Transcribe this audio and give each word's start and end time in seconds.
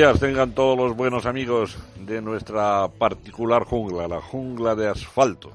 Días, 0.00 0.18
tengan 0.18 0.54
todos 0.54 0.78
los 0.78 0.96
buenos 0.96 1.26
amigos 1.26 1.76
de 2.06 2.22
nuestra 2.22 2.88
particular 2.88 3.64
jungla, 3.64 4.08
la 4.08 4.22
jungla 4.22 4.74
de 4.74 4.88
asfalto. 4.88 5.52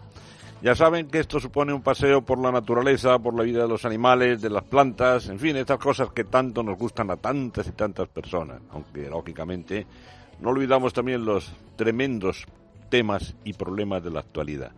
Ya 0.62 0.76
saben 0.76 1.08
que 1.08 1.18
esto 1.18 1.40
supone 1.40 1.74
un 1.74 1.82
paseo 1.82 2.22
por 2.22 2.38
la 2.38 2.52
naturaleza, 2.52 3.18
por 3.18 3.36
la 3.36 3.42
vida 3.42 3.64
de 3.64 3.68
los 3.68 3.86
animales, 3.86 4.44
de 4.44 4.52
las 4.52 4.62
plantas, 4.64 5.30
en 5.30 5.40
fin, 5.40 5.56
estas 5.56 5.80
cosas 5.80 6.10
que 6.12 6.26
tanto 6.26 6.62
nos 6.62 6.78
gustan 6.78 7.10
a 7.10 7.18
tantas 7.18 7.68
y 7.68 7.72
tantas 7.72 8.08
personas, 8.08 8.62
aunque 8.70 9.10
lógicamente 9.10 9.88
no 10.40 10.52
olvidamos 10.52 10.94
también 10.94 11.26
los 11.26 11.52
tremendos 11.76 12.46
temas 12.90 13.34
y 13.46 13.54
problemas 13.54 14.04
de 14.04 14.12
la 14.12 14.20
actualidad. 14.20 14.74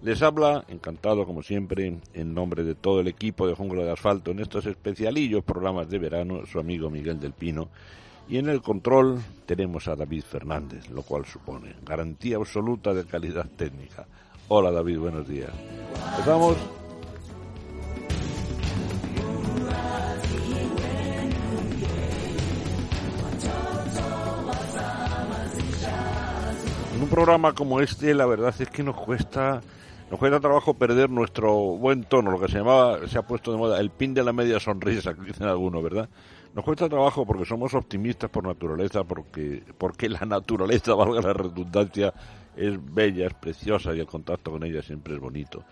Les 0.00 0.22
habla, 0.22 0.64
encantado 0.68 1.26
como 1.26 1.42
siempre, 1.42 1.98
en 2.14 2.34
nombre 2.34 2.62
de 2.62 2.76
todo 2.76 3.00
el 3.00 3.08
equipo 3.08 3.48
de 3.48 3.54
Jungla 3.54 3.82
de 3.82 3.90
Asfalto 3.90 4.30
en 4.30 4.38
estos 4.38 4.64
especialillos 4.66 5.42
programas 5.42 5.90
de 5.90 5.98
verano, 5.98 6.46
su 6.46 6.60
amigo 6.60 6.88
Miguel 6.88 7.18
del 7.18 7.32
Pino, 7.32 7.68
y 8.28 8.36
en 8.36 8.48
el 8.48 8.60
control 8.60 9.22
tenemos 9.46 9.88
a 9.88 9.96
David 9.96 10.22
Fernández, 10.22 10.90
lo 10.90 11.02
cual 11.02 11.24
supone 11.24 11.76
garantía 11.84 12.36
absoluta 12.36 12.92
de 12.92 13.04
calidad 13.04 13.46
técnica. 13.56 14.06
Hola 14.48 14.70
David, 14.70 14.98
buenos 14.98 15.26
días. 15.26 15.50
Empezamos. 16.10 16.56
En 26.94 27.02
un 27.02 27.08
programa 27.08 27.54
como 27.54 27.80
este, 27.80 28.12
la 28.12 28.26
verdad 28.26 28.54
es 28.58 28.68
que 28.68 28.82
nos 28.82 28.96
cuesta 28.96 29.62
nos 30.10 30.18
cuesta 30.18 30.40
trabajo 30.40 30.74
perder 30.74 31.10
nuestro 31.10 31.52
buen 31.52 32.04
tono, 32.04 32.30
lo 32.30 32.40
que 32.40 32.48
se 32.48 32.58
llamaba, 32.58 33.06
se 33.06 33.18
ha 33.18 33.22
puesto 33.22 33.52
de 33.52 33.58
moda, 33.58 33.78
el 33.78 33.90
pin 33.90 34.14
de 34.14 34.24
la 34.24 34.32
media 34.32 34.58
sonrisa, 34.58 35.14
que 35.14 35.20
dicen 35.20 35.46
algunos, 35.46 35.82
¿verdad? 35.82 36.08
Nos 36.54 36.64
cuesta 36.64 36.88
trabajo 36.88 37.26
porque 37.26 37.44
somos 37.44 37.74
optimistas 37.74 38.30
por 38.30 38.44
naturaleza, 38.44 39.04
porque, 39.04 39.62
porque 39.76 40.08
la 40.08 40.20
naturaleza, 40.20 40.94
valga 40.96 41.20
la 41.20 41.32
redundancia, 41.32 42.12
es 42.56 42.78
bella, 42.94 43.26
es 43.26 43.34
preciosa 43.34 43.94
y 43.94 44.00
el 44.00 44.06
contacto 44.06 44.50
con 44.50 44.64
ella 44.64 44.82
siempre 44.82 45.14
es 45.14 45.20
bonito. 45.20 45.64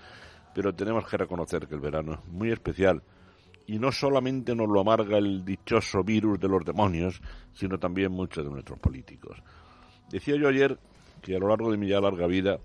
Pero 0.54 0.74
tenemos 0.74 1.06
que 1.06 1.16
reconocer 1.16 1.66
que 1.66 1.74
el 1.74 1.80
verano 1.80 2.14
es 2.14 2.24
muy 2.32 2.50
especial 2.50 3.02
y 3.66 3.78
no 3.78 3.90
solamente 3.90 4.54
nos 4.54 4.68
lo 4.68 4.80
amarga 4.80 5.18
el 5.18 5.44
dichoso 5.44 6.04
virus 6.04 6.38
de 6.38 6.48
los 6.48 6.64
demonios, 6.64 7.20
sino 7.52 7.78
también 7.78 8.12
muchos 8.12 8.44
de 8.44 8.50
nuestros 8.50 8.78
políticos. 8.78 9.42
Decía 10.08 10.36
yo 10.36 10.48
ayer 10.48 10.78
que 11.20 11.34
a 11.34 11.38
lo 11.38 11.48
largo 11.48 11.70
de 11.70 11.76
mi 11.76 11.88
ya 11.88 12.00
larga 12.00 12.26
vida 12.26 12.60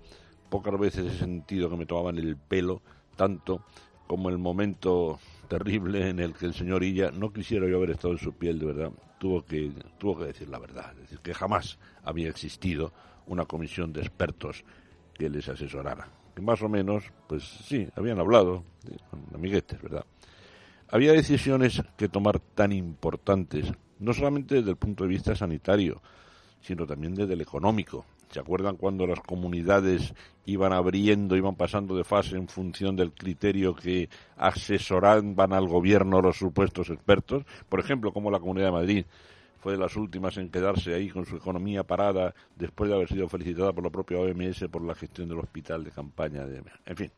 pocas 0.48 0.78
veces 0.78 1.06
he 1.06 1.18
sentido 1.18 1.68
que 1.68 1.76
me 1.76 1.86
tomaban 1.86 2.18
el 2.18 2.36
pelo 2.36 2.82
tanto 3.16 3.64
como 4.06 4.28
el 4.28 4.38
momento 4.38 5.18
terrible 5.52 6.08
en 6.08 6.18
el 6.18 6.32
que 6.32 6.46
el 6.46 6.54
señor 6.54 6.82
Illa, 6.82 7.10
no 7.10 7.30
quisiera 7.30 7.68
yo 7.68 7.76
haber 7.76 7.90
estado 7.90 8.14
en 8.14 8.20
su 8.20 8.32
piel 8.32 8.58
de 8.58 8.64
verdad, 8.64 8.90
tuvo 9.18 9.44
que, 9.44 9.70
tuvo 9.98 10.18
que 10.18 10.24
decir 10.24 10.48
la 10.48 10.58
verdad, 10.58 10.92
es 10.94 11.00
decir, 11.02 11.18
que 11.18 11.34
jamás 11.34 11.78
había 12.04 12.30
existido 12.30 12.90
una 13.26 13.44
comisión 13.44 13.92
de 13.92 14.00
expertos 14.00 14.64
que 15.12 15.28
les 15.28 15.46
asesorara. 15.50 16.08
Que 16.34 16.40
más 16.40 16.62
o 16.62 16.70
menos, 16.70 17.04
pues 17.28 17.44
sí, 17.44 17.86
habían 17.96 18.18
hablado, 18.18 18.64
con 19.10 19.26
amiguetes, 19.34 19.82
¿verdad? 19.82 20.06
Había 20.88 21.12
decisiones 21.12 21.82
que 21.98 22.08
tomar 22.08 22.40
tan 22.40 22.72
importantes, 22.72 23.70
no 23.98 24.14
solamente 24.14 24.54
desde 24.54 24.70
el 24.70 24.76
punto 24.76 25.04
de 25.04 25.10
vista 25.10 25.36
sanitario, 25.36 26.00
sino 26.62 26.86
también 26.86 27.14
desde 27.14 27.34
el 27.34 27.42
económico. 27.42 28.06
¿Se 28.32 28.40
acuerdan 28.40 28.76
cuando 28.76 29.06
las 29.06 29.20
comunidades 29.20 30.14
iban 30.46 30.72
abriendo, 30.72 31.36
iban 31.36 31.54
pasando 31.54 31.94
de 31.94 32.02
fase 32.02 32.36
en 32.36 32.48
función 32.48 32.96
del 32.96 33.12
criterio 33.12 33.74
que 33.74 34.08
asesoraban 34.38 35.52
al 35.52 35.68
gobierno 35.68 36.22
los 36.22 36.38
supuestos 36.38 36.88
expertos? 36.88 37.44
Por 37.68 37.78
ejemplo, 37.78 38.10
como 38.10 38.30
la 38.30 38.40
Comunidad 38.40 38.68
de 38.68 38.72
Madrid 38.72 39.04
fue 39.58 39.72
de 39.72 39.78
las 39.78 39.96
últimas 39.96 40.38
en 40.38 40.48
quedarse 40.48 40.94
ahí 40.94 41.10
con 41.10 41.26
su 41.26 41.36
economía 41.36 41.84
parada 41.84 42.34
después 42.56 42.88
de 42.88 42.96
haber 42.96 43.08
sido 43.08 43.28
felicitada 43.28 43.74
por 43.74 43.84
la 43.84 43.90
propia 43.90 44.18
OMS 44.18 44.64
por 44.70 44.82
la 44.82 44.94
gestión 44.94 45.28
del 45.28 45.38
hospital 45.38 45.84
de 45.84 45.90
campaña. 45.90 46.46
De... 46.46 46.62
En 46.86 46.96
fin, 46.96 47.10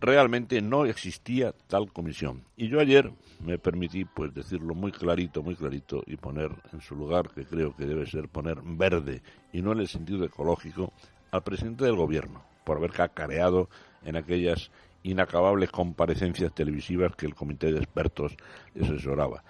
realmente 0.00 0.60
no 0.60 0.84
existía 0.84 1.52
tal 1.66 1.92
comisión. 1.92 2.44
Y 2.56 2.68
yo 2.68 2.80
ayer 2.80 3.12
me 3.40 3.58
permití 3.58 4.04
pues 4.04 4.32
decirlo 4.34 4.74
muy 4.74 4.92
clarito, 4.92 5.42
muy 5.42 5.56
clarito 5.56 6.02
y 6.06 6.16
poner 6.16 6.50
en 6.72 6.80
su 6.80 6.94
lugar, 6.94 7.30
que 7.30 7.44
creo 7.44 7.74
que 7.74 7.86
debe 7.86 8.06
ser 8.06 8.28
poner 8.28 8.60
verde 8.62 9.22
y 9.52 9.62
no 9.62 9.72
en 9.72 9.80
el 9.80 9.88
sentido 9.88 10.24
ecológico, 10.24 10.92
al 11.30 11.42
presidente 11.42 11.84
del 11.84 11.96
gobierno 11.96 12.42
por 12.68 12.76
haber 12.76 12.92
cacareado 12.92 13.70
en 14.04 14.16
aquellas 14.16 14.70
inacabables 15.02 15.70
comparecencias 15.70 16.52
televisivas 16.54 17.16
que 17.16 17.24
el 17.24 17.34
comité 17.34 17.72
de 17.72 17.78
expertos 17.78 18.36
asesoraba. 18.78 19.42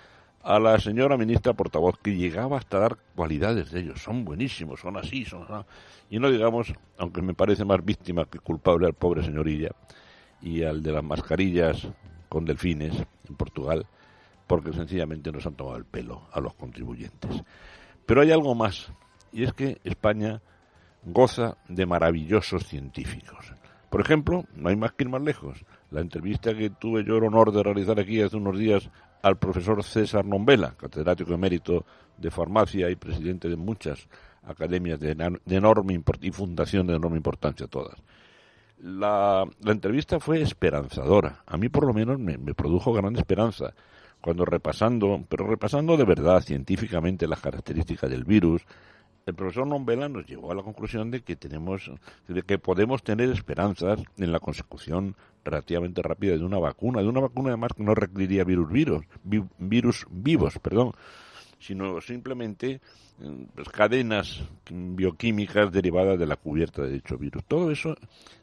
A 0.45 0.61
la 0.61 0.79
señora 0.79 1.17
ministra 1.17 1.53
portavoz 1.53 1.99
que 1.99 2.15
llegaba 2.15 2.59
hasta 2.59 2.79
dar 2.79 2.97
cualidades 3.17 3.73
de 3.73 3.81
ellos, 3.81 4.01
son 4.01 4.25
buenísimos, 4.25 4.79
son 4.79 4.97
así, 4.97 5.25
son 5.25 5.43
así. 5.49 5.67
Y 6.11 6.21
no 6.21 6.31
digamos, 6.31 6.73
aunque 6.97 7.21
me 7.21 7.35
parece 7.35 7.65
más 7.65 7.85
víctima 7.85 8.25
que 8.25 8.39
culpable 8.39 8.87
al 8.87 8.95
pobre 8.95 9.25
señorilla, 9.25 9.71
y 10.41 10.63
al 10.63 10.83
de 10.83 10.93
las 10.93 11.05
mascarillas 11.05 11.89
con 12.29 12.45
delfines 12.45 12.95
en 13.29 13.37
Portugal, 13.37 13.87
porque 14.47 14.73
sencillamente 14.73 15.33
nos 15.33 15.47
han 15.47 15.55
tomado 15.55 15.77
el 15.77 15.85
pelo 15.85 16.29
a 16.33 16.41
los 16.41 16.55
contribuyentes. 16.55 17.43
Pero 18.07 18.23
hay 18.23 18.31
algo 18.31 18.55
más, 18.55 18.91
y 19.33 19.45
es 19.45 19.53
que 19.53 19.81
España 19.85 20.41
goza 21.05 21.57
de 21.69 21.87
maravillosos 21.87 22.67
científicos. 22.67 23.53
Por 23.91 24.01
ejemplo, 24.01 24.45
no 24.55 24.69
hay 24.69 24.77
más 24.77 24.93
que 24.93 25.05
ir 25.05 25.11
más 25.11 25.23
lejos. 25.23 25.65
La 25.91 26.01
entrevista 26.01 26.55
que 26.55 26.71
tuve 26.71 27.05
yo 27.05 27.17
el 27.17 27.25
honor 27.25 27.53
de 27.53 27.63
realizar 27.63 27.99
aquí 27.99 28.21
hace 28.21 28.37
unos 28.37 28.59
días 28.59 28.91
al 29.23 29.39
profesor 29.39 29.83
César 29.83 30.25
Nombela, 30.25 30.75
catedrático 30.77 31.33
emérito 31.33 31.85
de 32.17 32.31
farmacia 32.31 32.91
y 32.91 32.97
presidente 32.97 33.49
de 33.49 33.57
muchas 33.57 34.09
academias 34.45 35.01
de, 35.01 35.17
enorme 35.47 36.03
y 36.21 36.31
fundación 36.31 36.87
de 36.87 36.97
enorme 36.97 37.17
importancia 37.17 37.67
todas. 37.67 37.97
La, 38.81 39.45
la, 39.61 39.73
entrevista 39.73 40.21
fue 40.21 40.41
esperanzadora. 40.41 41.43
A 41.47 41.57
mí 41.57 41.69
por 41.69 41.87
lo 41.87 41.93
menos 41.93 42.19
me, 42.19 42.39
produjo 42.55 42.93
gran 42.93 43.17
esperanza 43.17 43.75
cuando 44.21 44.45
repasando, 44.45 45.25
pero 45.29 45.47
repasando 45.47 45.97
de 45.97 46.05
verdad 46.05 46.41
científicamente 46.43 47.27
las 47.27 47.41
características 47.41 48.11
del 48.11 48.25
virus, 48.25 48.63
el 49.27 49.35
profesor 49.35 49.67
Nombela 49.67 50.09
nos 50.09 50.27
llevó 50.27 50.53
a 50.53 50.55
la 50.55 50.63
conclusión 50.63 51.11
de 51.11 51.23
que 51.23 51.37
tenemos, 51.37 51.91
de 52.29 52.43
que 52.43 52.59
podemos 52.59 53.03
tener 53.03 53.31
esperanzas 53.31 54.01
en 54.17 54.33
la 54.33 54.41
consecución 54.41 55.17
relativamente 55.45 56.01
rápida 56.03 56.37
de 56.37 56.45
una 56.45 56.59
vacuna, 56.59 57.03
de 57.03 57.09
una 57.09 57.21
vacuna 57.21 57.49
además 57.49 57.73
que 57.77 57.83
no 57.83 57.95
requeriría 57.95 58.45
virus, 58.45 58.71
virus, 58.71 59.05
vi, 59.25 59.45
virus 59.59 60.07
vivos, 60.11 60.59
perdón, 60.61 60.93
sino 61.59 62.01
simplemente 62.01 62.81
pues, 63.55 63.69
cadenas 63.69 64.43
bioquímicas 64.71 65.73
derivadas 65.73 66.19
de 66.19 66.27
la 66.27 66.37
cubierta 66.37 66.83
de 66.83 66.93
dicho 66.93 67.19
virus. 67.19 67.45
Todo 67.45 67.71
eso 67.71 67.95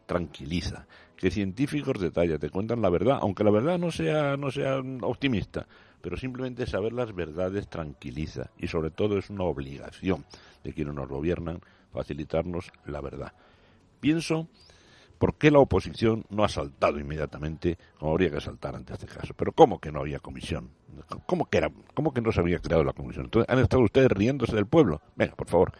tranquiliza. 0.05 0.85
Que 1.15 1.31
científicos 1.31 1.99
detallan, 1.99 2.39
te 2.39 2.49
cuentan 2.49 2.81
la 2.81 2.89
verdad, 2.89 3.19
aunque 3.21 3.45
la 3.45 3.51
verdad 3.51 3.79
no 3.79 3.89
sea, 3.89 4.35
no 4.35 4.51
sea 4.51 4.79
optimista, 5.01 5.65
pero 6.01 6.17
simplemente 6.17 6.67
saber 6.67 6.91
las 6.91 7.15
verdades 7.15 7.69
tranquiliza 7.69 8.51
y 8.57 8.67
sobre 8.67 8.91
todo 8.91 9.17
es 9.17 9.29
una 9.29 9.45
obligación 9.45 10.25
de 10.63 10.73
quienes 10.73 10.93
nos 10.93 11.07
gobiernan 11.07 11.61
facilitarnos 11.93 12.69
la 12.85 12.99
verdad. 12.99 13.31
Pienso, 14.01 14.49
¿Por 15.17 15.35
qué 15.35 15.51
la 15.51 15.59
oposición 15.59 16.25
no 16.29 16.43
ha 16.43 16.49
saltado 16.49 16.99
inmediatamente 16.99 17.77
como 17.97 18.11
habría 18.11 18.29
que 18.29 18.41
saltar 18.41 18.75
ante 18.75 18.93
este 18.93 19.07
caso? 19.07 19.33
Pero 19.35 19.51
¿cómo 19.53 19.79
que 19.79 19.91
no 19.91 20.01
había 20.01 20.19
comisión? 20.19 20.69
¿Cómo 21.25 21.49
que, 21.49 21.57
era, 21.57 21.71
cómo 21.93 22.13
que 22.13 22.21
no 22.21 22.31
se 22.31 22.39
había 22.41 22.59
creado 22.59 22.83
la 22.83 22.93
comisión? 22.93 23.25
Entonces, 23.25 23.49
¿han 23.49 23.59
estado 23.59 23.83
ustedes 23.83 24.09
riéndose 24.09 24.55
del 24.55 24.65
pueblo? 24.65 25.01
Venga, 25.15 25.35
por 25.35 25.47
favor, 25.47 25.71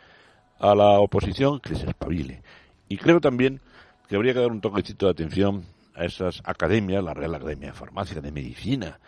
a 0.60 0.76
la 0.76 1.00
oposición 1.00 1.60
que 1.60 1.76
se 1.76 1.88
espabile. 1.88 2.42
Y 2.88 2.98
creo 2.98 3.20
también 3.20 3.62
que 4.08 4.16
habría 4.16 4.34
que 4.34 4.40
dar 4.40 4.52
un 4.52 4.62
toquecito 4.62 5.06
de 5.08 5.12
atención 5.12 5.66
a 5.96 6.06
esas 6.06 6.42
academias, 6.46 7.04
la 7.04 7.14
Real 7.14 7.36
Academia 7.36 7.70
de 7.70 7.74
Farmacia, 7.74 8.22
de 8.22 8.32
Medicina, 8.32 9.00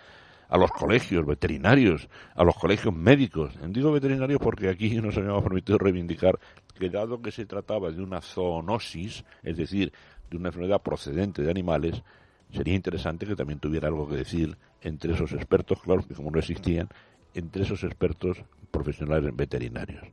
a 0.49 0.57
los 0.57 0.71
colegios 0.71 1.25
veterinarios, 1.25 2.07
a 2.35 2.43
los 2.43 2.55
colegios 2.55 2.95
médicos. 2.95 3.53
Digo 3.69 3.91
veterinarios 3.91 4.39
porque 4.41 4.69
aquí 4.69 4.95
nos 5.01 5.17
habíamos 5.17 5.43
permitido 5.43 5.77
reivindicar 5.77 6.39
que 6.77 6.89
dado 6.89 7.21
que 7.21 7.31
se 7.31 7.45
trataba 7.45 7.91
de 7.91 8.01
una 8.01 8.21
zoonosis, 8.21 9.25
es 9.43 9.57
decir, 9.57 9.91
de 10.29 10.37
una 10.37 10.49
enfermedad 10.49 10.81
procedente 10.81 11.41
de 11.41 11.51
animales, 11.51 12.03
sería 12.51 12.75
interesante 12.75 13.25
que 13.25 13.35
también 13.35 13.59
tuviera 13.59 13.87
algo 13.87 14.07
que 14.07 14.15
decir 14.15 14.57
entre 14.81 15.13
esos 15.13 15.33
expertos, 15.33 15.81
claro, 15.81 16.03
que 16.07 16.13
como 16.13 16.31
no 16.31 16.39
existían, 16.39 16.87
entre 17.33 17.63
esos 17.63 17.83
expertos 17.83 18.37
profesionales 18.71 19.35
veterinarios. 19.35 20.03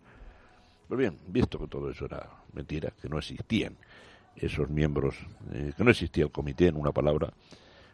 Pues 0.89 0.99
bien, 0.99 1.19
visto 1.29 1.59
que 1.59 1.67
todo 1.67 1.91
eso 1.91 2.05
era 2.05 2.29
mentira, 2.53 2.93
que 3.01 3.09
no 3.09 3.19
existían 3.19 3.77
esos 4.37 4.69
miembros, 4.69 5.15
eh, 5.53 5.73
que 5.77 5.85
no 5.85 5.91
existía 5.91 6.25
el 6.25 6.31
comité 6.31 6.67
en 6.67 6.77
una 6.77 6.93
palabra, 6.93 7.33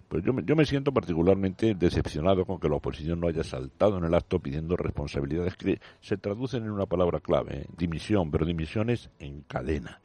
pues 0.08 0.24
yo 0.24 0.32
me, 0.32 0.42
yo 0.44 0.56
me 0.56 0.66
siento 0.66 0.92
particularmente 0.92 1.74
decepcionado 1.76 2.44
con 2.44 2.58
que 2.58 2.68
la 2.68 2.74
oposición 2.76 3.20
no 3.20 3.28
haya 3.28 3.44
saltado 3.44 3.98
en 3.98 4.04
el 4.04 4.14
acto 4.14 4.40
pidiendo 4.40 4.76
responsabilidades 4.76 5.54
que 5.56 5.80
se 6.00 6.16
traducen 6.16 6.64
en 6.64 6.72
una 6.72 6.86
palabra 6.86 7.20
clave, 7.20 7.58
¿eh? 7.58 7.66
dimisión, 7.76 8.30
pero 8.30 8.44
dimisiones 8.44 9.08
en 9.20 9.42
cadena. 9.42 10.00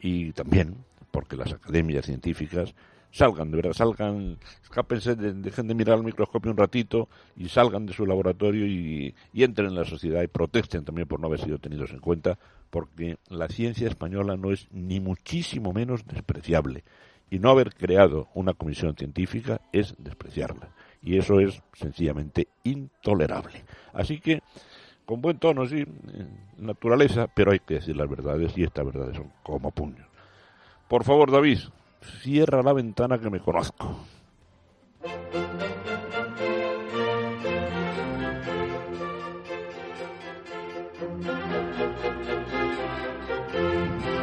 Y 0.00 0.32
también 0.32 0.76
porque 1.12 1.36
las 1.36 1.52
academias 1.52 2.06
científicas 2.06 2.74
salgan, 3.12 3.50
de 3.50 3.56
verdad, 3.58 3.74
salgan, 3.74 4.38
escápense, 4.62 5.14
dejen 5.14 5.68
de 5.68 5.74
mirar 5.74 5.98
al 5.98 6.04
microscopio 6.04 6.50
un 6.50 6.56
ratito 6.56 7.08
y 7.36 7.48
salgan 7.48 7.86
de 7.86 7.92
su 7.92 8.06
laboratorio 8.06 8.66
y, 8.66 9.14
entren 9.34 9.68
en 9.68 9.74
la 9.76 9.84
sociedad 9.84 10.22
y 10.22 10.26
protesten 10.26 10.84
también 10.84 11.06
por 11.06 11.20
no 11.20 11.26
haber 11.28 11.40
sido 11.40 11.58
tenidos 11.58 11.90
en 11.90 12.00
cuenta, 12.00 12.38
porque 12.70 13.18
la 13.28 13.48
ciencia 13.48 13.86
española 13.86 14.36
no 14.36 14.50
es 14.50 14.66
ni 14.72 14.98
muchísimo 14.98 15.72
menos 15.72 16.06
despreciable. 16.06 16.82
Y 17.30 17.38
no 17.38 17.50
haber 17.50 17.74
creado 17.74 18.28
una 18.34 18.54
comisión 18.54 18.94
científica 18.94 19.60
es 19.72 19.94
despreciarla. 19.98 20.68
Y 21.02 21.18
eso 21.18 21.40
es 21.40 21.62
sencillamente 21.72 22.48
intolerable. 22.64 23.64
Así 23.94 24.20
que, 24.20 24.42
con 25.06 25.22
buen 25.22 25.38
tono, 25.38 25.66
sí, 25.66 25.84
naturaleza, 26.58 27.28
pero 27.28 27.52
hay 27.52 27.60
que 27.60 27.74
decir 27.74 27.96
las 27.96 28.08
verdades 28.08 28.56
y 28.56 28.64
estas 28.64 28.84
verdades 28.84 29.16
son 29.16 29.32
como 29.42 29.70
puños. 29.70 30.11
Por 30.92 31.04
favor, 31.04 31.30
David, 31.30 31.58
cierra 32.20 32.62
la 32.62 32.74
ventana 32.74 33.18
que 33.18 33.30
me 33.30 33.40
conozco. 33.40 33.96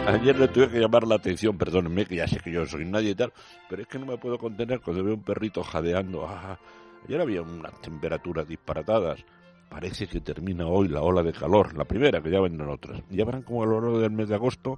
Ayer 0.05 0.37
le 0.37 0.47
tuve 0.49 0.69
que 0.69 0.79
llamar 0.79 1.07
la 1.07 1.15
atención, 1.15 1.57
perdónenme, 1.57 2.05
que 2.05 2.17
ya 2.17 2.27
sé 2.27 2.39
que 2.39 2.51
yo 2.51 2.67
soy 2.67 2.85
nadie 2.85 3.09
y 3.09 3.15
tal, 3.15 3.33
pero 3.67 3.81
es 3.81 3.87
que 3.87 3.97
no 3.97 4.05
me 4.05 4.19
puedo 4.19 4.37
contener 4.37 4.79
cuando 4.81 5.03
veo 5.03 5.15
un 5.15 5.23
perrito 5.23 5.63
jadeando. 5.63 6.27
Ah, 6.27 6.59
ayer 7.07 7.19
había 7.19 7.41
unas 7.41 7.81
temperaturas 7.81 8.47
disparatadas. 8.47 9.25
Parece 9.69 10.05
que 10.05 10.21
termina 10.21 10.67
hoy 10.67 10.87
la 10.87 11.01
ola 11.01 11.23
de 11.23 11.33
calor, 11.33 11.75
la 11.75 11.85
primera, 11.85 12.21
que 12.21 12.29
ya 12.29 12.39
vendrán 12.39 12.69
otras. 12.69 13.01
Ya 13.09 13.25
verán 13.25 13.41
como 13.41 13.63
a 13.63 13.65
lo 13.65 13.81
largo 13.81 13.99
del 13.99 14.11
mes 14.11 14.29
de 14.29 14.35
agosto 14.35 14.77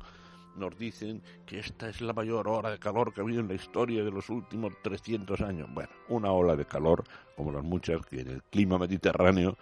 nos 0.55 0.77
dicen 0.77 1.21
que 1.45 1.59
esta 1.59 1.89
es 1.89 2.01
la 2.01 2.13
mayor 2.13 2.47
hora 2.47 2.71
de 2.71 2.79
calor 2.79 3.13
que 3.13 3.21
ha 3.21 3.23
habido 3.23 3.41
en 3.41 3.47
la 3.47 3.53
historia 3.53 4.03
de 4.03 4.11
los 4.11 4.29
últimos 4.29 4.73
300 4.81 5.41
años. 5.41 5.69
Bueno, 5.73 5.89
una 6.09 6.31
ola 6.31 6.55
de 6.55 6.65
calor, 6.65 7.03
como 7.35 7.51
las 7.51 7.63
muchas 7.63 8.05
que 8.05 8.21
en 8.21 8.27
el 8.27 8.43
clima 8.43 8.77
mediterráneo 8.77 9.57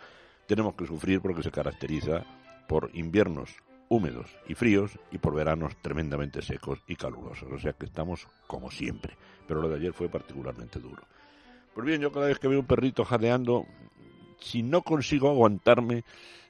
tenemos 0.48 0.76
que 0.76 0.88
sufrir 0.88 1.22
porque 1.22 1.44
se 1.44 1.52
caracteriza 1.52 2.26
por 2.68 2.90
inviernos 2.94 3.56
húmedos 3.90 4.28
y 4.48 4.56
fríos 4.56 4.98
y 5.12 5.18
por 5.18 5.34
veranos 5.34 5.76
tremendamente 5.82 6.42
secos 6.42 6.80
y 6.88 6.96
calurosos. 6.96 7.52
O 7.52 7.60
sea 7.60 7.74
que 7.74 7.86
estamos 7.86 8.28
como 8.48 8.72
siempre. 8.72 9.16
Pero 9.48 9.62
lo 9.62 9.70
de 9.70 9.78
ayer 9.78 9.94
fue 9.94 10.10
particularmente 10.10 10.80
duro. 10.80 11.04
Pues 11.74 11.86
bien, 11.86 12.02
yo 12.02 12.12
cada 12.12 12.28
vez 12.28 12.40
que 12.40 12.48
veo 12.48 12.60
un 12.60 12.66
perrito 12.66 13.04
jadeando, 13.04 13.66
si 14.40 14.64
no 14.64 14.82
consigo 14.82 15.30
aguantarme, 15.30 16.04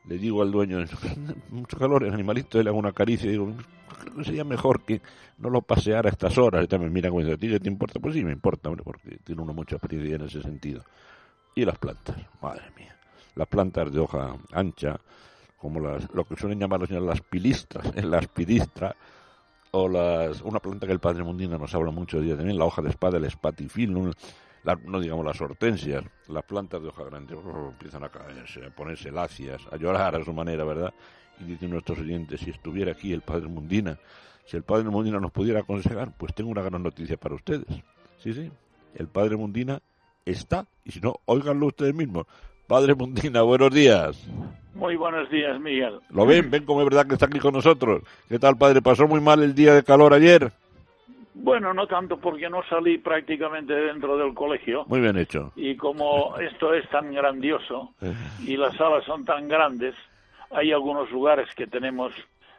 le 0.05 0.17
digo 0.17 0.41
al 0.41 0.51
dueño, 0.51 0.79
mucho 1.49 1.77
calor, 1.77 2.03
el 2.03 2.13
animalito, 2.13 2.61
le 2.61 2.69
hago 2.69 2.79
una 2.79 2.93
caricia 2.93 3.27
y 3.27 3.31
digo, 3.31 3.53
creo 3.99 4.15
que 4.15 4.23
sería 4.23 4.43
mejor 4.43 4.83
que 4.83 5.01
no 5.37 5.49
lo 5.49 5.61
paseara 5.61 6.09
a 6.09 6.11
estas 6.11 6.37
horas. 6.37 6.63
Y 6.63 6.67
también 6.67 6.91
mira 6.91 7.09
como 7.09 7.21
dice, 7.21 7.33
¿a 7.33 7.37
ti 7.37 7.59
te 7.59 7.67
importa? 7.67 7.99
Pues 7.99 8.15
sí, 8.15 8.23
me 8.23 8.31
importa, 8.31 8.69
hombre, 8.69 8.83
porque 8.83 9.17
tiene 9.23 9.41
uno 9.41 9.53
mucha 9.53 9.75
experiencia 9.75 10.15
en 10.15 10.21
ese 10.23 10.41
sentido. 10.41 10.83
Y 11.55 11.65
las 11.65 11.77
plantas, 11.77 12.15
madre 12.41 12.71
mía. 12.77 12.95
Las 13.35 13.47
plantas 13.47 13.91
de 13.91 13.99
hoja 13.99 14.35
ancha, 14.51 14.99
como 15.57 15.79
las, 15.79 16.11
lo 16.13 16.23
que 16.25 16.35
suelen 16.35 16.59
llamar 16.59 16.79
los 16.79 16.89
las 16.89 17.21
pilistras, 17.21 17.95
en 17.95 18.09
las 18.09 18.27
pilistras, 18.29 18.95
o 19.71 19.87
las, 19.87 20.41
una 20.41 20.59
planta 20.59 20.87
que 20.87 20.93
el 20.93 20.99
padre 20.99 21.23
Mundina 21.23 21.57
nos 21.57 21.73
habla 21.75 21.91
mucho 21.91 22.17
de 22.17 22.25
día 22.25 22.35
también, 22.35 22.57
la 22.57 22.65
hoja 22.65 22.81
de 22.81 22.89
espada, 22.89 23.17
el 23.17 23.25
espatifilum, 23.25 24.11
no 24.85 24.99
digamos 24.99 25.25
las 25.25 25.39
hortensias, 25.39 26.03
las 26.27 26.43
plantas 26.43 26.81
de 26.81 26.89
hoja 26.89 27.03
grande 27.05 27.35
oh, 27.35 27.69
empiezan 27.69 28.03
a 28.03 28.09
caerse, 28.09 28.65
a 28.65 28.69
ponerse 28.69 29.11
lacias, 29.11 29.61
a 29.71 29.77
llorar 29.77 30.15
a 30.15 30.23
su 30.23 30.33
manera, 30.33 30.63
¿verdad? 30.63 30.93
Y 31.39 31.45
dicen 31.45 31.69
nuestros 31.69 31.99
oyentes, 31.99 32.41
si 32.41 32.49
estuviera 32.49 32.91
aquí 32.91 33.13
el 33.13 33.21
padre 33.21 33.47
Mundina, 33.47 33.97
si 34.45 34.57
el 34.57 34.63
padre 34.63 34.89
Mundina 34.89 35.19
nos 35.19 35.31
pudiera 35.31 35.61
aconsejar, 35.61 36.11
pues 36.17 36.33
tengo 36.33 36.51
una 36.51 36.61
gran 36.61 36.83
noticia 36.83 37.17
para 37.17 37.35
ustedes. 37.35 37.67
Sí, 38.17 38.33
sí, 38.33 38.51
el 38.95 39.07
padre 39.07 39.37
Mundina 39.37 39.79
está, 40.25 40.65
y 40.83 40.91
si 40.91 40.99
no, 40.99 41.15
óiganlo 41.25 41.67
ustedes 41.67 41.95
mismos. 41.95 42.25
Padre 42.67 42.93
Mundina, 42.93 43.41
buenos 43.41 43.73
días. 43.73 44.27
Muy 44.75 44.95
buenos 44.95 45.29
días, 45.29 45.59
Miguel. 45.59 45.99
¿Lo 46.09 46.25
ven? 46.25 46.49
¿Ven 46.51 46.65
cómo 46.65 46.81
es 46.81 46.85
verdad 46.85 47.07
que 47.07 47.13
está 47.13 47.25
aquí 47.25 47.39
con 47.39 47.53
nosotros? 47.53 48.03
¿Qué 48.27 48.39
tal, 48.39 48.57
padre? 48.57 48.81
¿Pasó 48.81 49.07
muy 49.07 49.19
mal 49.19 49.41
el 49.41 49.55
día 49.55 49.73
de 49.73 49.83
calor 49.83 50.13
ayer? 50.13 50.53
Bueno, 51.41 51.73
no 51.73 51.87
tanto 51.87 52.17
porque 52.17 52.49
no 52.49 52.61
salí 52.69 52.97
prácticamente 52.97 53.73
dentro 53.73 54.17
del 54.17 54.33
colegio. 54.33 54.83
Muy 54.87 54.99
bien 54.99 55.17
hecho. 55.17 55.51
Y 55.55 55.75
como 55.75 56.37
esto 56.37 56.73
es 56.73 56.87
tan 56.89 57.13
grandioso 57.13 57.93
y 58.45 58.57
las 58.57 58.75
salas 58.75 59.03
son 59.05 59.25
tan 59.25 59.47
grandes, 59.47 59.95
hay 60.51 60.71
algunos 60.71 61.09
lugares 61.11 61.47
que 61.55 61.65
tenemos, 61.67 62.11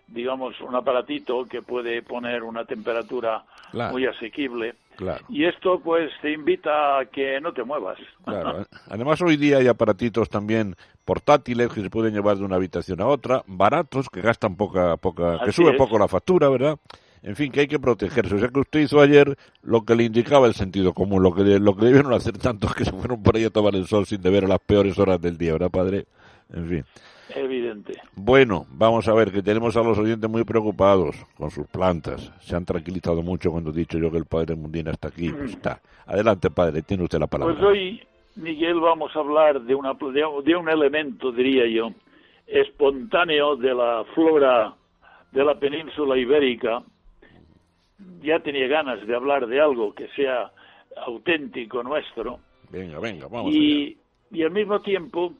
digamos, 0.08 0.60
un 0.60 0.74
aparatito 0.74 1.44
que 1.46 1.60
puede 1.62 2.02
poner 2.02 2.42
una 2.42 2.64
temperatura 2.64 3.44
Claro. 3.70 3.92
muy 3.92 4.06
asequible. 4.06 4.74
Claro. 4.96 5.24
Y 5.28 5.44
esto 5.44 5.78
pues 5.80 6.10
te 6.20 6.32
invita 6.32 6.98
a 6.98 7.04
que 7.06 7.40
no 7.40 7.52
te 7.52 7.62
muevas. 7.62 7.98
Claro. 8.24 8.64
Además, 8.88 9.20
hoy 9.22 9.36
día 9.36 9.58
hay 9.58 9.66
aparatitos 9.68 10.28
también 10.28 10.74
portátiles 11.04 11.68
que 11.72 11.80
se 11.82 11.90
pueden 11.90 12.14
llevar 12.14 12.36
de 12.36 12.44
una 12.44 12.56
habitación 12.56 13.00
a 13.00 13.06
otra, 13.06 13.42
baratos, 13.46 14.08
que 14.08 14.20
gastan 14.20 14.56
poca, 14.56 14.96
poca, 14.96 15.38
que 15.44 15.52
sube 15.52 15.72
es. 15.72 15.76
poco 15.76 15.98
la 15.98 16.06
factura, 16.08 16.48
¿verdad? 16.48 16.76
En 17.22 17.36
fin, 17.36 17.52
que 17.52 17.60
hay 17.60 17.66
que 17.66 17.78
protegerse. 17.78 18.34
O 18.34 18.38
sea 18.38 18.48
que 18.48 18.60
usted 18.60 18.80
hizo 18.80 19.00
ayer 19.00 19.36
lo 19.62 19.84
que 19.84 19.94
le 19.94 20.04
indicaba 20.04 20.46
el 20.46 20.54
sentido 20.54 20.94
común, 20.94 21.22
lo 21.22 21.34
que, 21.34 21.42
lo 21.42 21.76
que 21.76 21.84
debieron 21.84 22.12
hacer 22.14 22.38
tantos 22.38 22.74
que 22.74 22.84
se 22.84 22.92
fueron 22.92 23.22
por 23.22 23.36
ahí 23.36 23.44
a 23.44 23.50
tomar 23.50 23.74
el 23.74 23.86
sol 23.86 24.06
sin 24.06 24.22
deber 24.22 24.44
a 24.44 24.48
las 24.48 24.60
peores 24.60 24.98
horas 24.98 25.20
del 25.20 25.36
día, 25.36 25.52
¿verdad, 25.52 25.70
padre? 25.70 26.06
En 26.52 26.68
fin. 26.68 26.84
Evidente. 27.34 27.94
Bueno, 28.16 28.66
vamos 28.70 29.06
a 29.06 29.14
ver, 29.14 29.30
que 29.30 29.42
tenemos 29.42 29.76
a 29.76 29.82
los 29.82 29.98
oyentes 29.98 30.28
muy 30.28 30.44
preocupados 30.44 31.14
con 31.36 31.50
sus 31.50 31.66
plantas. 31.68 32.32
Se 32.40 32.56
han 32.56 32.64
tranquilizado 32.64 33.22
mucho 33.22 33.50
cuando 33.50 33.70
he 33.70 33.74
dicho 33.74 33.98
yo 33.98 34.10
que 34.10 34.18
el 34.18 34.24
padre 34.24 34.56
Mundina 34.56 34.90
está 34.90 35.08
aquí. 35.08 35.30
Pues 35.30 35.52
está. 35.52 35.80
Adelante, 36.06 36.50
padre, 36.50 36.82
tiene 36.82 37.04
usted 37.04 37.18
la 37.18 37.26
palabra. 37.28 37.54
Pues 37.54 37.64
hoy, 37.64 38.02
Miguel, 38.36 38.80
vamos 38.80 39.14
a 39.14 39.20
hablar 39.20 39.60
de, 39.60 39.74
una, 39.74 39.92
de, 39.94 40.24
de 40.44 40.56
un 40.56 40.68
elemento, 40.68 41.30
diría 41.30 41.66
yo, 41.68 41.92
espontáneo 42.46 43.56
de 43.56 43.74
la 43.74 44.04
flora 44.14 44.74
de 45.30 45.44
la 45.44 45.54
península 45.54 46.16
ibérica. 46.16 46.82
Ya 48.22 48.40
tenía 48.40 48.66
ganas 48.68 49.06
de 49.06 49.14
hablar 49.14 49.46
de 49.46 49.60
algo 49.60 49.94
que 49.94 50.08
sea 50.08 50.50
auténtico 51.06 51.82
nuestro 51.82 52.40
Venga, 52.70 53.00
venga, 53.00 53.26
vamos 53.26 53.52
allá. 53.52 53.58
y, 53.58 53.96
y 54.30 54.42
al 54.42 54.50
mismo 54.50 54.80
tiempo 54.80 55.34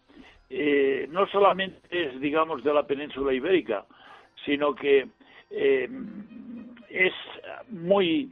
eh, 0.48 1.06
no 1.10 1.26
solamente 1.28 1.78
es, 1.90 2.20
digamos, 2.20 2.64
de 2.64 2.74
la 2.74 2.82
península 2.84 3.32
ibérica, 3.32 3.84
sino 4.44 4.74
que 4.74 5.06
eh, 5.50 5.88
es 6.88 7.12
muy 7.68 8.30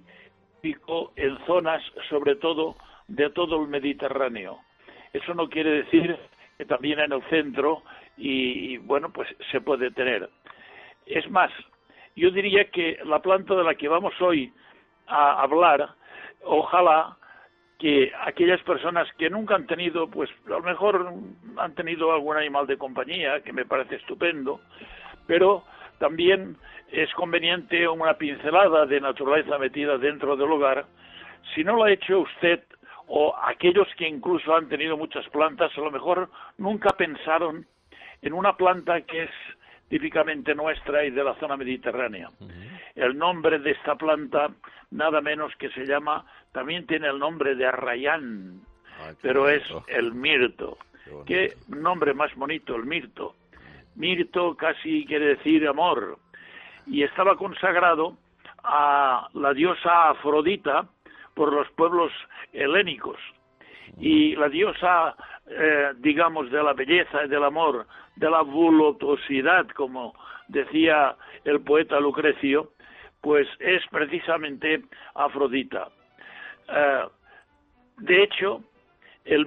típico 0.61 1.13
en 1.15 1.39
zonas, 1.47 1.83
sobre 2.09 2.35
todo, 2.37 2.77
de 3.07 3.31
todo 3.31 3.63
el 3.63 3.69
Mediterráneo. 3.69 4.59
Eso 5.13 5.33
no 5.35 5.49
quiere 5.49 5.71
decir 5.83 6.17
que 6.57 6.65
también 6.65 6.99
en 6.99 7.13
el 7.13 7.23
centro 7.31 7.83
y, 8.17 8.75
y, 8.75 8.77
bueno, 8.79 9.13
pues 9.13 9.29
se 9.53 9.61
puede 9.61 9.93
tener. 9.93 10.29
Es 11.07 11.31
más, 11.31 11.53
yo 12.19 12.31
diría 12.31 12.71
que 12.71 12.99
la 13.05 13.21
planta 13.21 13.55
de 13.55 13.65
la 13.65 13.75
que 13.75 13.89
vamos 13.89 14.15
hoy 14.21 14.53
a 15.07 15.43
hablar, 15.43 15.89
ojalá 16.43 17.17
que 17.79 18.13
aquellas 18.25 18.61
personas 18.63 19.09
que 19.17 19.31
nunca 19.31 19.55
han 19.55 19.67
tenido, 19.67 20.09
pues 20.09 20.29
a 20.47 20.51
lo 20.51 20.63
mejor 20.63 21.13
han 21.57 21.75
tenido 21.75 22.13
algún 22.13 22.37
animal 22.37 22.67
de 22.67 22.77
compañía, 22.77 23.41
que 23.43 23.53
me 23.53 23.65
parece 23.65 23.97
estupendo, 23.97 24.61
pero 25.27 25.63
también 25.99 26.57
es 26.91 27.13
conveniente 27.15 27.87
una 27.87 28.15
pincelada 28.15 28.87
de 28.87 29.01
naturaleza 29.01 29.59
metida 29.59 29.97
dentro 29.99 30.37
del 30.37 30.51
hogar. 30.51 30.87
Si 31.55 31.63
no 31.63 31.77
lo 31.77 31.85
ha 31.85 31.93
hecho 31.93 32.21
usted 32.21 32.65
o 33.07 33.35
aquellos 33.43 33.89
que 33.97 34.09
incluso 34.09 34.55
han 34.55 34.69
tenido 34.69 34.97
muchas 34.97 35.29
plantas, 35.29 35.71
a 35.77 35.81
lo 35.81 35.91
mejor 35.91 36.31
nunca 36.57 36.91
pensaron 36.91 37.67
en 38.23 38.33
una 38.33 38.57
planta 38.57 39.01
que 39.03 39.25
es 39.25 39.31
típicamente 39.89 40.55
nuestra 40.55 41.05
y 41.05 41.11
de 41.11 41.25
la 41.25 41.35
zona 41.37 41.57
mediterránea. 41.57 42.29
El 42.95 43.17
nombre 43.17 43.59
de 43.59 43.73
esta 43.73 43.97
planta, 43.97 44.51
nada 44.91 45.21
menos 45.21 45.55
que 45.57 45.71
se 45.71 45.87
llama, 45.87 46.25
también 46.53 46.87
tiene 46.87 47.09
el 47.09 47.19
nombre 47.19 47.55
de 47.55 47.67
arrayán, 47.67 48.61
pero 49.23 49.49
es 49.49 49.63
el 49.89 50.13
mirto. 50.13 50.79
Qué 51.27 51.55
nombre 51.69 52.13
más 52.15 52.35
bonito, 52.35 52.77
el 52.77 52.85
mirto. 52.85 53.35
Mirto 53.95 54.57
casi 54.57 55.05
quiere 55.07 55.37
decir 55.37 55.67
amor. 55.67 56.19
Y 56.87 57.03
estaba 57.03 57.37
consagrado 57.37 58.17
a 58.63 59.29
la 59.35 59.55
diosa 59.55 60.11
Afrodita 60.11 60.87
por 61.35 61.53
los 61.53 61.71
pueblos 61.73 62.13
helénicos. 62.53 63.19
Y 63.99 64.37
la 64.37 64.49
diosa, 64.49 65.17
eh, 65.51 65.93
digamos, 65.99 66.51
de 66.51 66.63
la 66.63 66.73
belleza 66.73 67.27
del 67.27 67.45
amor, 67.45 67.87
de 68.17 68.31
la 68.31 68.43
voluptuosidad, 68.43 69.67
como 69.69 70.15
decía 70.49 71.17
el 71.45 71.61
poeta 71.61 72.01
Lucrecio, 72.01 72.73
pues 73.21 73.49
es 73.59 73.83
precisamente 73.91 74.83
Afrodita. 75.15 75.89
Eh, 76.69 77.05
de 77.99 78.23
hecho, 78.23 78.63
el, 79.25 79.47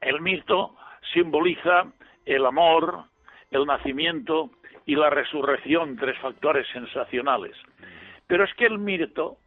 el 0.00 0.20
mito 0.20 0.76
simboliza 1.12 1.86
el 2.24 2.46
amor, 2.46 3.04
el 3.50 3.66
nacimiento 3.66 4.50
y 4.86 4.94
la 4.94 5.10
resurrección, 5.10 5.96
tres 5.96 6.18
factores 6.18 6.66
sensacionales. 6.72 7.56
Pero 8.26 8.44
es 8.44 8.54
que 8.54 8.66
el 8.66 8.78
mito 8.78 9.38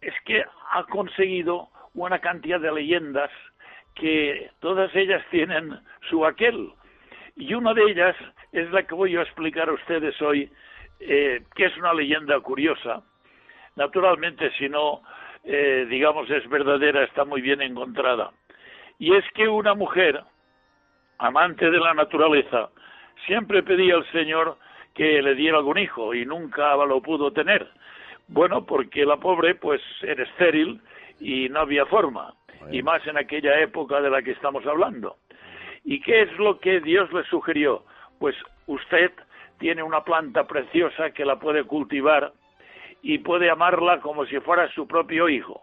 es 0.00 0.14
que 0.24 0.44
ha 0.72 0.84
conseguido 0.84 1.68
una 1.94 2.18
cantidad 2.18 2.60
de 2.60 2.72
leyendas 2.72 3.30
que 3.94 4.50
todas 4.60 4.94
ellas 4.94 5.24
tienen 5.30 5.78
su 6.08 6.24
aquel. 6.24 6.70
Y 7.36 7.54
una 7.54 7.74
de 7.74 7.84
ellas 7.84 8.16
es 8.52 8.70
la 8.70 8.82
que 8.82 8.94
voy 8.94 9.16
a 9.16 9.22
explicar 9.22 9.68
a 9.68 9.74
ustedes 9.74 10.20
hoy, 10.22 10.50
eh, 11.00 11.42
que 11.54 11.66
es 11.66 11.76
una 11.76 11.94
leyenda 11.94 12.38
curiosa. 12.40 13.02
Naturalmente, 13.76 14.50
si 14.58 14.68
no, 14.68 15.02
eh, 15.44 15.86
digamos, 15.88 16.28
es 16.30 16.48
verdadera, 16.48 17.04
está 17.04 17.24
muy 17.24 17.40
bien 17.40 17.62
encontrada. 17.62 18.30
Y 18.98 19.14
es 19.14 19.24
que 19.34 19.48
una 19.48 19.74
mujer, 19.74 20.22
amante 21.18 21.70
de 21.70 21.78
la 21.78 21.94
naturaleza, 21.94 22.70
siempre 23.26 23.62
pedía 23.62 23.94
al 23.94 24.10
Señor 24.12 24.58
que 24.94 25.22
le 25.22 25.34
diera 25.34 25.58
algún 25.58 25.78
hijo 25.78 26.14
y 26.14 26.26
nunca 26.26 26.76
lo 26.76 27.00
pudo 27.00 27.32
tener. 27.32 27.68
Bueno, 28.28 28.66
porque 28.66 29.04
la 29.04 29.16
pobre 29.16 29.54
pues 29.54 29.80
era 30.02 30.22
estéril 30.22 30.80
y 31.20 31.48
no 31.48 31.60
había 31.60 31.86
forma, 31.86 32.34
y 32.70 32.82
más 32.82 33.06
en 33.06 33.16
aquella 33.16 33.60
época 33.60 34.00
de 34.00 34.10
la 34.10 34.22
que 34.22 34.32
estamos 34.32 34.66
hablando. 34.66 35.16
¿Y 35.84 36.00
qué 36.00 36.22
es 36.22 36.38
lo 36.38 36.58
que 36.58 36.80
Dios 36.80 37.12
le 37.12 37.24
sugirió? 37.24 37.84
Pues 38.18 38.36
usted 38.66 39.12
tiene 39.58 39.82
una 39.82 40.04
planta 40.04 40.46
preciosa 40.46 41.10
que 41.10 41.24
la 41.24 41.38
puede 41.38 41.64
cultivar 41.64 42.32
y 43.02 43.18
puede 43.18 43.50
amarla 43.50 44.00
como 44.00 44.26
si 44.26 44.38
fuera 44.40 44.70
su 44.72 44.86
propio 44.86 45.28
hijo. 45.28 45.62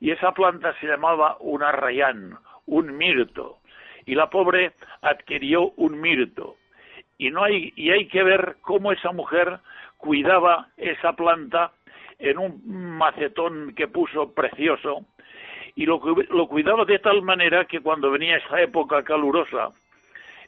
Y 0.00 0.10
esa 0.10 0.32
planta 0.32 0.74
se 0.80 0.86
llamaba 0.86 1.36
un 1.40 1.62
arrayán, 1.62 2.38
un 2.66 2.96
mirto. 2.96 3.58
Y 4.06 4.14
la 4.14 4.30
pobre 4.30 4.72
adquirió 5.02 5.72
un 5.76 6.00
mirto. 6.00 6.56
Y, 7.18 7.30
no 7.30 7.44
hay, 7.44 7.72
y 7.76 7.90
hay 7.90 8.08
que 8.08 8.22
ver 8.22 8.56
cómo 8.62 8.92
esa 8.92 9.12
mujer 9.12 9.60
cuidaba 9.98 10.68
esa 10.78 11.12
planta 11.12 11.72
en 12.18 12.38
un 12.38 12.62
macetón 12.96 13.74
que 13.74 13.88
puso 13.88 14.32
precioso 14.32 15.04
y 15.80 15.86
lo, 15.86 15.98
lo 16.28 16.46
cuidaba 16.46 16.84
de 16.84 16.98
tal 16.98 17.22
manera 17.22 17.64
que 17.64 17.80
cuando 17.80 18.10
venía 18.10 18.36
esa 18.36 18.60
época 18.60 19.02
calurosa, 19.02 19.70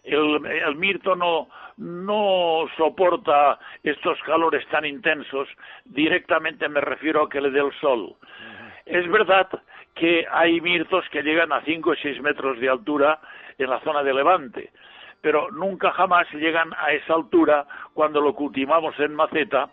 el, 0.04 0.44
el 0.44 0.76
mirto 0.76 1.16
no, 1.16 1.48
no 1.78 2.66
soporta 2.76 3.58
estos 3.82 4.20
calores 4.24 4.68
tan 4.68 4.84
intensos, 4.84 5.48
directamente 5.86 6.68
me 6.68 6.82
refiero 6.82 7.22
a 7.22 7.30
que 7.30 7.40
le 7.40 7.50
dé 7.50 7.60
el 7.60 7.72
sol. 7.80 8.14
Es 8.84 9.10
verdad 9.10 9.48
que 9.94 10.26
hay 10.30 10.60
mirtos 10.60 11.02
que 11.10 11.22
llegan 11.22 11.50
a 11.50 11.62
5 11.62 11.88
o 11.88 11.94
6 11.94 12.20
metros 12.20 12.60
de 12.60 12.68
altura 12.68 13.18
en 13.56 13.70
la 13.70 13.80
zona 13.80 14.02
de 14.02 14.12
Levante, 14.12 14.70
pero 15.22 15.50
nunca 15.50 15.92
jamás 15.92 16.30
llegan 16.34 16.74
a 16.76 16.92
esa 16.92 17.14
altura 17.14 17.64
cuando 17.94 18.20
lo 18.20 18.34
cultivamos 18.34 19.00
en 19.00 19.14
maceta, 19.14 19.70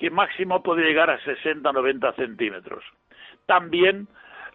que 0.00 0.08
máximo 0.08 0.62
puede 0.62 0.84
llegar 0.84 1.10
a 1.10 1.20
60-90 1.20 2.16
centímetros. 2.16 2.82
También 3.44 4.08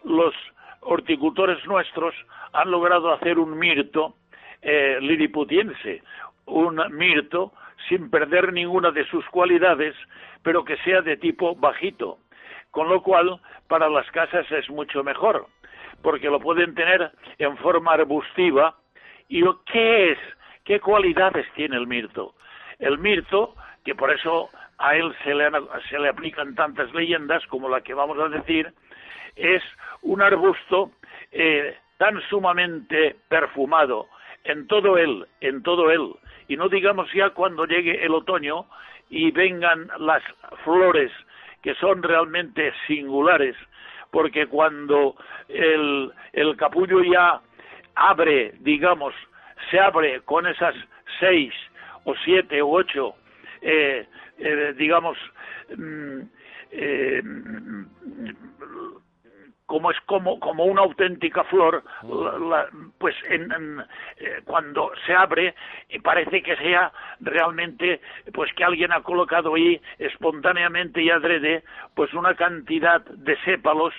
los 0.04 0.34
horticultores 0.80 1.64
nuestros 1.66 2.14
han 2.52 2.70
logrado 2.70 3.12
hacer 3.12 3.38
un 3.38 3.58
mirto 3.58 4.14
eh, 4.62 4.98
liliputiense, 5.00 6.02
un 6.46 6.80
mirto 6.90 7.52
sin 7.88 8.10
perder 8.10 8.52
ninguna 8.52 8.90
de 8.90 9.06
sus 9.06 9.24
cualidades, 9.26 9.94
pero 10.42 10.64
que 10.64 10.76
sea 10.78 11.00
de 11.02 11.16
tipo 11.16 11.54
bajito, 11.54 12.18
con 12.70 12.88
lo 12.88 13.02
cual 13.02 13.40
para 13.68 13.88
las 13.88 14.10
casas 14.10 14.50
es 14.50 14.68
mucho 14.70 15.04
mejor, 15.04 15.46
porque 16.02 16.28
lo 16.28 16.40
pueden 16.40 16.74
tener 16.74 17.12
en 17.38 17.56
forma 17.58 17.92
arbustiva. 17.92 18.76
¿Y 19.28 19.42
qué 19.66 20.12
es? 20.12 20.18
¿Qué 20.64 20.80
cualidades 20.80 21.46
tiene 21.54 21.76
el 21.76 21.86
mirto? 21.86 22.34
El 22.78 22.98
mirto, 22.98 23.54
que 23.84 23.94
por 23.94 24.10
eso 24.10 24.48
a 24.78 24.96
él 24.96 25.14
se 25.24 25.34
le, 25.34 25.50
se 25.88 25.98
le 25.98 26.08
aplican 26.08 26.54
tantas 26.54 26.92
leyendas 26.94 27.44
como 27.46 27.68
la 27.68 27.80
que 27.80 27.94
vamos 27.94 28.18
a 28.18 28.28
decir, 28.28 28.72
es 29.36 29.62
un 30.02 30.22
arbusto 30.22 30.90
eh, 31.32 31.76
tan 31.98 32.20
sumamente 32.28 33.16
perfumado 33.28 34.08
en 34.44 34.66
todo 34.66 34.96
él, 34.96 35.26
en 35.40 35.62
todo 35.62 35.90
él, 35.90 36.14
y 36.48 36.56
no 36.56 36.68
digamos 36.68 37.12
ya 37.12 37.30
cuando 37.30 37.66
llegue 37.66 38.04
el 38.04 38.14
otoño 38.14 38.66
y 39.10 39.30
vengan 39.30 39.90
las 39.98 40.22
flores 40.64 41.12
que 41.62 41.74
son 41.74 42.02
realmente 42.02 42.72
singulares, 42.86 43.56
porque 44.10 44.46
cuando 44.46 45.16
el, 45.48 46.12
el 46.32 46.56
capullo 46.56 47.02
ya 47.02 47.40
abre, 47.94 48.54
digamos, 48.60 49.12
se 49.70 49.78
abre 49.78 50.20
con 50.22 50.46
esas 50.46 50.74
seis 51.20 51.52
o 52.04 52.14
siete 52.24 52.62
o 52.62 52.70
ocho, 52.70 53.14
eh, 53.60 54.06
eh, 54.38 54.74
digamos, 54.76 55.18
mm, 55.76 56.20
eh, 56.70 57.22
como 59.68 59.90
es 59.90 59.98
como, 60.06 60.40
como 60.40 60.64
una 60.64 60.80
auténtica 60.80 61.44
flor, 61.44 61.84
pues 62.96 63.14
en, 63.28 63.78
eh, 64.16 64.40
cuando 64.46 64.90
se 65.04 65.12
abre 65.12 65.54
y 65.90 65.98
parece 65.98 66.42
que 66.42 66.56
sea 66.56 66.90
realmente 67.20 68.00
pues 68.32 68.50
que 68.54 68.64
alguien 68.64 68.92
ha 68.92 69.02
colocado 69.02 69.56
ahí 69.56 69.78
espontáneamente 69.98 71.02
y 71.02 71.10
adrede 71.10 71.64
pues 71.94 72.14
una 72.14 72.34
cantidad 72.34 73.04
de 73.04 73.36
sépalos 73.44 73.92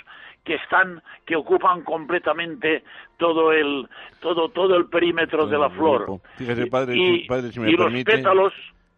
que 0.43 0.55
están 0.55 1.03
que 1.27 1.35
ocupan 1.35 1.83
completamente 1.83 2.83
todo 3.17 3.51
el 3.51 3.87
todo 4.21 4.49
todo 4.49 4.75
el 4.75 4.87
perímetro 4.87 5.45
de 5.45 5.59
la 5.59 5.69
flor. 5.69 6.19
Fíjese, 6.35 6.65
padre, 6.65 6.97
y, 6.97 7.27
si 7.51 7.59
me 7.59 7.77
permite, 7.77 8.11
los 8.13 8.21
pétalos 8.21 8.53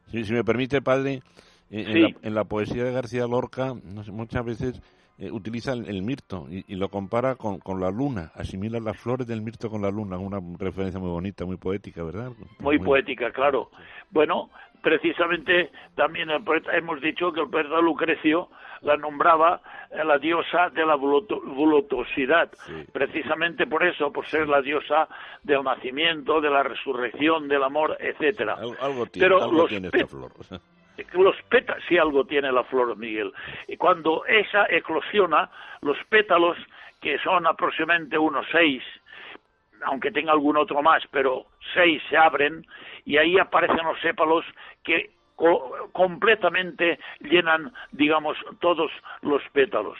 si, 0.08 0.32
me 0.32 0.46
permite 0.46 0.82
padre 0.82 1.22
en, 1.70 2.34
la, 2.34 2.46
poesía 2.46 2.86
de 2.86 2.94
García 2.94 3.28
Lorca 3.28 3.74
muchas 4.10 4.46
veces 4.46 4.82
eh, 5.22 5.30
utiliza 5.30 5.74
el, 5.74 6.02
mirto 6.02 6.48
y, 6.50 6.76
lo 6.76 6.90
compara 6.90 7.36
con, 7.36 7.60
con, 7.60 7.80
la 7.80 7.92
luna, 7.92 8.32
asimila 8.34 8.80
las 8.80 9.00
flores 9.00 9.28
del 9.28 9.44
mirto 9.44 9.70
con 9.70 9.84
la 9.84 9.92
luna, 9.92 10.18
una 10.18 10.40
referencia 10.58 11.00
muy 11.00 11.12
bonita, 11.12 11.46
muy 11.46 11.58
poética, 11.58 12.04
¿verdad? 12.04 12.32
Muy, 12.58 12.80
poética, 12.80 13.32
claro. 13.32 13.70
Bueno, 14.10 14.50
precisamente 14.82 15.70
también 15.94 16.30
hemos 16.74 17.02
dicho 17.02 17.32
que 17.32 17.42
el 17.42 17.52
poeta 17.52 17.80
Lucrecio 17.82 18.50
la 18.82 18.98
nombraba 18.98 19.62
eh, 19.92 20.04
la 20.04 20.18
diosa 20.18 20.72
de 20.72 20.84
la 20.88 20.96
voluptuosidad, 20.96 22.50
precisamente 22.92 23.68
por 23.68 23.86
eso, 23.86 24.12
por 24.12 24.26
ser 24.26 24.48
la 24.48 24.60
diosa 24.64 25.08
del 25.44 25.62
nacimiento, 25.64 26.42
de 26.42 26.50
la 26.50 26.64
resurrección, 26.64 27.48
del 27.48 27.62
amor, 27.62 27.96
etcétera. 28.00 28.56
Algo, 28.56 29.06
tiene, 29.06 29.28
Pero 29.28 29.68
tiene 29.68 29.88
esta 29.94 30.08
flor. 30.08 30.32
Los 31.14 31.36
pétalos, 31.44 31.84
si 31.88 31.98
algo 31.98 32.26
tiene 32.26 32.52
la 32.52 32.64
flor, 32.66 32.96
Miguel, 32.98 33.34
y 33.68 33.78
cuando 33.78 34.26
esa 34.26 34.66
eclosiona, 34.70 35.50
los 35.82 35.98
pétalos, 36.10 36.58
que 37.02 37.18
son 37.20 37.48
aproximadamente 37.48 38.18
unos 38.18 38.46
seis, 38.52 38.84
aunque 39.84 40.12
tenga 40.12 40.32
algún 40.32 40.58
otro 40.58 40.82
más, 40.82 41.04
pero 41.12 41.46
seis 41.74 42.02
se 42.10 42.18
abren, 42.18 42.66
y 43.06 43.18
ahí 43.18 43.40
aparecen 43.40 43.84
los 43.84 44.00
sépalos 44.02 44.46
que 44.84 45.12
completamente 45.92 47.00
llenan, 47.22 47.74
digamos, 47.92 48.38
todos 48.60 48.92
los 49.22 49.42
pétalos. 49.54 49.98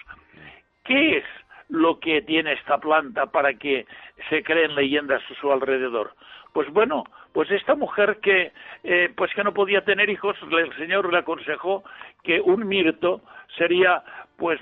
¿Qué 0.84 1.18
es 1.18 1.26
lo 1.70 2.00
que 2.00 2.22
tiene 2.22 2.54
esta 2.54 2.78
planta 2.78 3.26
para 3.26 3.54
que 3.56 3.88
se 4.30 4.44
creen 4.44 4.76
leyendas 4.76 5.24
a 5.30 5.36
su 5.36 5.52
alrededor? 5.52 6.14
Pues 6.54 6.70
bueno, 6.72 7.06
pues 7.34 7.50
esta 7.52 7.76
mujer 7.76 8.20
que 8.22 8.52
eh, 8.84 9.14
pues 9.16 9.34
que 9.34 9.44
no 9.44 9.54
podía 9.54 9.86
tener 9.86 10.10
hijos, 10.10 10.36
el 10.52 10.76
Señor 10.76 11.12
le 11.12 11.20
aconsejó 11.20 11.84
que 12.24 12.42
un 12.42 12.68
mirto 12.68 13.22
sería 13.58 14.04
pues 14.38 14.60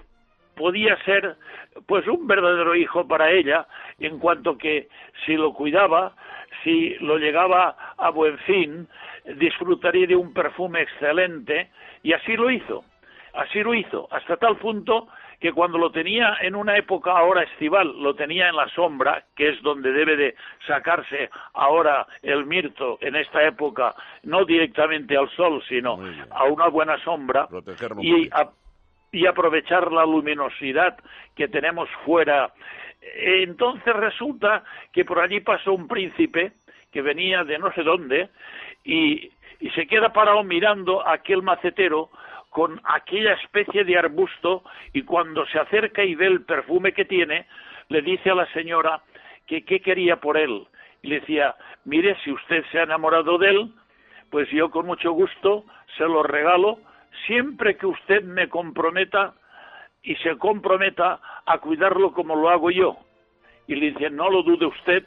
podía 0.56 1.02
ser 1.04 1.36
pues 1.88 2.06
un 2.08 2.28
verdadero 2.28 2.76
hijo 2.76 3.08
para 3.08 3.32
ella 3.32 3.66
en 4.00 4.20
cuanto 4.20 4.58
que 4.58 4.90
si 5.26 5.36
lo 5.36 5.54
cuidaba, 5.54 6.14
si 6.64 6.96
lo 7.00 7.18
llegaba 7.18 7.76
a 7.98 8.10
buen 8.10 8.38
fin, 8.40 8.88
disfrutaría 9.38 10.06
de 10.06 10.16
un 10.16 10.34
perfume 10.34 10.82
excelente 10.82 11.70
y 12.04 12.14
así 12.14 12.36
lo 12.36 12.52
hizo. 12.52 12.84
Así 13.34 13.62
lo 13.62 13.74
hizo, 13.76 14.08
hasta 14.12 14.38
tal 14.38 14.58
punto 14.58 15.08
que 15.40 15.54
cuando 15.54 15.78
lo 15.78 15.90
tenía 15.92 16.38
en 16.42 16.56
una 16.56 16.78
época 16.78 17.12
ahora 17.12 17.44
estival, 17.44 18.02
lo 18.02 18.14
tenía 18.14 18.50
en 18.50 18.56
la 18.56 18.68
sombra, 18.70 19.24
que 19.36 19.50
es 19.50 19.62
donde 19.62 19.92
debe 19.92 20.18
de 20.18 20.36
sacarse 20.68 21.30
ahora 21.54 22.06
el 22.22 22.46
mirto 22.46 22.98
en 23.02 23.16
esta 23.16 23.46
época, 23.48 23.96
no 24.24 24.44
directamente 24.44 25.16
al 25.16 25.30
sol, 25.32 25.64
sino 25.70 25.98
a 26.32 26.44
una 26.44 26.68
buena 26.68 27.02
sombra, 27.04 27.48
y, 28.02 28.30
y 29.12 29.26
aprovechar 29.26 29.92
la 29.92 30.06
luminosidad 30.06 30.98
que 31.36 31.48
tenemos 31.48 31.90
fuera. 32.06 32.52
Entonces 33.02 33.94
resulta 33.96 34.64
que 34.92 35.06
por 35.06 35.20
allí 35.20 35.40
pasó 35.40 35.74
un 35.74 35.88
príncipe 35.88 36.52
que 36.92 37.02
venía 37.02 37.46
de 37.46 37.58
no 37.60 37.72
sé 37.74 37.84
dónde 37.84 38.30
y, 38.84 39.32
y 39.62 39.70
se 39.70 39.88
queda 39.88 40.12
parado 40.12 40.44
mirando 40.44 41.06
a 41.06 41.14
aquel 41.14 41.44
macetero 41.44 42.10
con 42.50 42.82
aquella 42.84 43.34
especie 43.34 43.84
de 43.84 43.98
arbusto 43.98 44.64
y 44.94 45.04
cuando 45.04 45.46
se 45.48 45.60
acerca 45.60 46.04
y 46.04 46.16
ve 46.16 46.28
el 46.28 46.44
perfume 46.44 46.94
que 46.94 47.06
tiene, 47.06 47.46
le 47.90 48.02
dice 48.02 48.32
a 48.32 48.36
la 48.36 48.52
señora 48.54 49.02
que 49.46 49.64
qué 49.64 49.82
quería 49.82 50.18
por 50.18 50.38
él. 50.38 50.68
Y 51.02 51.10
le 51.10 51.20
decía, 51.22 51.56
mire, 51.86 52.18
si 52.24 52.32
usted 52.32 52.64
se 52.72 52.80
ha 52.80 52.84
enamorado 52.84 53.38
de 53.38 53.50
él, 53.50 53.74
pues 54.30 54.50
yo 54.52 54.70
con 54.70 54.86
mucho 54.86 55.12
gusto 55.12 55.66
se 55.98 56.04
lo 56.04 56.24
regalo 56.24 56.80
siempre 57.26 57.78
que 57.78 57.86
usted 57.86 58.24
me 58.24 58.50
comprometa 58.50 59.34
y 60.04 60.16
se 60.18 60.38
comprometa 60.38 61.20
a 61.46 61.58
cuidarlo 61.60 62.14
como 62.14 62.36
lo 62.36 62.50
hago 62.50 62.72
yo. 62.72 62.98
Y 63.68 63.76
le 63.76 63.92
dice, 63.92 64.10
no 64.10 64.30
lo 64.30 64.44
dude 64.44 64.66
usted, 64.66 65.06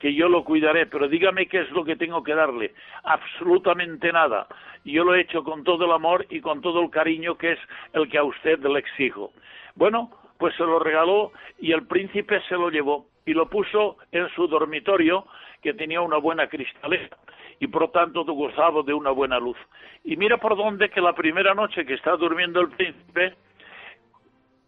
que 0.00 0.14
yo 0.14 0.28
lo 0.28 0.42
cuidaré, 0.44 0.86
pero 0.86 1.06
dígame 1.08 1.46
qué 1.46 1.60
es 1.60 1.70
lo 1.70 1.84
que 1.84 1.94
tengo 1.94 2.24
que 2.24 2.34
darle. 2.34 2.74
Absolutamente 3.04 4.10
nada. 4.12 4.48
Yo 4.84 5.04
lo 5.04 5.14
he 5.14 5.20
hecho 5.20 5.44
con 5.44 5.62
todo 5.62 5.84
el 5.84 5.92
amor 5.92 6.26
y 6.30 6.40
con 6.40 6.62
todo 6.62 6.82
el 6.82 6.90
cariño 6.90 7.36
que 7.36 7.52
es 7.52 7.58
el 7.92 8.08
que 8.08 8.16
a 8.16 8.24
usted 8.24 8.58
le 8.60 8.78
exijo. 8.78 9.32
Bueno, 9.74 10.10
pues 10.38 10.56
se 10.56 10.64
lo 10.64 10.78
regaló 10.78 11.32
y 11.58 11.72
el 11.72 11.86
príncipe 11.86 12.40
se 12.48 12.54
lo 12.54 12.70
llevó 12.70 13.06
y 13.26 13.34
lo 13.34 13.50
puso 13.50 13.98
en 14.10 14.26
su 14.30 14.48
dormitorio 14.48 15.26
que 15.60 15.74
tenía 15.74 16.00
una 16.00 16.16
buena 16.16 16.48
cristalera 16.48 17.18
y 17.60 17.66
por 17.66 17.92
tanto 17.92 18.24
gozaba 18.24 18.82
de 18.82 18.94
una 18.94 19.10
buena 19.10 19.38
luz. 19.38 19.58
Y 20.02 20.16
mira 20.16 20.38
por 20.38 20.56
dónde 20.56 20.88
que 20.88 21.02
la 21.02 21.12
primera 21.12 21.54
noche 21.54 21.84
que 21.84 21.92
está 21.92 22.16
durmiendo 22.16 22.62
el 22.62 22.70
príncipe 22.70 23.34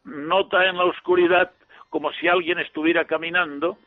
nota 0.05 0.67
en 0.69 0.77
la 0.77 0.85
oscuridad 0.85 1.53
como 1.89 2.13
si 2.13 2.29
alguien 2.29 2.59
estuviera 2.59 3.07
caminando 3.07 3.79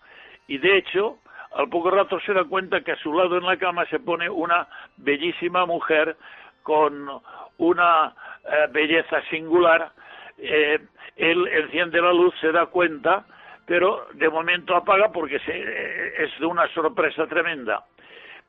y 0.47 0.57
de 0.57 0.77
hecho 0.77 1.19
al 1.55 1.69
poco 1.69 1.89
rato 1.89 2.19
se 2.19 2.33
da 2.33 2.43
cuenta 2.43 2.81
que 2.81 2.91
a 2.91 2.97
su 2.97 3.13
lado 3.13 3.37
en 3.37 3.45
la 3.45 3.57
cama 3.57 3.85
se 3.85 3.99
pone 3.99 4.29
una 4.29 4.67
bellísima 4.97 5.65
mujer 5.65 6.17
con 6.63 7.09
una 7.57 8.13
eh, 8.43 8.67
belleza 8.71 9.21
singular. 9.29 9.91
Eh, 10.37 10.79
él 11.15 11.47
enciende 11.47 12.01
la 12.01 12.11
luz, 12.11 12.33
se 12.41 12.51
da 12.51 12.65
cuenta, 12.65 13.25
pero 13.65 14.07
de 14.15 14.29
momento 14.29 14.75
apaga 14.75 15.13
porque 15.13 15.39
se, 15.39 16.23
es 16.25 16.39
de 16.39 16.45
una 16.45 16.67
sorpresa 16.73 17.25
tremenda. 17.27 17.85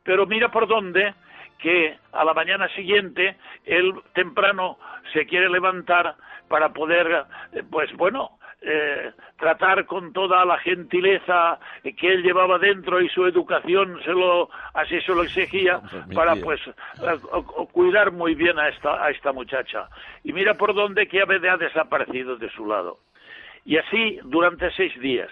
Pero 0.03 0.27
mira 0.27 0.51
por 0.51 0.67
dónde 0.67 1.15
que 1.59 1.97
a 2.13 2.25
la 2.25 2.35
mañana 2.35 2.69
siguiente 2.71 3.37
él 3.65 3.95
temprano 4.15 4.79
se 5.13 5.27
quiere 5.27 5.49
levantar 5.49 6.17
para 6.49 6.71
poder, 6.71 7.25
eh, 7.53 7.63
pues 7.71 7.93
bueno, 7.97 8.39
eh, 8.63 9.13
tratar 9.39 9.85
con 9.85 10.13
toda 10.13 10.45
la 10.45 10.59
gentileza 10.59 11.59
que 11.83 12.13
él 12.13 12.23
llevaba 12.23 12.59
dentro 12.59 13.01
y 13.01 13.09
su 13.11 13.27
educación 13.27 14.01
se 14.03 14.13
lo 14.13 14.49
así 14.73 15.01
se 15.03 15.15
lo 15.15 15.23
exigía 15.23 15.81
para 16.15 16.35
pues 16.37 16.61
cuidar 17.73 18.13
muy 18.13 18.35
bien 18.35 18.59
a 18.59 18.69
esta 18.69 19.05
a 19.05 19.11
esta 19.11 19.33
muchacha. 19.33 19.89
Y 20.25 20.33
mira 20.33 20.55
por 20.55 20.75
dónde 20.75 21.07
que 21.07 21.21
ha 21.21 21.57
desaparecido 21.57 22.37
de 22.37 22.51
su 22.51 22.67
lado. 22.67 22.99
Y 23.65 23.77
así 23.77 24.19
durante 24.25 24.71
seis 24.73 24.99
días. 25.01 25.31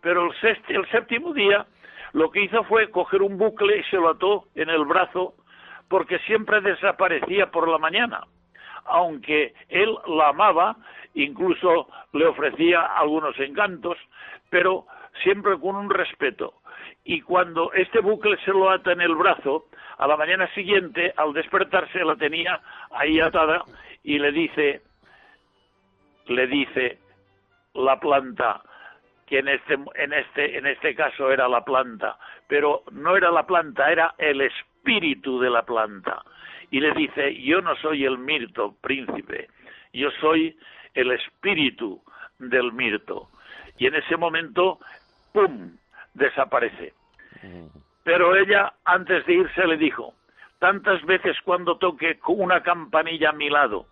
Pero 0.00 0.30
el, 0.30 0.58
el 0.68 0.90
séptimo 0.90 1.32
día 1.32 1.66
lo 2.12 2.30
que 2.30 2.42
hizo 2.42 2.64
fue 2.64 2.90
coger 2.90 3.22
un 3.22 3.38
bucle 3.38 3.78
y 3.78 3.84
se 3.84 3.96
lo 3.96 4.10
ató 4.10 4.44
en 4.54 4.68
el 4.68 4.84
brazo 4.84 5.34
porque 5.88 6.18
siempre 6.20 6.60
desaparecía 6.60 7.50
por 7.50 7.68
la 7.68 7.78
mañana 7.78 8.24
aunque 8.84 9.54
él 9.68 9.96
la 10.06 10.28
amaba 10.28 10.76
incluso 11.14 11.88
le 12.12 12.26
ofrecía 12.26 12.82
algunos 12.82 13.38
encantos, 13.38 13.96
pero 14.50 14.86
siempre 15.22 15.58
con 15.58 15.76
un 15.76 15.90
respeto. 15.90 16.54
Y 17.04 17.20
cuando 17.20 17.72
este 17.72 18.00
bucle 18.00 18.36
se 18.44 18.50
lo 18.50 18.70
ata 18.70 18.92
en 18.92 19.00
el 19.00 19.14
brazo, 19.14 19.66
a 19.98 20.06
la 20.06 20.16
mañana 20.16 20.52
siguiente, 20.54 21.12
al 21.16 21.32
despertarse, 21.32 22.04
la 22.04 22.16
tenía 22.16 22.60
ahí 22.90 23.20
atada 23.20 23.64
y 24.02 24.18
le 24.18 24.32
dice, 24.32 24.82
le 26.26 26.46
dice 26.46 26.98
la 27.74 27.98
planta, 28.00 28.62
que 29.26 29.38
en 29.38 29.48
este, 29.48 29.74
en 29.74 30.12
este, 30.12 30.58
en 30.58 30.66
este 30.66 30.94
caso 30.94 31.30
era 31.30 31.48
la 31.48 31.64
planta, 31.64 32.18
pero 32.46 32.82
no 32.92 33.16
era 33.16 33.30
la 33.30 33.46
planta, 33.46 33.90
era 33.90 34.14
el 34.18 34.40
espíritu 34.40 35.40
de 35.40 35.50
la 35.50 35.62
planta. 35.62 36.22
Y 36.70 36.80
le 36.80 36.92
dice, 36.92 37.34
yo 37.42 37.60
no 37.60 37.76
soy 37.76 38.04
el 38.04 38.18
mirto, 38.18 38.74
príncipe, 38.80 39.48
yo 39.92 40.10
soy 40.20 40.56
el 40.94 41.12
espíritu 41.12 42.02
del 42.38 42.72
mirto. 42.72 43.28
Y 43.78 43.86
en 43.86 43.94
ese 43.94 44.16
momento, 44.16 44.78
¡pum!, 45.32 45.76
desaparece. 46.14 46.94
Pero 48.04 48.36
ella, 48.36 48.72
antes 48.84 49.24
de 49.26 49.34
irse, 49.34 49.66
le 49.66 49.76
dijo, 49.76 50.14
tantas 50.58 51.04
veces 51.04 51.36
cuando 51.44 51.78
toque 51.78 52.18
una 52.28 52.62
campanilla 52.62 53.30
a 53.30 53.32
mi 53.32 53.50
lado, 53.50 53.86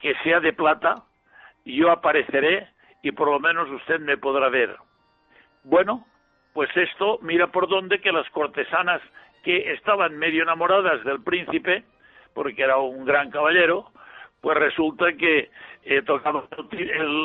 que 0.00 0.14
sea 0.22 0.40
de 0.40 0.52
plata, 0.52 1.02
yo 1.64 1.90
apareceré 1.90 2.68
y 3.02 3.12
por 3.12 3.30
lo 3.30 3.40
menos 3.40 3.68
usted 3.70 4.00
me 4.00 4.16
podrá 4.16 4.48
ver. 4.48 4.76
Bueno, 5.64 6.06
pues 6.52 6.70
esto, 6.76 7.18
mira 7.22 7.48
por 7.48 7.68
dónde 7.68 8.00
que 8.00 8.12
las 8.12 8.28
cortesanas 8.30 9.02
que 9.42 9.72
estaban 9.72 10.16
medio 10.16 10.42
enamoradas 10.42 11.04
del 11.04 11.22
príncipe, 11.22 11.84
porque 12.34 12.62
era 12.62 12.78
un 12.78 13.04
gran 13.04 13.30
caballero, 13.30 13.90
pues 14.40 14.56
resulta 14.56 15.12
que 15.12 15.50
eh, 15.84 16.02
tocaba 16.02 16.44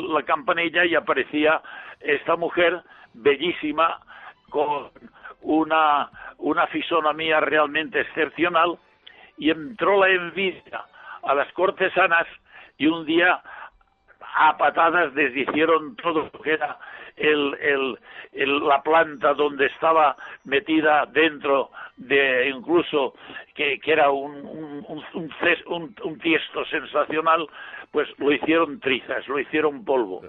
la 0.08 0.22
campanilla 0.22 0.84
y 0.84 0.94
aparecía 0.94 1.60
esta 2.00 2.36
mujer 2.36 2.82
bellísima 3.12 4.00
con 4.50 4.90
una, 5.42 6.10
una 6.38 6.66
fisonomía 6.68 7.40
realmente 7.40 8.00
excepcional 8.00 8.78
y 9.36 9.50
entró 9.50 10.00
la 10.00 10.08
envidia 10.08 10.84
a 11.22 11.34
las 11.34 11.52
cortesanas 11.52 12.26
y 12.78 12.86
un 12.86 13.04
día 13.04 13.42
a 14.36 14.56
patadas 14.56 15.14
deshicieron 15.14 15.96
todo 15.96 16.30
lo 16.32 16.42
que 16.42 16.52
era 16.52 16.78
el, 17.16 17.98
el, 18.32 18.66
la 18.66 18.82
planta 18.82 19.34
donde 19.34 19.66
estaba 19.66 20.16
metida 20.44 21.06
dentro 21.06 21.70
de 21.96 22.48
incluso 22.48 23.14
que, 23.54 23.78
que 23.78 23.92
era 23.92 24.10
un, 24.10 24.34
un, 24.44 25.04
un, 25.14 25.94
un, 26.02 26.18
tiesto 26.18 26.64
sensacional, 26.66 27.46
pues 27.92 28.08
lo 28.18 28.32
hicieron 28.32 28.80
trizas, 28.80 29.26
lo 29.28 29.38
hicieron 29.38 29.84
polvo. 29.84 30.20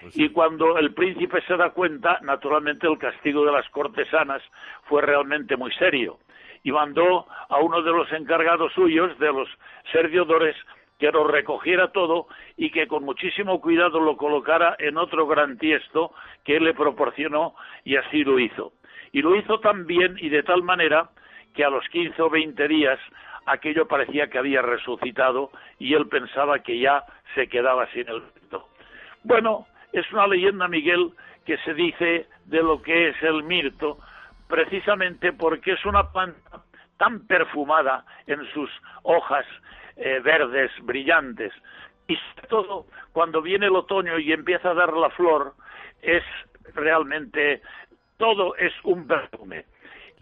Pues 0.00 0.16
y 0.16 0.28
cuando 0.28 0.78
el 0.78 0.94
príncipe 0.94 1.42
se 1.42 1.56
da 1.56 1.70
cuenta, 1.70 2.18
naturalmente 2.22 2.86
el 2.86 2.98
castigo 2.98 3.44
de 3.44 3.52
las 3.52 3.68
cortesanas 3.70 4.42
fue 4.84 5.02
realmente 5.02 5.56
muy 5.56 5.72
serio 5.72 6.18
y 6.62 6.72
mandó 6.72 7.26
a 7.48 7.58
uno 7.58 7.82
de 7.82 7.90
los 7.90 8.12
encargados 8.12 8.72
suyos, 8.74 9.18
de 9.18 9.32
los 9.32 9.48
servidores, 9.92 10.54
que 11.00 11.10
lo 11.10 11.24
recogiera 11.24 11.88
todo 11.88 12.28
y 12.58 12.70
que 12.70 12.86
con 12.86 13.04
muchísimo 13.04 13.60
cuidado 13.60 13.98
lo 13.98 14.18
colocara 14.18 14.76
en 14.78 14.98
otro 14.98 15.26
gran 15.26 15.56
tiesto 15.56 16.12
que 16.44 16.58
él 16.58 16.64
le 16.64 16.74
proporcionó 16.74 17.54
y 17.84 17.96
así 17.96 18.22
lo 18.22 18.38
hizo. 18.38 18.74
Y 19.10 19.22
lo 19.22 19.34
hizo 19.34 19.58
tan 19.60 19.86
bien 19.86 20.16
y 20.20 20.28
de 20.28 20.42
tal 20.42 20.62
manera 20.62 21.08
que 21.54 21.64
a 21.64 21.70
los 21.70 21.88
15 21.88 22.20
o 22.20 22.30
20 22.30 22.68
días 22.68 23.00
aquello 23.46 23.88
parecía 23.88 24.28
que 24.28 24.38
había 24.38 24.60
resucitado 24.60 25.50
y 25.78 25.94
él 25.94 26.06
pensaba 26.06 26.58
que 26.58 26.78
ya 26.78 27.02
se 27.34 27.48
quedaba 27.48 27.86
sin 27.92 28.06
el 28.06 28.22
mirto. 28.34 28.68
Bueno, 29.24 29.66
es 29.92 30.10
una 30.12 30.26
leyenda, 30.26 30.68
Miguel, 30.68 31.12
que 31.46 31.56
se 31.58 31.72
dice 31.72 32.28
de 32.44 32.62
lo 32.62 32.82
que 32.82 33.08
es 33.08 33.22
el 33.22 33.42
mirto, 33.42 33.98
precisamente 34.48 35.32
porque 35.32 35.72
es 35.72 35.84
una 35.86 36.12
planta 36.12 36.62
tan 36.98 37.26
perfumada 37.26 38.04
en 38.26 38.44
sus 38.52 38.70
hojas 39.02 39.46
eh, 40.00 40.20
verdes 40.20 40.72
brillantes, 40.82 41.52
y 42.08 42.18
todo 42.48 42.86
cuando 43.12 43.40
viene 43.40 43.66
el 43.66 43.76
otoño 43.76 44.18
y 44.18 44.32
empieza 44.32 44.70
a 44.70 44.74
dar 44.74 44.92
la 44.94 45.10
flor, 45.10 45.54
es 46.02 46.24
realmente 46.74 47.62
todo 48.16 48.56
es 48.56 48.72
un 48.82 49.06
perfume. 49.06 49.66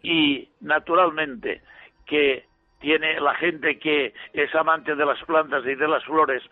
Y 0.03 0.51
naturalmente 0.61 1.63
que 2.07 2.45
tiene 2.81 3.21
la 3.21 3.35
gente 3.35 3.79
que 3.79 4.13
es 4.33 4.55
amante 4.55 4.95
de 4.95 5.07
las 5.07 5.23
plantas 5.25 5.65
y 5.65 5.75
de 5.75 5.89
las 5.89 6.05
flores, 6.05 6.43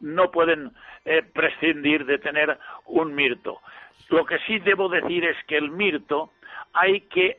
no 0.00 0.30
pueden 0.30 0.72
eh, 1.04 1.22
prescindir 1.22 2.06
de 2.06 2.18
tener 2.18 2.58
un 2.86 3.14
mirto. 3.14 3.60
Lo 4.08 4.24
que 4.24 4.38
sí 4.46 4.58
debo 4.60 4.88
decir 4.88 5.24
es 5.24 5.36
que 5.46 5.56
el 5.56 5.70
mirto 5.70 6.32
hay 6.72 7.02
que 7.02 7.38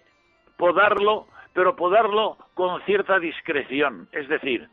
podarlo, 0.58 1.28
pero 1.54 1.76
podarlo 1.76 2.38
con 2.54 2.82
cierta 2.84 3.20
discreción. 3.20 4.08
Es 4.12 4.28
decir, 4.30 4.70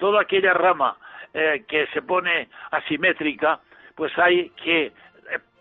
toda 0.00 0.22
aquella 0.22 0.52
rama 0.52 0.96
eh, 1.32 1.64
que 1.68 1.86
se 1.88 2.02
pone 2.02 2.48
asimétrica, 2.72 3.60
pues 3.94 4.10
hay 4.18 4.50
que 4.62 4.86
eh, 4.86 4.92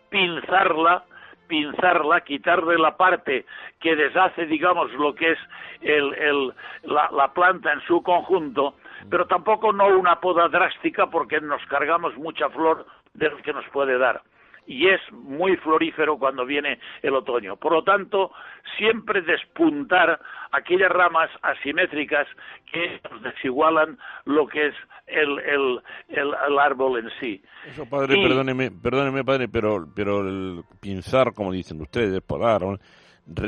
pinzarla, 0.09 1.03
pinzarla, 1.47 2.21
quitarle 2.21 2.77
la 2.77 2.97
parte 2.97 3.45
que 3.79 3.95
deshace, 3.95 4.47
digamos, 4.47 4.91
lo 4.93 5.13
que 5.13 5.33
es 5.33 5.39
el, 5.81 6.53
la, 6.83 7.09
la 7.11 7.31
planta 7.33 7.71
en 7.71 7.81
su 7.81 8.01
conjunto, 8.01 8.75
pero 9.09 9.27
tampoco 9.27 9.71
no 9.71 9.87
una 9.87 10.19
poda 10.19 10.47
drástica 10.47 11.07
porque 11.07 11.39
nos 11.39 11.63
cargamos 11.67 12.17
mucha 12.17 12.49
flor 12.49 12.85
de 13.13 13.29
lo 13.29 13.37
que 13.37 13.53
nos 13.53 13.65
puede 13.69 13.97
dar 13.97 14.21
y 14.65 14.87
es 14.87 15.01
muy 15.11 15.57
florífero 15.57 16.17
cuando 16.17 16.45
viene 16.45 16.79
el 17.01 17.15
otoño. 17.15 17.55
Por 17.55 17.73
lo 17.73 17.83
tanto, 17.83 18.31
siempre 18.77 19.21
despuntar 19.21 20.19
aquellas 20.51 20.89
ramas 20.89 21.29
asimétricas 21.41 22.27
que 22.71 23.01
desigualan 23.21 23.97
lo 24.25 24.47
que 24.47 24.67
es 24.67 24.75
el, 25.07 25.39
el, 25.39 25.81
el, 26.09 26.59
árbol 26.59 26.99
en 26.99 27.09
sí. 27.19 27.41
Eso, 27.67 27.87
padre, 27.89 28.15
perdóneme, 28.21 28.71
perdóneme, 28.71 29.23
padre, 29.23 29.47
pero, 29.47 29.87
pero 29.95 30.21
el 30.21 30.63
pinzar, 30.79 31.33
como 31.33 31.51
dicen 31.51 31.81
ustedes, 31.81 32.21
podar, 32.21 32.61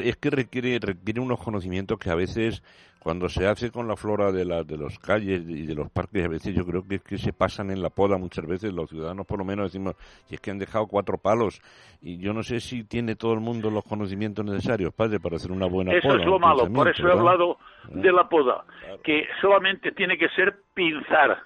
es 0.04 0.18
que 0.18 0.30
requiere, 0.30 0.80
requiere 0.80 1.20
unos 1.20 1.40
conocimientos 1.40 1.98
que 2.00 2.10
a 2.10 2.16
veces 2.16 2.64
cuando 3.02 3.30
se 3.30 3.48
hace 3.48 3.72
con 3.72 3.88
la 3.88 3.96
flora 3.96 4.32
de, 4.32 4.46
la, 4.46 4.64
de 4.64 4.78
los 4.78 5.00
calles 5.00 5.42
y 5.48 5.66
de 5.66 5.74
los 5.74 5.90
parques, 5.90 6.24
a 6.24 6.28
veces 6.28 6.54
yo 6.54 6.64
creo 6.64 6.88
que 6.88 6.96
es 6.96 7.02
que 7.02 7.18
se 7.18 7.34
pasan 7.34 7.72
en 7.72 7.82
la 7.82 7.90
poda 7.90 8.20
muchas 8.20 8.46
veces, 8.46 8.72
los 8.74 8.92
ciudadanos 8.92 9.26
por 9.26 9.40
lo 9.40 9.46
menos 9.46 9.72
decimos, 9.72 9.96
y 10.30 10.36
es 10.36 10.40
que 10.40 10.52
han 10.52 10.60
dejado 10.60 10.86
cuatro 10.86 11.18
palos, 11.18 11.64
y 12.00 12.20
yo 12.20 12.32
no 12.32 12.44
sé 12.44 12.60
si 12.60 12.84
tiene 12.84 13.16
todo 13.16 13.34
el 13.34 13.40
mundo 13.40 13.72
los 13.72 13.84
conocimientos 13.86 14.46
necesarios, 14.46 14.94
padre, 14.94 15.20
para 15.20 15.38
hacer 15.38 15.52
una 15.52 15.66
buena 15.66 15.94
eso 15.94 16.10
poda. 16.10 16.14
Eso 16.14 16.22
es 16.22 16.30
lo 16.30 16.40
malo, 16.40 16.72
por 16.72 16.90
eso 16.90 17.08
he 17.08 17.12
hablado 17.12 17.58
de 17.90 18.12
la 18.12 18.30
poda, 18.30 18.66
que 19.04 19.26
solamente 19.42 19.92
tiene 19.94 20.16
que 20.16 20.30
ser 20.30 20.60
pinzar, 20.76 21.42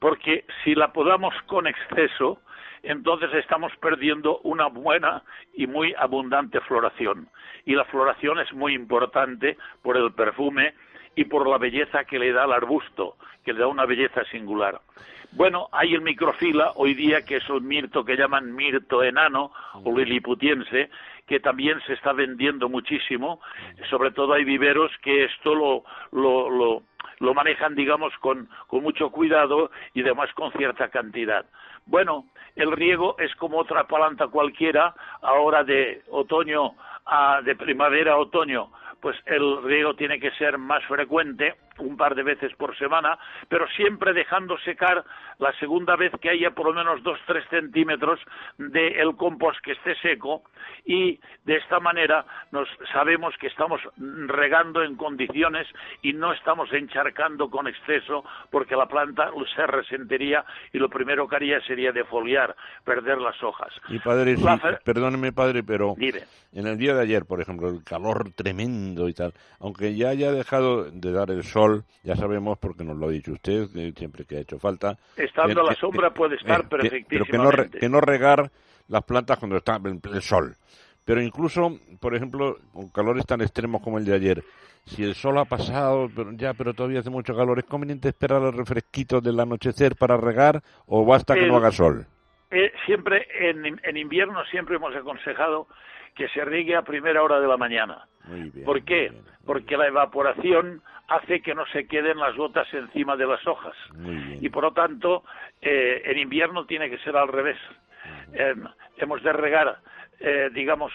porque 0.00 0.44
si 0.64 0.74
la 0.74 0.92
podamos 0.92 1.32
con 1.46 1.68
exceso, 1.68 2.40
entonces 2.86 3.32
estamos 3.34 3.72
perdiendo 3.80 4.38
una 4.44 4.66
buena 4.66 5.22
y 5.54 5.66
muy 5.66 5.94
abundante 5.98 6.60
floración. 6.60 7.28
Y 7.64 7.74
la 7.74 7.84
floración 7.84 8.38
es 8.38 8.52
muy 8.52 8.74
importante 8.74 9.56
por 9.82 9.96
el 9.96 10.12
perfume 10.12 10.74
y 11.14 11.24
por 11.24 11.48
la 11.48 11.58
belleza 11.58 12.04
que 12.04 12.18
le 12.18 12.32
da 12.32 12.44
al 12.44 12.52
arbusto, 12.52 13.16
que 13.44 13.52
le 13.52 13.60
da 13.60 13.66
una 13.66 13.86
belleza 13.86 14.24
singular. 14.24 14.80
Bueno, 15.32 15.68
hay 15.72 15.94
el 15.94 16.00
microfila 16.00 16.72
hoy 16.76 16.94
día, 16.94 17.24
que 17.24 17.36
es 17.36 17.50
un 17.50 17.66
mirto 17.66 18.04
que 18.04 18.16
llaman 18.16 18.54
mirto 18.54 19.02
enano 19.02 19.52
o 19.74 19.98
liliputiense, 19.98 20.88
que 21.26 21.40
también 21.40 21.80
se 21.86 21.94
está 21.94 22.12
vendiendo 22.12 22.68
muchísimo. 22.68 23.40
Sobre 23.90 24.12
todo 24.12 24.32
hay 24.34 24.44
viveros 24.44 24.92
que 25.02 25.24
esto 25.24 25.54
lo, 25.54 25.84
lo, 26.12 26.48
lo, 26.48 26.82
lo 27.18 27.34
manejan, 27.34 27.74
digamos, 27.74 28.16
con, 28.18 28.48
con 28.66 28.82
mucho 28.82 29.10
cuidado 29.10 29.70
y 29.94 30.02
además 30.02 30.32
con 30.34 30.52
cierta 30.52 30.88
cantidad. 30.88 31.44
Bueno, 31.86 32.24
el 32.54 32.72
riego 32.72 33.16
es 33.18 33.34
como 33.36 33.58
otra 33.58 33.84
planta 33.84 34.28
cualquiera, 34.28 34.94
ahora 35.22 35.64
de 35.64 36.02
otoño 36.10 36.74
a 37.06 37.40
de 37.42 37.54
primavera 37.54 38.14
a 38.14 38.18
otoño 38.18 38.70
pues 39.00 39.16
el 39.26 39.62
riego 39.62 39.94
tiene 39.94 40.18
que 40.18 40.32
ser 40.32 40.58
más 40.58 40.82
frecuente, 40.86 41.54
un 41.78 41.96
par 41.96 42.14
de 42.14 42.22
veces 42.22 42.52
por 42.56 42.76
semana, 42.76 43.18
pero 43.48 43.66
siempre 43.76 44.12
dejando 44.12 44.58
secar 44.58 45.04
la 45.38 45.52
segunda 45.58 45.96
vez 45.96 46.12
que 46.20 46.30
haya 46.30 46.50
por 46.50 46.66
lo 46.66 46.74
menos 46.74 47.02
dos 47.02 47.18
tres 47.26 47.44
centímetros 47.50 48.20
del 48.58 49.16
compost 49.16 49.58
que 49.62 49.72
esté 49.72 49.94
seco 49.96 50.42
y 50.84 51.18
de 51.44 51.56
esta 51.56 51.80
manera 51.80 52.24
nos 52.52 52.68
sabemos 52.92 53.34
que 53.40 53.48
estamos 53.48 53.80
regando 53.96 54.82
en 54.82 54.96
condiciones 54.96 55.66
y 56.02 56.12
no 56.12 56.32
estamos 56.32 56.72
encharcando 56.72 57.50
con 57.50 57.66
exceso 57.66 58.24
porque 58.50 58.76
la 58.76 58.86
planta 58.86 59.30
se 59.54 59.66
resentiría 59.66 60.44
y 60.72 60.78
lo 60.78 60.88
primero 60.88 61.28
que 61.28 61.36
haría 61.36 61.60
sería 61.62 61.92
defoliar, 61.92 62.54
perder 62.84 63.18
las 63.18 63.40
hojas. 63.42 63.72
Y 63.88 63.98
padre, 63.98 64.36
perdóneme 64.84 65.32
padre, 65.32 65.62
pero 65.62 65.94
en 65.98 66.66
el 66.66 66.78
día 66.78 66.94
de 66.94 67.02
ayer, 67.02 67.24
por 67.24 67.40
ejemplo, 67.40 67.68
el 67.68 67.84
calor 67.84 68.30
tremendo 68.34 69.08
y 69.08 69.14
tal, 69.14 69.32
aunque 69.60 69.94
ya 69.94 70.08
haya 70.08 70.32
dejado 70.32 70.90
de 70.90 71.12
dar 71.12 71.30
el 71.30 71.44
sol, 71.44 71.65
ya 72.02 72.16
sabemos 72.16 72.58
porque 72.58 72.84
nos 72.84 72.96
lo 72.96 73.08
ha 73.08 73.10
dicho 73.10 73.32
usted, 73.32 73.66
siempre 73.94 74.24
que 74.24 74.36
ha 74.36 74.40
hecho 74.40 74.58
falta. 74.58 74.96
Estando 75.16 75.60
a 75.60 75.64
la 75.64 75.74
sombra 75.74 76.10
puede 76.10 76.36
estar 76.36 76.68
perfectísimamente. 76.68 77.68
Pero 77.70 77.80
que 77.80 77.88
no, 77.88 78.00
regar 78.00 78.50
las 78.88 79.02
plantas 79.04 79.38
cuando 79.38 79.56
está 79.56 79.76
en 79.76 80.00
el 80.02 80.22
sol. 80.22 80.56
Pero 81.04 81.22
incluso, 81.22 81.78
por 82.00 82.14
ejemplo, 82.14 82.58
con 82.72 82.88
calores 82.90 83.26
tan 83.26 83.40
extremos 83.40 83.80
como 83.82 83.98
el 83.98 84.04
de 84.04 84.14
ayer, 84.14 84.44
si 84.84 85.04
el 85.04 85.14
sol 85.14 85.38
ha 85.38 85.44
pasado, 85.44 86.08
pero 86.14 86.32
ya, 86.32 86.54
pero 86.54 86.74
todavía 86.74 87.00
hace 87.00 87.10
mucho 87.10 87.34
calor, 87.36 87.58
¿es 87.58 87.64
conveniente 87.64 88.08
esperar 88.08 88.42
el 88.42 88.52
refresquito 88.52 89.20
del 89.20 89.38
anochecer 89.38 89.96
para 89.96 90.16
regar 90.16 90.62
o 90.86 91.04
basta 91.04 91.34
que 91.34 91.46
no 91.46 91.56
haga 91.56 91.70
sol? 91.70 92.06
Eh, 92.50 92.72
siempre, 92.86 93.26
en, 93.40 93.80
en 93.82 93.96
invierno 93.96 94.44
siempre 94.46 94.76
hemos 94.76 94.94
aconsejado 94.94 95.66
que 96.16 96.28
se 96.28 96.44
riegue 96.44 96.74
a 96.74 96.82
primera 96.82 97.22
hora 97.22 97.38
de 97.38 97.46
la 97.46 97.56
mañana. 97.56 98.06
¿Por 98.64 98.82
qué? 98.82 99.12
Porque 99.44 99.76
la 99.76 99.86
evaporación 99.86 100.82
hace 101.08 101.40
que 101.40 101.54
no 101.54 101.66
se 101.66 101.86
queden 101.86 102.18
las 102.18 102.36
gotas 102.36 102.72
encima 102.74 103.16
de 103.16 103.26
las 103.26 103.46
hojas. 103.46 103.76
Y 104.40 104.48
por 104.48 104.64
lo 104.64 104.72
tanto, 104.72 105.24
eh, 105.60 106.02
en 106.04 106.18
invierno 106.18 106.66
tiene 106.66 106.90
que 106.90 106.98
ser 106.98 107.16
al 107.16 107.28
revés. 107.28 107.58
Em, 108.32 108.64
hemos 108.98 109.22
de 109.22 109.32
regar, 109.32 109.78
eh, 110.20 110.50
digamos, 110.52 110.92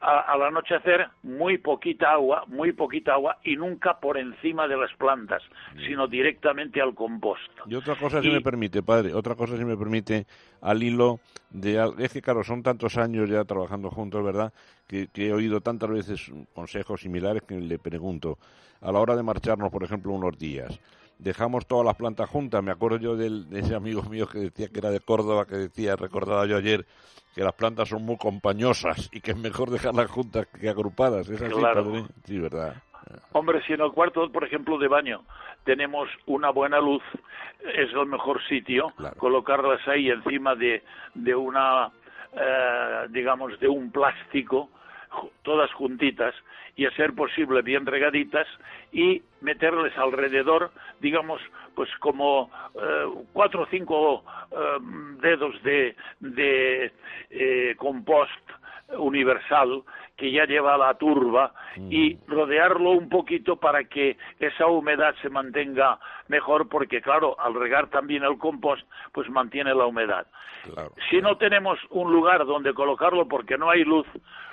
al 0.00 0.42
anochecer 0.42 1.08
muy 1.22 1.58
poquita 1.58 2.12
agua, 2.12 2.44
muy 2.46 2.72
poquita 2.72 3.14
agua 3.14 3.38
y 3.42 3.56
nunca 3.56 3.98
por 3.98 4.16
encima 4.16 4.68
de 4.68 4.76
las 4.76 4.92
plantas, 4.94 5.42
sino 5.86 6.06
directamente 6.06 6.80
al 6.80 6.94
compost. 6.94 7.50
Y 7.66 7.74
otra 7.74 7.96
cosa 7.96 8.22
si 8.22 8.30
me 8.30 8.40
permite, 8.40 8.82
padre, 8.82 9.12
otra 9.12 9.34
cosa 9.34 9.56
si 9.56 9.64
me 9.64 9.76
permite 9.76 10.26
al 10.60 10.82
hilo 10.82 11.18
de 11.50 11.92
es 11.98 12.12
que 12.12 12.22
claro, 12.22 12.44
son 12.44 12.62
tantos 12.62 12.96
años 12.96 13.28
ya 13.28 13.44
trabajando 13.44 13.90
juntos, 13.90 14.24
¿verdad? 14.24 14.52
Que, 14.86 15.08
he 15.14 15.32
oído 15.32 15.60
tantas 15.60 15.90
veces 15.90 16.30
consejos 16.54 17.00
similares 17.00 17.42
que 17.42 17.58
le 17.58 17.78
pregunto, 17.78 18.38
a 18.80 18.92
la 18.92 19.00
hora 19.00 19.16
de 19.16 19.24
marcharnos, 19.24 19.72
por 19.72 19.82
ejemplo, 19.82 20.12
unos 20.12 20.38
días, 20.38 20.78
dejamos 21.18 21.66
todas 21.66 21.84
las 21.84 21.96
plantas 21.96 22.28
juntas. 22.28 22.62
Me 22.62 22.70
acuerdo 22.70 22.98
yo 22.98 23.16
de 23.16 23.58
ese 23.58 23.74
amigo 23.74 24.02
mío 24.04 24.26
que 24.26 24.38
decía 24.38 24.68
que 24.68 24.78
era 24.78 24.90
de 24.90 25.00
Córdoba, 25.00 25.46
que 25.46 25.56
decía, 25.56 25.96
recordaba 25.96 26.46
yo 26.46 26.56
ayer, 26.56 26.86
que 27.34 27.42
las 27.42 27.54
plantas 27.54 27.88
son 27.88 28.04
muy 28.04 28.16
compañosas 28.16 29.10
y 29.12 29.20
que 29.20 29.32
es 29.32 29.36
mejor 29.36 29.70
dejarlas 29.70 30.10
juntas 30.10 30.46
que 30.46 30.68
agrupadas. 30.68 31.28
¿Es 31.28 31.40
así, 31.40 31.54
claro. 31.54 32.08
Sí, 32.24 32.38
verdad. 32.38 32.82
Hombre, 33.32 33.62
si 33.66 33.72
en 33.72 33.80
el 33.80 33.92
cuarto, 33.92 34.30
por 34.30 34.44
ejemplo, 34.44 34.78
de 34.78 34.88
baño 34.88 35.22
tenemos 35.64 36.08
una 36.26 36.50
buena 36.50 36.80
luz, 36.80 37.02
es 37.74 37.90
el 37.92 38.06
mejor 38.06 38.42
sitio 38.48 38.92
colocarlas 39.16 39.86
ahí 39.88 40.10
encima 40.10 40.54
de, 40.54 40.82
de 41.14 41.34
una, 41.34 41.90
eh, 42.32 43.06
digamos, 43.10 43.58
de 43.60 43.68
un 43.68 43.90
plástico, 43.90 44.70
todas 45.42 45.72
juntitas, 45.72 46.34
y 46.76 46.86
a 46.86 46.90
ser 46.92 47.12
posible 47.14 47.62
bien 47.62 47.86
regaditas 47.86 48.46
y 48.92 49.20
meterles 49.40 49.96
alrededor, 49.98 50.70
digamos, 51.00 51.40
pues 51.74 51.90
como 51.98 52.50
eh, 52.74 53.06
cuatro 53.32 53.62
o 53.62 53.66
cinco 53.66 54.24
eh, 54.52 54.56
dedos 55.20 55.60
de, 55.64 55.96
de 56.20 56.92
eh, 57.30 57.74
compost 57.76 58.30
universal 58.96 59.82
que 60.16 60.32
ya 60.32 60.44
lleva 60.46 60.78
la 60.78 60.94
turba 60.94 61.52
mm. 61.76 61.92
y 61.92 62.18
rodearlo 62.26 62.92
un 62.92 63.08
poquito 63.08 63.56
para 63.56 63.84
que 63.84 64.16
esa 64.40 64.66
humedad 64.66 65.14
se 65.20 65.28
mantenga 65.28 65.98
mejor 66.28 66.68
porque 66.68 67.02
claro 67.02 67.38
al 67.38 67.54
regar 67.54 67.88
también 67.88 68.22
el 68.22 68.38
compost 68.38 68.86
pues 69.12 69.28
mantiene 69.28 69.74
la 69.74 69.86
humedad 69.86 70.26
si 71.10 71.20
no 71.20 71.36
tenemos 71.36 71.78
un 71.90 72.12
lugar 72.12 72.46
donde 72.46 72.72
colocarlo 72.72 73.28
porque 73.28 73.58
no 73.58 73.70
hay 73.70 73.84
luz 73.84 74.06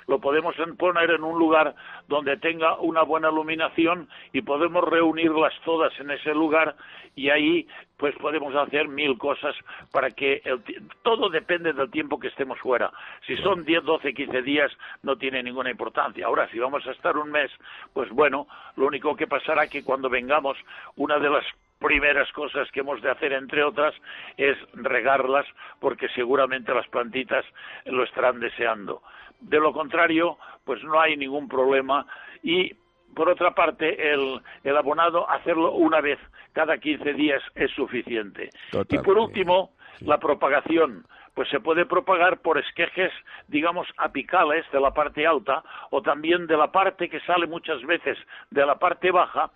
lo 0.06 0.20
podemos 0.20 0.54
poner 0.78 1.10
en 1.10 1.24
un 1.24 1.38
lugar 1.38 1.74
donde 2.08 2.36
tenga 2.36 2.76
una 2.78 3.02
buena 3.02 3.30
iluminación 3.30 4.08
y 4.32 4.42
podemos 4.42 4.84
reunirlas 4.84 5.52
todas 5.64 5.98
en 6.00 6.10
ese 6.10 6.32
lugar 6.32 6.76
y 7.14 7.30
ahí 7.30 7.66
pues 7.96 8.14
podemos 8.16 8.54
hacer 8.54 8.88
mil 8.88 9.16
cosas 9.16 9.54
para 9.90 10.10
que 10.10 10.42
el, 10.44 10.62
todo 11.02 11.30
depende 11.30 11.72
del 11.72 11.90
tiempo 11.90 12.20
que 12.20 12.28
estemos 12.28 12.58
fuera. 12.60 12.92
Si 13.26 13.36
son 13.38 13.64
10, 13.64 13.84
12, 13.84 14.12
15 14.12 14.42
días 14.42 14.70
no 15.02 15.16
tiene 15.16 15.42
ninguna 15.42 15.70
importancia. 15.70 16.26
Ahora, 16.26 16.48
si 16.50 16.58
vamos 16.58 16.86
a 16.86 16.92
estar 16.92 17.16
un 17.16 17.30
mes, 17.30 17.50
pues 17.94 18.10
bueno, 18.10 18.46
lo 18.76 18.86
único 18.86 19.16
que 19.16 19.26
pasará 19.26 19.64
es 19.64 19.70
que 19.70 19.82
cuando 19.82 20.10
vengamos, 20.10 20.58
una 20.96 21.18
de 21.18 21.30
las 21.30 21.44
primeras 21.78 22.30
cosas 22.32 22.70
que 22.72 22.80
hemos 22.80 23.02
de 23.02 23.10
hacer, 23.10 23.32
entre 23.32 23.62
otras, 23.62 23.94
es 24.36 24.56
regarlas, 24.74 25.46
porque 25.80 26.08
seguramente 26.10 26.74
las 26.74 26.88
plantitas 26.88 27.44
lo 27.84 28.04
estarán 28.04 28.40
deseando. 28.40 29.02
De 29.40 29.60
lo 29.60 29.72
contrario, 29.72 30.38
pues 30.64 30.82
no 30.82 31.00
hay 31.00 31.16
ningún 31.16 31.48
problema 31.48 32.06
y 32.42 32.72
por 33.14 33.30
otra 33.30 33.52
parte, 33.52 34.12
el, 34.12 34.42
el, 34.62 34.76
abonado, 34.76 35.28
hacerlo 35.30 35.72
una 35.72 36.02
vez 36.02 36.18
cada 36.52 36.76
15 36.76 37.14
días 37.14 37.42
es 37.54 37.70
suficiente. 37.70 38.50
y 38.90 38.98
por 38.98 39.16
último, 39.16 39.70
la 40.00 40.18
propagación 40.18 41.06
pues 41.36 41.50
se 41.50 41.60
puede 41.60 41.84
propagar 41.84 42.38
por 42.38 42.56
esquejes, 42.56 43.12
digamos, 43.46 43.86
apicales 43.98 44.64
de 44.72 44.80
la 44.80 44.92
parte 44.92 45.26
alta 45.26 45.62
o 45.90 46.00
también 46.00 46.46
de 46.46 46.56
la 46.56 46.72
parte 46.72 47.10
que 47.10 47.20
sale 47.20 47.46
muchas 47.46 47.82
veces 47.82 48.16
de 48.50 48.64
la 48.64 48.78
parte 48.78 49.10
baja, 49.10 49.50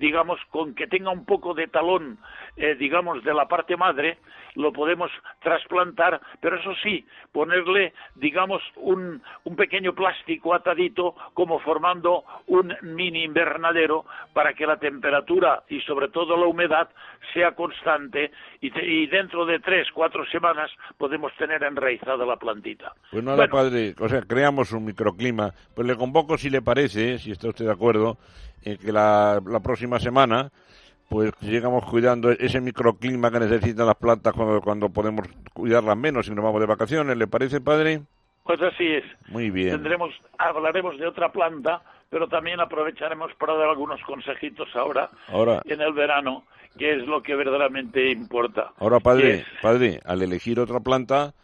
digamos, 0.00 0.40
con 0.50 0.74
que 0.74 0.86
tenga 0.86 1.10
un 1.10 1.26
poco 1.26 1.52
de 1.52 1.68
talón, 1.68 2.18
eh, 2.56 2.74
digamos, 2.74 3.22
de 3.22 3.34
la 3.34 3.46
parte 3.46 3.76
madre, 3.76 4.18
lo 4.54 4.72
podemos 4.72 5.10
trasplantar, 5.42 6.20
pero 6.40 6.58
eso 6.58 6.74
sí, 6.82 7.06
ponerle, 7.30 7.92
digamos, 8.16 8.62
un, 8.76 9.22
un 9.44 9.56
pequeño 9.56 9.94
plástico 9.94 10.54
atadito, 10.54 11.14
como 11.34 11.60
formando 11.60 12.24
un 12.46 12.74
mini 12.82 13.24
invernadero, 13.24 14.06
para 14.32 14.54
que 14.54 14.66
la 14.66 14.78
temperatura 14.78 15.62
y 15.68 15.80
sobre 15.82 16.08
todo 16.08 16.36
la 16.36 16.46
humedad 16.46 16.88
sea 17.34 17.52
constante 17.52 18.32
y, 18.60 18.72
y 18.80 19.06
dentro 19.06 19.44
de 19.44 19.60
tres, 19.60 19.88
cuatro 19.92 20.24
semanas 20.26 20.70
podemos 20.96 21.32
tener 21.36 21.62
enraizada 21.62 22.24
la 22.24 22.36
plantita. 22.36 22.92
Pues 23.10 23.22
nada, 23.22 23.46
padre, 23.48 23.94
o 24.00 24.08
sea, 24.08 24.22
creamos 24.22 24.72
un 24.72 24.86
microclima. 24.86 25.50
Pues 25.74 25.86
le 25.86 25.94
convoco, 25.94 26.38
si 26.38 26.48
le 26.48 26.62
parece, 26.62 27.18
si 27.18 27.32
está 27.32 27.48
usted 27.48 27.66
de 27.66 27.72
acuerdo, 27.72 28.16
eh, 28.64 28.76
que 28.78 28.92
la, 28.92 29.40
la 29.44 29.60
próxima 29.60 29.98
semana 29.98 30.50
pues 31.10 31.32
llegamos 31.40 31.84
cuidando 31.86 32.30
ese 32.30 32.60
microclima 32.60 33.32
que 33.32 33.40
necesitan 33.40 33.84
las 33.84 33.96
plantas 33.96 34.32
cuando, 34.32 34.60
cuando 34.60 34.88
podemos 34.90 35.26
cuidarlas 35.52 35.96
menos 35.96 36.28
y 36.28 36.30
nos 36.30 36.44
vamos 36.44 36.60
de 36.60 36.66
vacaciones. 36.68 37.16
¿Le 37.16 37.26
parece, 37.26 37.60
padre? 37.60 38.02
Pues 38.44 38.62
así 38.62 38.86
es. 38.86 39.04
Muy 39.28 39.50
bien. 39.50 39.70
Tendremos, 39.70 40.10
hablaremos 40.38 40.96
de 40.98 41.08
otra 41.08 41.32
planta, 41.32 41.82
pero 42.08 42.28
también 42.28 42.60
aprovecharemos 42.60 43.32
para 43.34 43.54
dar 43.54 43.70
algunos 43.70 44.00
consejitos 44.02 44.68
ahora, 44.76 45.10
ahora 45.26 45.62
en 45.64 45.80
el 45.80 45.92
verano, 45.92 46.44
que 46.78 46.94
es 46.94 47.06
lo 47.06 47.20
que 47.20 47.34
verdaderamente 47.34 48.12
importa. 48.12 48.70
Ahora, 48.78 49.00
padre, 49.00 49.44
padre, 49.60 49.98
al 50.04 50.22
elegir 50.22 50.60
otra 50.60 50.78
planta, 50.78 51.34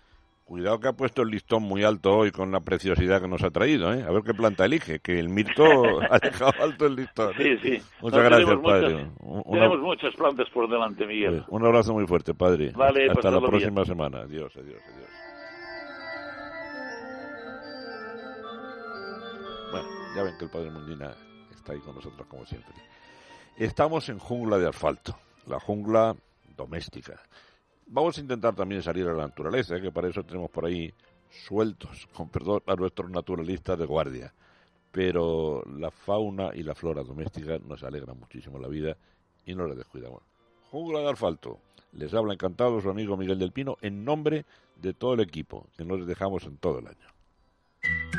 Cuidado 0.46 0.78
que 0.78 0.86
ha 0.86 0.92
puesto 0.92 1.22
el 1.22 1.30
listón 1.30 1.64
muy 1.64 1.82
alto 1.82 2.18
hoy 2.18 2.30
con 2.30 2.52
la 2.52 2.60
preciosidad 2.60 3.20
que 3.20 3.26
nos 3.26 3.42
ha 3.42 3.50
traído, 3.50 3.92
¿eh? 3.92 4.04
A 4.04 4.12
ver 4.12 4.22
qué 4.22 4.32
planta 4.32 4.64
elige, 4.64 5.00
que 5.00 5.18
el 5.18 5.28
mirto 5.28 5.64
ha 6.08 6.20
dejado 6.20 6.52
alto 6.62 6.86
el 6.86 6.94
listón. 6.94 7.32
¿eh? 7.32 7.58
Sí, 7.62 7.78
sí. 7.78 7.82
Muchas 8.00 8.22
gracias, 8.22 8.56
padre. 8.62 9.10
tenemos 9.50 9.80
muchas 9.80 10.14
plantas 10.14 10.48
por 10.50 10.70
delante, 10.70 11.04
Miguel. 11.04 11.38
Pues, 11.38 11.48
un 11.48 11.66
abrazo 11.66 11.94
muy 11.94 12.06
fuerte, 12.06 12.32
padre. 12.32 12.70
Vale, 12.76 13.10
Hasta 13.10 13.28
la 13.28 13.40
próxima 13.40 13.84
semana. 13.84 14.20
Adiós, 14.20 14.52
adiós, 14.56 14.80
adiós. 14.94 15.10
Bueno, 19.72 19.88
ya 20.14 20.22
ven 20.22 20.38
que 20.38 20.44
el 20.44 20.50
padre 20.52 20.70
Mundina 20.70 21.12
está 21.50 21.72
ahí 21.72 21.80
con 21.80 21.96
nosotros 21.96 22.24
como 22.28 22.46
siempre. 22.46 22.72
Estamos 23.56 24.08
en 24.10 24.20
jungla 24.20 24.58
de 24.58 24.68
asfalto, 24.68 25.18
la 25.48 25.58
jungla 25.58 26.14
doméstica. 26.56 27.20
Vamos 27.88 28.18
a 28.18 28.20
intentar 28.20 28.54
también 28.54 28.82
salir 28.82 29.06
a 29.06 29.12
la 29.12 29.28
naturaleza, 29.28 29.76
¿eh? 29.76 29.80
que 29.80 29.92
para 29.92 30.08
eso 30.08 30.24
tenemos 30.24 30.50
por 30.50 30.66
ahí 30.66 30.92
sueltos, 31.30 32.08
con 32.14 32.28
perdón, 32.28 32.62
a 32.66 32.74
nuestros 32.74 33.10
naturalistas 33.10 33.78
de 33.78 33.86
guardia. 33.86 34.34
Pero 34.90 35.62
la 35.78 35.90
fauna 35.90 36.50
y 36.54 36.62
la 36.62 36.74
flora 36.74 37.02
doméstica 37.02 37.58
nos 37.58 37.82
alegran 37.84 38.18
muchísimo 38.18 38.58
la 38.58 38.68
vida 38.68 38.96
y 39.44 39.54
no 39.54 39.66
la 39.66 39.74
descuidamos. 39.74 40.22
Jungla 40.70 41.00
de 41.00 41.10
asfalto. 41.10 41.58
Les 41.92 42.12
habla 42.12 42.34
encantado 42.34 42.80
su 42.80 42.90
amigo 42.90 43.16
Miguel 43.16 43.38
del 43.38 43.52
Pino 43.52 43.76
en 43.80 44.04
nombre 44.04 44.44
de 44.76 44.92
todo 44.92 45.14
el 45.14 45.20
equipo 45.20 45.66
que 45.76 45.84
nos 45.84 46.06
dejamos 46.06 46.44
en 46.44 46.56
todo 46.56 46.80
el 46.80 46.88
año. 46.88 47.15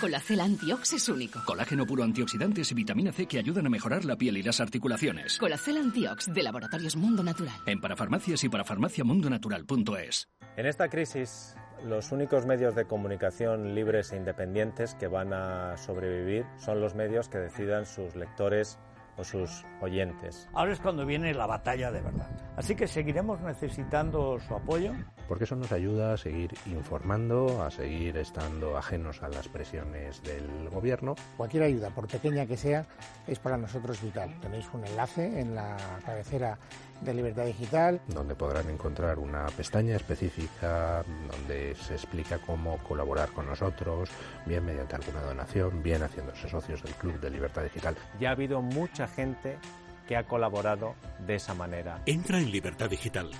Colacel 0.00 0.40
Antiox 0.40 0.92
es 0.92 1.08
único. 1.08 1.40
Colágeno 1.46 1.86
puro 1.86 2.04
antioxidantes 2.04 2.70
y 2.70 2.74
vitamina 2.74 3.12
C 3.12 3.26
que 3.26 3.38
ayudan 3.38 3.66
a 3.66 3.70
mejorar 3.70 4.04
la 4.04 4.16
piel 4.16 4.36
y 4.36 4.42
las 4.42 4.60
articulaciones. 4.60 5.38
Colacel 5.38 5.78
Antiox 5.78 6.32
de 6.32 6.42
Laboratorios 6.42 6.96
Mundo 6.96 7.22
Natural. 7.22 7.54
En 7.64 7.80
parafarmacias 7.80 8.44
y 8.44 8.48
parafarmaciamundonatural.es. 8.50 10.28
En 10.58 10.66
esta 10.66 10.88
crisis, 10.88 11.54
los 11.82 12.12
únicos 12.12 12.44
medios 12.44 12.74
de 12.74 12.84
comunicación 12.84 13.74
libres 13.74 14.12
e 14.12 14.16
independientes 14.16 14.94
que 14.94 15.06
van 15.08 15.32
a 15.32 15.78
sobrevivir 15.78 16.44
son 16.58 16.80
los 16.80 16.94
medios 16.94 17.30
que 17.30 17.38
decidan 17.38 17.86
sus 17.86 18.14
lectores 18.16 18.78
o 19.16 19.24
sus 19.24 19.64
oyentes. 19.80 20.46
Ahora 20.52 20.72
es 20.72 20.80
cuando 20.80 21.06
viene 21.06 21.32
la 21.32 21.46
batalla 21.46 21.90
de 21.90 22.02
verdad. 22.02 22.28
Así 22.56 22.74
que 22.74 22.88
seguiremos 22.88 23.40
necesitando 23.42 24.40
su 24.40 24.54
apoyo. 24.54 24.92
Porque 25.28 25.44
eso 25.44 25.56
nos 25.56 25.72
ayuda 25.72 26.14
a 26.14 26.16
seguir 26.16 26.54
informando, 26.66 27.62
a 27.62 27.70
seguir 27.70 28.16
estando 28.16 28.78
ajenos 28.78 29.22
a 29.22 29.28
las 29.28 29.46
presiones 29.48 30.22
del 30.22 30.70
gobierno. 30.70 31.14
Cualquier 31.36 31.64
ayuda, 31.64 31.90
por 31.90 32.08
pequeña 32.08 32.46
que 32.46 32.56
sea, 32.56 32.86
es 33.26 33.38
para 33.38 33.58
nosotros 33.58 34.00
vital. 34.00 34.34
Tenéis 34.40 34.66
un 34.72 34.86
enlace 34.86 35.40
en 35.40 35.54
la 35.54 35.76
cabecera 36.04 36.58
de 37.02 37.12
Libertad 37.12 37.44
Digital. 37.44 38.00
Donde 38.08 38.34
podrán 38.34 38.70
encontrar 38.70 39.18
una 39.18 39.44
pestaña 39.46 39.96
específica 39.96 41.04
donde 41.30 41.74
se 41.74 41.92
explica 41.92 42.38
cómo 42.38 42.78
colaborar 42.78 43.32
con 43.32 43.46
nosotros, 43.46 44.08
bien 44.46 44.64
mediante 44.64 44.96
alguna 44.96 45.20
donación, 45.20 45.82
bien 45.82 46.02
haciéndose 46.02 46.48
socios 46.48 46.82
del 46.82 46.94
Club 46.94 47.20
de 47.20 47.30
Libertad 47.30 47.64
Digital. 47.64 47.96
Ya 48.18 48.30
ha 48.30 48.32
habido 48.32 48.62
mucha 48.62 49.06
gente 49.06 49.58
que 50.06 50.16
ha 50.16 50.26
colaborado 50.26 50.94
de 51.18 51.36
esa 51.36 51.54
manera. 51.54 52.02
Entra 52.06 52.38
en 52.38 52.50
Libertad 52.50 52.88
Digital, 52.88 53.30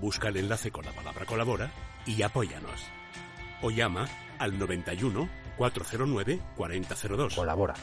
busca 0.00 0.28
el 0.28 0.36
enlace 0.36 0.70
con 0.70 0.84
la 0.84 0.92
palabra 0.92 1.24
colabora 1.24 1.70
y 2.06 2.22
apóyanos. 2.22 2.86
O 3.62 3.70
llama 3.70 4.06
al 4.38 4.58
91 4.58 5.28
409 5.56 6.40
4002. 6.56 7.34
Colabora. 7.34 7.74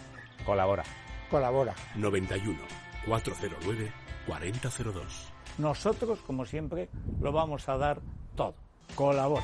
Colabora. 0.45 0.83
Colabora. 1.29 1.75
91 1.95 2.59
409 3.05 3.91
4002. 4.27 5.31
Nosotros, 5.57 6.19
como 6.25 6.45
siempre, 6.45 6.89
lo 7.21 7.31
vamos 7.31 7.69
a 7.69 7.77
dar 7.77 8.01
todo. 8.35 8.55
Colabora. 8.95 9.43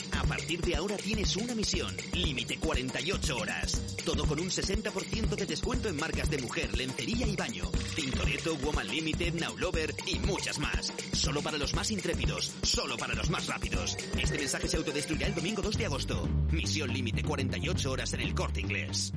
A 0.21 0.23
partir 0.23 0.61
de 0.61 0.75
ahora 0.75 0.95
tienes 0.97 1.35
una 1.35 1.55
misión. 1.55 1.97
Límite 2.13 2.59
48 2.59 3.37
horas. 3.37 3.81
Todo 4.05 4.23
con 4.27 4.39
un 4.39 4.51
60% 4.51 5.35
de 5.35 5.45
descuento 5.47 5.89
en 5.89 5.95
marcas 5.95 6.29
de 6.29 6.37
mujer, 6.37 6.77
lencería 6.77 7.25
y 7.25 7.35
baño. 7.35 7.63
Tintoretto, 7.95 8.55
Woman 8.57 8.87
Limited, 8.87 9.33
Now 9.33 9.57
Lover 9.57 9.95
y 10.05 10.19
muchas 10.19 10.59
más. 10.59 10.93
Solo 11.13 11.41
para 11.41 11.57
los 11.57 11.73
más 11.73 11.89
intrépidos. 11.89 12.53
Solo 12.61 12.97
para 12.97 13.15
los 13.15 13.31
más 13.31 13.47
rápidos. 13.47 13.97
Este 14.15 14.37
mensaje 14.37 14.67
se 14.67 14.77
autodestruirá 14.77 15.25
el 15.25 15.33
domingo 15.33 15.63
2 15.63 15.75
de 15.75 15.85
agosto. 15.87 16.29
Misión 16.51 16.93
límite 16.93 17.23
48 17.23 17.91
horas 17.91 18.13
en 18.13 18.21
el 18.21 18.35
corte 18.35 18.61
inglés. 18.61 19.11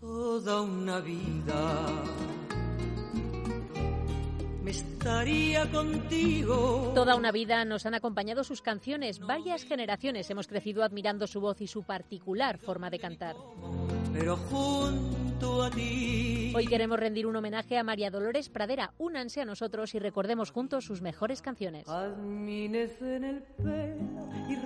Toda 0.00 0.62
una 0.62 1.00
vida 1.00 2.02
estaría 4.66 5.70
contigo. 5.70 6.92
Toda 6.94 7.16
una 7.16 7.32
vida 7.32 7.64
nos 7.64 7.86
han 7.86 7.94
acompañado 7.94 8.44
sus 8.44 8.62
canciones. 8.62 9.20
Varias 9.20 9.64
generaciones 9.64 10.30
hemos 10.30 10.46
crecido 10.46 10.82
admirando 10.82 11.26
su 11.26 11.40
voz 11.40 11.60
y 11.60 11.66
su 11.66 11.82
particular 11.82 12.58
forma 12.58 12.90
de 12.90 12.98
cantar. 12.98 13.36
Pero 14.12 14.36
junto 14.36 15.62
a 15.62 15.70
ti. 15.70 16.52
Hoy 16.54 16.66
queremos 16.66 16.98
rendir 16.98 17.26
un 17.26 17.36
homenaje 17.36 17.78
a 17.78 17.84
María 17.84 18.10
Dolores 18.10 18.48
Pradera. 18.48 18.92
Únanse 18.98 19.40
a 19.40 19.44
nosotros 19.44 19.94
y 19.94 19.98
recordemos 19.98 20.50
juntos 20.50 20.84
sus 20.84 21.00
mejores 21.00 21.42
canciones. 21.42 21.86
En 21.88 23.24
el 23.24 23.42
pelo 23.42 24.28
y 24.48 24.56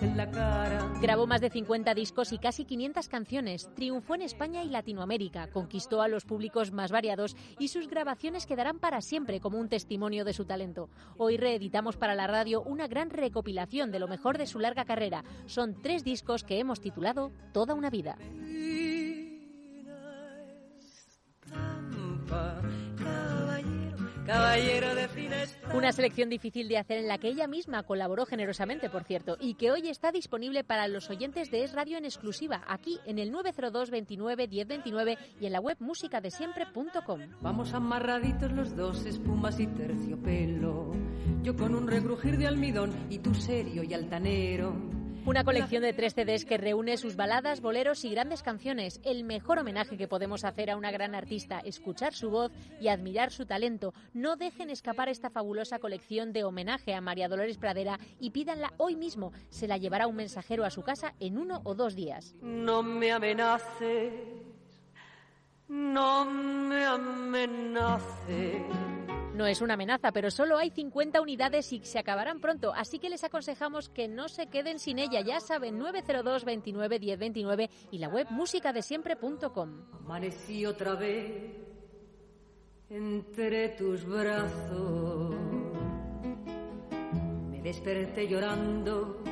en 0.00 0.16
la 0.16 0.30
cara. 0.30 0.92
Grabó 1.00 1.26
más 1.26 1.40
de 1.40 1.50
50 1.50 1.94
discos 1.94 2.32
y 2.32 2.38
casi 2.38 2.64
500 2.64 3.08
canciones. 3.08 3.70
Triunfó 3.74 4.14
en 4.14 4.22
España 4.22 4.62
y 4.62 4.68
Latinoamérica. 4.68 5.48
Conquistó 5.48 6.02
a 6.02 6.08
los 6.08 6.24
públicos 6.24 6.72
más 6.72 6.90
variados 6.90 7.36
y 7.58 7.68
sus 7.68 7.88
grabaciones 7.88 8.46
quedarán 8.46 8.78
para 8.78 9.00
siempre 9.00 9.40
como 9.40 9.58
un 9.58 9.68
testimonio 9.68 10.24
de 10.24 10.32
su 10.32 10.44
talento. 10.44 10.88
Hoy 11.18 11.36
reeditamos 11.36 11.96
para 11.96 12.14
la 12.14 12.26
radio 12.26 12.62
una 12.62 12.86
gran 12.86 13.10
recopilación 13.10 13.90
de 13.90 13.98
lo 13.98 14.08
mejor 14.08 14.38
de 14.38 14.46
su 14.46 14.58
larga 14.58 14.84
carrera. 14.84 15.24
Son 15.46 15.80
tres 15.80 16.04
discos 16.04 16.44
que 16.44 16.58
hemos 16.58 16.80
titulado 16.80 17.32
Toda 17.52 17.74
una 17.74 17.90
vida. 17.90 18.16
Caballero, 24.26 24.94
de 24.94 25.08
fina. 25.08 25.36
Una 25.74 25.92
selección 25.92 26.28
difícil 26.28 26.68
de 26.68 26.78
hacer 26.78 26.98
en 26.98 27.08
la 27.08 27.18
que 27.18 27.28
ella 27.28 27.46
misma 27.46 27.82
colaboró 27.82 28.26
generosamente, 28.26 28.90
por 28.90 29.04
cierto, 29.04 29.36
y 29.40 29.54
que 29.54 29.70
hoy 29.70 29.88
está 29.88 30.10
disponible 30.10 30.64
para 30.64 30.88
los 30.88 31.10
oyentes 31.10 31.50
de 31.50 31.64
Es 31.64 31.72
Radio 31.72 31.98
en 31.98 32.04
exclusiva, 32.04 32.62
aquí 32.66 32.98
en 33.06 33.18
el 33.18 33.30
902 33.30 33.90
29 33.90 34.48
1029 34.48 35.18
y 35.40 35.46
en 35.46 35.52
la 35.52 35.60
web 35.60 35.76
musicadesiempre.com. 35.80 37.20
Vamos 37.40 37.72
amarraditos 37.74 38.52
los 38.52 38.74
dos, 38.74 39.06
espumas 39.06 39.60
y 39.60 39.66
terciopelo. 39.66 40.92
Yo 41.42 41.54
con 41.56 41.74
un 41.74 41.86
regrujir 41.86 42.38
de 42.38 42.46
almidón 42.46 42.92
y 43.10 43.18
tú 43.18 43.34
serio 43.34 43.82
y 43.82 43.94
altanero. 43.94 44.95
Una 45.26 45.42
colección 45.42 45.82
de 45.82 45.92
tres 45.92 46.14
CDs 46.14 46.44
que 46.44 46.56
reúne 46.56 46.96
sus 46.96 47.16
baladas, 47.16 47.60
boleros 47.60 48.04
y 48.04 48.10
grandes 48.10 48.44
canciones. 48.44 49.00
El 49.02 49.24
mejor 49.24 49.58
homenaje 49.58 49.96
que 49.96 50.06
podemos 50.06 50.44
hacer 50.44 50.70
a 50.70 50.76
una 50.76 50.92
gran 50.92 51.16
artista, 51.16 51.58
escuchar 51.58 52.14
su 52.14 52.30
voz 52.30 52.52
y 52.80 52.86
admirar 52.86 53.32
su 53.32 53.44
talento. 53.44 53.92
No 54.14 54.36
dejen 54.36 54.70
escapar 54.70 55.08
esta 55.08 55.28
fabulosa 55.28 55.80
colección 55.80 56.32
de 56.32 56.44
homenaje 56.44 56.94
a 56.94 57.00
María 57.00 57.26
Dolores 57.28 57.58
Pradera 57.58 57.98
y 58.20 58.30
pídanla 58.30 58.72
hoy 58.76 58.94
mismo. 58.94 59.32
Se 59.50 59.66
la 59.66 59.78
llevará 59.78 60.06
un 60.06 60.14
mensajero 60.14 60.64
a 60.64 60.70
su 60.70 60.82
casa 60.82 61.12
en 61.18 61.38
uno 61.38 61.60
o 61.64 61.74
dos 61.74 61.96
días. 61.96 62.36
No 62.40 62.84
me 62.84 63.10
amenaces, 63.10 64.12
no 65.66 66.24
me 66.24 66.84
amenaces. 66.84 68.62
No 69.36 69.46
es 69.46 69.60
una 69.60 69.74
amenaza, 69.74 70.12
pero 70.12 70.30
solo 70.30 70.56
hay 70.56 70.70
50 70.70 71.20
unidades 71.20 71.70
y 71.70 71.80
se 71.84 71.98
acabarán 71.98 72.40
pronto, 72.40 72.72
así 72.74 72.98
que 72.98 73.10
les 73.10 73.22
aconsejamos 73.22 73.90
que 73.90 74.08
no 74.08 74.30
se 74.30 74.46
queden 74.46 74.78
sin 74.78 74.98
ella. 74.98 75.20
Ya 75.20 75.40
saben, 75.40 75.78
902 75.78 76.46
29 76.46 76.98
10 76.98 77.18
29 77.18 77.70
y 77.90 77.98
la 77.98 78.08
web 78.08 78.28
musicadesiempre.com. 78.30 79.82
Amanecí 79.92 80.64
otra 80.64 80.94
vez 80.94 81.52
entre 82.88 83.68
tus 83.76 84.06
brazos. 84.06 85.36
Me 87.50 87.60
desperté 87.60 88.26
llorando. 88.26 89.22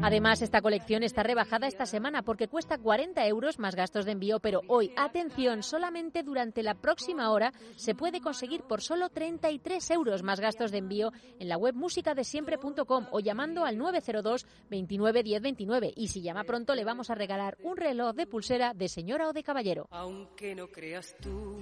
Además, 0.00 0.42
esta 0.42 0.60
colección 0.62 1.02
está 1.02 1.22
rebajada 1.22 1.66
esta 1.66 1.86
semana 1.86 2.22
porque 2.22 2.48
cuesta 2.48 2.78
40 2.78 3.26
euros 3.26 3.58
más 3.58 3.76
gastos 3.76 4.04
de 4.04 4.12
envío, 4.12 4.40
pero 4.40 4.62
hoy, 4.66 4.92
atención, 4.96 5.62
solamente 5.62 6.22
durante 6.22 6.62
la 6.62 6.74
próxima 6.74 7.30
hora 7.30 7.52
se 7.76 7.94
puede 7.94 8.20
conseguir 8.20 8.62
por 8.62 8.82
solo 8.82 9.10
33 9.10 9.90
euros 9.90 10.22
más 10.22 10.40
gastos 10.40 10.72
de 10.72 10.78
envío 10.78 11.12
en 11.38 11.48
la 11.48 11.56
web 11.56 11.74
musicadesiempre.com 11.74 13.06
o 13.10 13.20
llamando 13.20 13.64
al 13.64 13.78
902 13.78 14.46
29 14.70 15.22
10 15.22 15.42
29. 15.42 15.92
Y 15.94 16.08
si 16.08 16.22
llama 16.22 16.44
pronto, 16.44 16.74
le 16.74 16.84
vamos 16.84 17.10
a 17.10 17.14
regalar 17.14 17.56
un 17.62 17.76
reloj 17.76 18.14
de 18.14 18.26
pulsera 18.26 18.74
de 18.74 18.88
señora 18.88 19.28
o 19.28 19.32
de 19.32 19.42
caballero. 19.42 19.86
Aunque 19.90 20.54
no 20.54 20.68
creas 20.68 21.14
tú, 21.20 21.58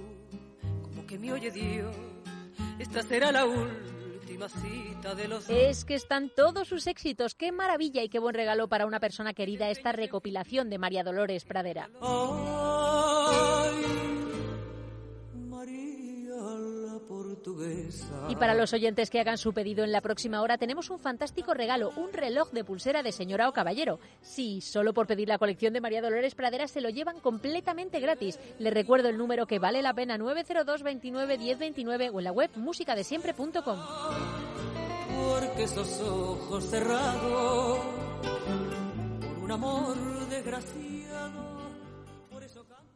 como 0.81 1.05
que 1.05 1.19
me 1.19 1.31
oye 1.31 1.51
Dios, 1.51 1.95
esta 2.79 3.03
será 3.03 3.31
la 3.31 3.45
última 3.45 3.90
cita 4.49 5.15
de 5.15 5.27
los 5.27 5.49
Es 5.49 5.85
que 5.85 5.95
están 5.95 6.29
todos 6.29 6.67
sus 6.67 6.87
éxitos. 6.87 7.35
Qué 7.35 7.51
maravilla 7.51 8.03
y 8.03 8.09
qué 8.09 8.19
buen 8.19 8.35
regalo 8.35 8.67
para 8.67 8.85
una 8.85 8.99
persona 8.99 9.33
querida 9.33 9.69
esta 9.69 9.91
recopilación 9.91 10.69
de 10.69 10.77
María 10.77 11.03
Dolores 11.03 11.45
Pradera. 11.45 11.89
Ay, 12.01 12.70
portuguesa. 17.41 18.27
Y 18.29 18.35
para 18.35 18.53
los 18.53 18.73
oyentes 18.73 19.09
que 19.09 19.19
hagan 19.19 19.37
su 19.37 19.53
pedido 19.53 19.83
en 19.83 19.91
la 19.91 20.01
próxima 20.01 20.41
hora 20.41 20.57
tenemos 20.57 20.89
un 20.89 20.99
fantástico 20.99 21.53
regalo, 21.53 21.91
un 21.97 22.13
reloj 22.13 22.51
de 22.51 22.63
pulsera 22.63 23.03
de 23.03 23.11
señora 23.11 23.49
o 23.49 23.53
caballero. 23.53 23.99
Sí, 24.21 24.61
solo 24.61 24.93
por 24.93 25.07
pedir 25.07 25.27
la 25.27 25.37
colección 25.37 25.73
de 25.73 25.81
María 25.81 26.01
Dolores 26.01 26.35
Pradera 26.35 26.67
se 26.67 26.81
lo 26.81 26.89
llevan 26.89 27.19
completamente 27.19 27.99
gratis. 27.99 28.39
Les 28.59 28.73
recuerdo 28.73 29.09
el 29.09 29.17
número 29.17 29.47
que 29.47 29.59
vale 29.59 29.81
la 29.81 29.93
pena 29.93 30.17
902 30.17 30.83
29 30.83 31.37
10 31.37 31.59
29 31.59 32.09
o 32.09 32.19
en 32.19 32.23
la 32.23 32.31
web 32.31 32.51
musicadesiempre.com. 32.55 33.79
Porque 35.15 35.63
esos 35.63 35.99
ojos 36.01 36.65
cerrados 36.65 37.79
por 39.19 39.43
un 39.43 39.51
amor 39.51 39.95
desgraciado, 40.29 41.41
por 42.29 42.43
eso 42.43 42.65
canto. 42.65 42.91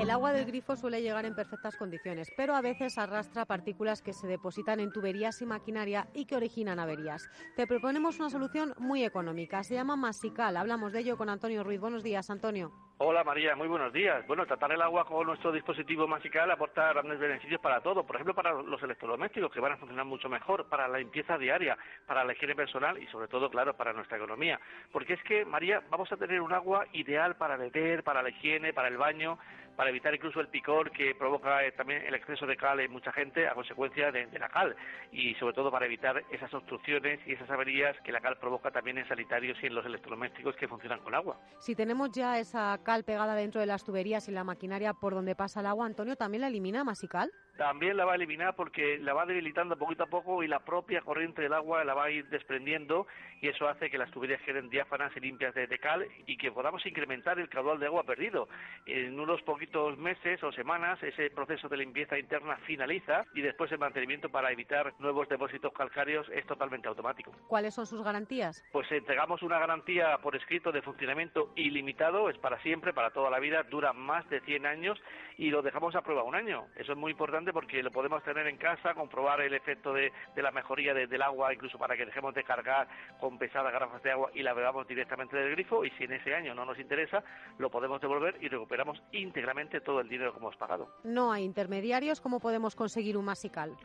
El 0.00 0.10
agua 0.10 0.32
del 0.32 0.46
grifo 0.46 0.76
suele 0.76 1.02
llegar 1.02 1.24
en 1.24 1.34
perfectas 1.34 1.76
condiciones, 1.76 2.32
pero 2.36 2.54
a 2.54 2.60
veces 2.60 2.96
arrastra 2.98 3.44
partículas 3.44 4.00
que 4.00 4.12
se 4.12 4.28
depositan 4.28 4.78
en 4.78 4.92
tuberías 4.92 5.42
y 5.42 5.46
maquinaria 5.46 6.06
y 6.14 6.24
que 6.24 6.36
originan 6.36 6.78
averías. 6.78 7.28
Te 7.56 7.66
proponemos 7.66 8.20
una 8.20 8.30
solución 8.30 8.74
muy 8.78 9.04
económica. 9.04 9.64
Se 9.64 9.74
llama 9.74 9.96
Masical. 9.96 10.56
Hablamos 10.56 10.92
de 10.92 11.00
ello 11.00 11.16
con 11.16 11.28
Antonio 11.28 11.64
Ruiz. 11.64 11.80
Buenos 11.80 12.04
días, 12.04 12.30
Antonio. 12.30 12.70
Hola 13.00 13.22
María, 13.22 13.54
muy 13.54 13.68
buenos 13.68 13.92
días. 13.92 14.26
Bueno, 14.26 14.44
tratar 14.44 14.72
el 14.72 14.82
agua 14.82 15.04
con 15.04 15.24
nuestro 15.24 15.52
dispositivo 15.52 16.08
Masical 16.08 16.50
aporta 16.50 16.92
grandes 16.92 17.20
beneficios 17.20 17.60
para 17.60 17.80
todo. 17.80 18.04
Por 18.04 18.16
ejemplo, 18.16 18.34
para 18.34 18.52
los 18.60 18.82
electrodomésticos 18.82 19.52
que 19.52 19.60
van 19.60 19.72
a 19.72 19.76
funcionar 19.76 20.04
mucho 20.04 20.28
mejor, 20.28 20.68
para 20.68 20.88
la 20.88 20.98
limpieza 20.98 21.38
diaria, 21.38 21.78
para 22.06 22.24
la 22.24 22.32
higiene 22.32 22.56
personal 22.56 23.00
y 23.00 23.06
sobre 23.06 23.28
todo, 23.28 23.50
claro, 23.50 23.76
para 23.76 23.92
nuestra 23.92 24.16
economía. 24.16 24.58
Porque 24.90 25.14
es 25.14 25.22
que, 25.22 25.44
María, 25.44 25.80
vamos 25.90 26.10
a 26.10 26.16
tener 26.16 26.40
un 26.40 26.52
agua 26.52 26.86
ideal 26.92 27.36
para 27.36 27.56
beber, 27.56 28.02
para 28.02 28.20
la 28.20 28.30
higiene, 28.30 28.72
para 28.72 28.88
el 28.88 28.96
baño, 28.96 29.38
para 29.78 29.90
evitar 29.90 30.12
incluso 30.12 30.40
el 30.40 30.48
picor 30.48 30.90
que 30.90 31.14
provoca 31.14 31.64
eh, 31.64 31.70
también 31.70 32.02
el 32.02 32.12
exceso 32.12 32.46
de 32.46 32.56
cal 32.56 32.80
en 32.80 32.90
mucha 32.90 33.12
gente 33.12 33.46
a 33.46 33.54
consecuencia 33.54 34.10
de, 34.10 34.26
la 34.36 34.48
cal 34.48 34.74
y 35.12 35.36
sobre 35.36 35.54
todo 35.54 35.70
para 35.70 35.86
evitar 35.86 36.20
esas 36.32 36.52
obstrucciones 36.52 37.20
y 37.28 37.34
esas 37.34 37.48
averías 37.48 37.96
que 38.02 38.10
la 38.10 38.20
cal 38.20 38.36
provoca 38.40 38.72
también 38.72 38.98
en 38.98 39.06
sanitarios 39.06 39.56
y 39.62 39.66
en 39.66 39.76
los 39.76 39.86
electrodomésticos 39.86 40.56
que 40.56 40.66
funcionan 40.66 40.98
con 40.98 41.14
agua. 41.14 41.38
Si 41.60 41.76
tenemos 41.76 42.10
ya 42.10 42.40
esa 42.40 42.76
cal 42.82 43.04
pegada 43.04 43.36
dentro 43.36 43.60
de 43.60 43.68
las 43.68 43.84
tuberías 43.84 44.28
y 44.28 44.32
la 44.32 44.42
maquinaria 44.42 44.94
por 44.94 45.14
donde 45.14 45.36
pasa 45.36 45.60
el 45.60 45.66
agua, 45.66 45.86
Antonio, 45.86 46.16
¿también 46.16 46.40
la 46.40 46.48
elimina 46.48 46.82
Masical? 46.82 47.30
También 47.58 47.96
la 47.96 48.04
va 48.04 48.12
a 48.12 48.14
eliminar 48.14 48.54
porque 48.54 48.98
la 48.98 49.12
va 49.12 49.26
debilitando 49.26 49.76
poquito 49.76 50.04
a 50.04 50.06
poco 50.06 50.44
y 50.44 50.48
la 50.48 50.60
propia 50.60 51.02
corriente 51.02 51.42
del 51.42 51.52
agua 51.52 51.84
la 51.84 51.92
va 51.92 52.04
a 52.04 52.10
ir 52.10 52.28
desprendiendo 52.28 53.08
y 53.40 53.48
eso 53.48 53.68
hace 53.68 53.90
que 53.90 53.98
las 53.98 54.10
tuberías 54.12 54.40
queden 54.42 54.70
diáfanas 54.70 55.12
y 55.16 55.20
limpias 55.20 55.54
de, 55.54 55.66
de 55.66 55.78
cal 55.78 56.06
y 56.26 56.36
que 56.36 56.52
podamos 56.52 56.86
incrementar 56.86 57.38
el 57.40 57.48
caudal 57.48 57.80
de 57.80 57.86
agua 57.86 58.04
perdido. 58.04 58.48
En 58.86 59.18
unos 59.18 59.42
poquitos 59.42 59.98
meses 59.98 60.40
o 60.44 60.52
semanas 60.52 61.02
ese 61.02 61.30
proceso 61.30 61.68
de 61.68 61.78
limpieza 61.78 62.16
interna 62.16 62.56
finaliza 62.58 63.24
y 63.34 63.40
después 63.40 63.72
el 63.72 63.78
mantenimiento 63.78 64.28
para 64.28 64.52
evitar 64.52 64.94
nuevos 65.00 65.28
depósitos 65.28 65.72
calcáreos 65.72 66.28
es 66.32 66.46
totalmente 66.46 66.86
automático. 66.86 67.32
¿Cuáles 67.48 67.74
son 67.74 67.86
sus 67.86 68.04
garantías? 68.04 68.64
Pues 68.70 68.90
entregamos 68.92 69.42
una 69.42 69.58
garantía 69.58 70.16
por 70.18 70.36
escrito 70.36 70.70
de 70.70 70.80
funcionamiento 70.80 71.52
ilimitado, 71.56 72.30
es 72.30 72.38
para 72.38 72.62
siempre, 72.62 72.92
para 72.92 73.10
toda 73.10 73.30
la 73.30 73.40
vida, 73.40 73.64
dura 73.64 73.92
más 73.92 74.28
de 74.30 74.40
100 74.42 74.64
años 74.64 75.02
y 75.36 75.50
lo 75.50 75.62
dejamos 75.62 75.96
a 75.96 76.02
prueba 76.02 76.22
un 76.22 76.36
año. 76.36 76.66
Eso 76.76 76.92
es 76.92 76.98
muy 76.98 77.12
importante 77.12 77.47
porque 77.52 77.82
lo 77.82 77.90
podemos 77.90 78.22
tener 78.22 78.46
en 78.46 78.56
casa, 78.56 78.94
comprobar 78.94 79.40
el 79.40 79.54
efecto 79.54 79.92
de, 79.92 80.12
de 80.34 80.42
la 80.42 80.50
mejoría 80.50 80.94
de- 80.94 81.06
del 81.06 81.22
agua, 81.22 81.52
incluso 81.52 81.78
para 81.78 81.96
que 81.96 82.06
dejemos 82.06 82.34
de 82.34 82.44
cargar 82.44 82.88
con 83.20 83.38
pesadas 83.38 83.72
garrafas 83.72 84.02
de 84.02 84.10
agua 84.12 84.30
y 84.34 84.42
la 84.42 84.54
bebamos 84.54 84.86
directamente 84.86 85.36
del 85.36 85.50
grifo. 85.52 85.84
Y 85.84 85.90
si 85.92 86.04
en 86.04 86.12
ese 86.14 86.34
año 86.34 86.54
no 86.54 86.64
nos 86.64 86.78
interesa, 86.78 87.22
lo 87.58 87.70
podemos 87.70 88.00
devolver 88.00 88.36
y 88.40 88.48
recuperamos 88.48 89.02
íntegramente 89.12 89.80
todo 89.80 90.00
el 90.00 90.08
dinero 90.08 90.32
que 90.32 90.38
hemos 90.38 90.56
pagado. 90.56 90.88
No 91.04 91.32
hay 91.32 91.44
intermediarios. 91.44 92.20
¿Cómo 92.20 92.40
podemos 92.40 92.74
conseguir 92.74 93.16
un 93.16 93.24
Masical? 93.24 93.76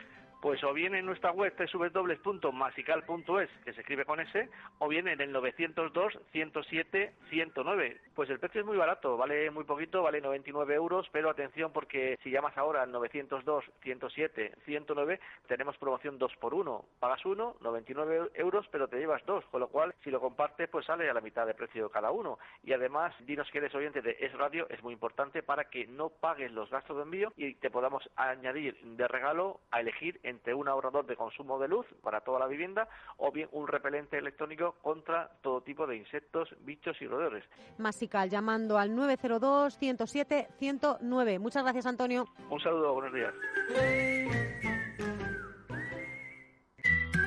Pues 0.44 0.62
o 0.62 0.74
bien 0.74 0.94
en 0.94 1.06
nuestra 1.06 1.30
web 1.30 1.54
www.masical.es, 1.56 3.50
que 3.64 3.72
se 3.72 3.80
escribe 3.80 4.04
con 4.04 4.20
S, 4.20 4.50
o 4.78 4.88
bien 4.88 5.08
en 5.08 5.22
el 5.22 5.32
902 5.32 6.18
107 6.32 7.14
109. 7.30 8.00
Pues 8.14 8.28
el 8.28 8.38
precio 8.38 8.60
es 8.60 8.66
muy 8.66 8.76
barato, 8.76 9.16
vale 9.16 9.50
muy 9.50 9.64
poquito, 9.64 10.02
vale 10.02 10.20
99 10.20 10.74
euros, 10.74 11.08
pero 11.12 11.30
atención 11.30 11.72
porque 11.72 12.18
si 12.22 12.30
llamas 12.30 12.58
ahora 12.58 12.82
al 12.82 12.92
902 12.92 13.64
107 13.80 14.52
109 14.66 15.18
tenemos 15.46 15.78
promoción 15.78 16.18
2 16.18 16.36
por 16.36 16.52
1. 16.52 16.84
Pagas 17.00 17.24
uno, 17.24 17.56
99 17.62 18.32
euros, 18.34 18.68
pero 18.70 18.86
te 18.86 18.98
llevas 18.98 19.24
dos, 19.24 19.46
con 19.46 19.60
lo 19.60 19.68
cual 19.68 19.94
si 20.04 20.10
lo 20.10 20.20
compartes 20.20 20.68
pues 20.68 20.84
sale 20.84 21.08
a 21.08 21.14
la 21.14 21.22
mitad 21.22 21.46
de 21.46 21.54
precio 21.54 21.88
cada 21.88 22.10
uno. 22.10 22.38
Y 22.62 22.74
además, 22.74 23.14
dinos 23.20 23.50
que 23.50 23.56
eres 23.56 23.74
oyente 23.74 24.02
de 24.02 24.18
Es 24.20 24.34
Radio, 24.34 24.68
es 24.68 24.82
muy 24.82 24.92
importante 24.92 25.42
para 25.42 25.70
que 25.70 25.86
no 25.86 26.10
pagues 26.10 26.52
los 26.52 26.68
gastos 26.68 26.98
de 26.98 27.04
envío 27.04 27.32
y 27.34 27.54
te 27.54 27.70
podamos 27.70 28.10
añadir 28.14 28.78
de 28.82 29.08
regalo 29.08 29.60
a 29.70 29.80
elegir 29.80 30.20
directamente 30.34 30.54
un 30.54 30.68
ahorrador 30.68 31.06
de 31.06 31.16
consumo 31.16 31.58
de 31.58 31.68
luz 31.68 31.86
para 32.02 32.20
toda 32.20 32.38
la 32.38 32.46
vivienda 32.46 32.88
o 33.18 33.30
bien 33.30 33.48
un 33.52 33.66
repelente 33.66 34.18
electrónico 34.18 34.76
contra 34.82 35.30
todo 35.42 35.60
tipo 35.62 35.86
de 35.86 35.96
insectos, 35.96 36.48
bichos 36.60 37.00
y 37.00 37.06
roedores. 37.06 37.44
Masical 37.78 38.30
llamando 38.30 38.78
al 38.78 38.94
902 38.94 39.76
107 39.78 40.48
109. 40.58 41.38
Muchas 41.38 41.62
gracias, 41.62 41.86
Antonio. 41.86 42.26
Un 42.50 42.60
saludo, 42.60 42.94
buenos 42.94 43.12
días. 43.12 43.34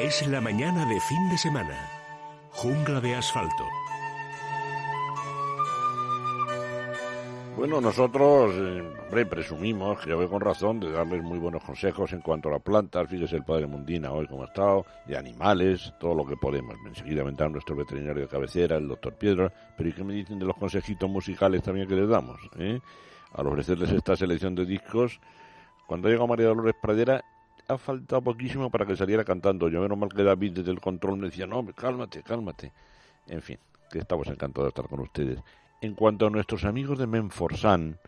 Es 0.00 0.26
la 0.26 0.40
mañana 0.40 0.86
de 0.86 0.98
fin 1.00 1.28
de 1.28 1.36
semana. 1.36 1.76
Jungla 2.50 3.00
de 3.00 3.14
asfalto. 3.14 3.68
Bueno, 7.56 7.78
nosotros, 7.80 8.54
eh, 8.56 8.82
hombre, 9.04 9.26
presumimos, 9.26 9.98
creo 10.00 10.18
que 10.18 10.26
con 10.26 10.40
razón, 10.40 10.80
de 10.80 10.90
darles 10.90 11.22
muy 11.22 11.38
buenos 11.38 11.62
consejos 11.62 12.10
en 12.14 12.22
cuanto 12.22 12.48
a 12.48 12.52
las 12.52 12.62
plantas. 12.62 13.06
Fíjese 13.06 13.36
el 13.36 13.44
padre 13.44 13.66
Mundina 13.66 14.10
hoy 14.12 14.26
como 14.26 14.42
ha 14.42 14.46
estado, 14.46 14.86
de 15.06 15.16
animales, 15.16 15.92
todo 16.00 16.14
lo 16.14 16.26
que 16.26 16.36
podemos. 16.36 16.74
Enseguida 16.86 17.22
vendrá 17.22 17.50
nuestro 17.50 17.76
veterinario 17.76 18.22
de 18.22 18.28
cabecera, 18.28 18.78
el 18.78 18.88
doctor 18.88 19.14
Piedra. 19.14 19.52
Pero 19.76 19.90
¿y 19.90 19.92
qué 19.92 20.02
me 20.02 20.14
dicen 20.14 20.38
de 20.38 20.46
los 20.46 20.56
consejitos 20.56 21.08
musicales 21.08 21.62
también 21.62 21.86
que 21.86 21.94
les 21.94 22.08
damos? 22.08 22.40
Eh? 22.58 22.80
Al 23.34 23.46
ofrecerles 23.46 23.90
esta 23.90 24.16
selección 24.16 24.54
de 24.54 24.64
discos, 24.64 25.20
cuando 25.86 26.08
llega 26.08 26.26
María 26.26 26.46
Dolores 26.46 26.74
Pradera, 26.80 27.22
ha 27.68 27.78
faltado 27.78 28.22
poquísimo 28.22 28.70
para 28.70 28.86
que 28.86 28.96
saliera 28.96 29.24
cantando. 29.24 29.68
Yo 29.68 29.80
menos 29.80 29.98
mal 29.98 30.08
que 30.08 30.22
David 30.22 30.52
desde 30.52 30.70
el 30.70 30.80
control 30.80 31.18
me 31.18 31.26
decía, 31.26 31.46
no, 31.46 31.64
cálmate, 31.74 32.22
cálmate. 32.22 32.72
En 33.26 33.42
fin, 33.42 33.58
que 33.90 34.00
estamos 34.00 34.26
encantados 34.28 34.66
de 34.66 34.68
estar 34.68 34.88
con 34.88 35.00
ustedes. 35.00 35.38
En 35.80 35.94
cuanto 35.94 36.26
a 36.26 36.30
nuestros 36.30 36.64
amigos 36.64 36.98
de 36.98 37.06
Menforsan, 37.06 37.98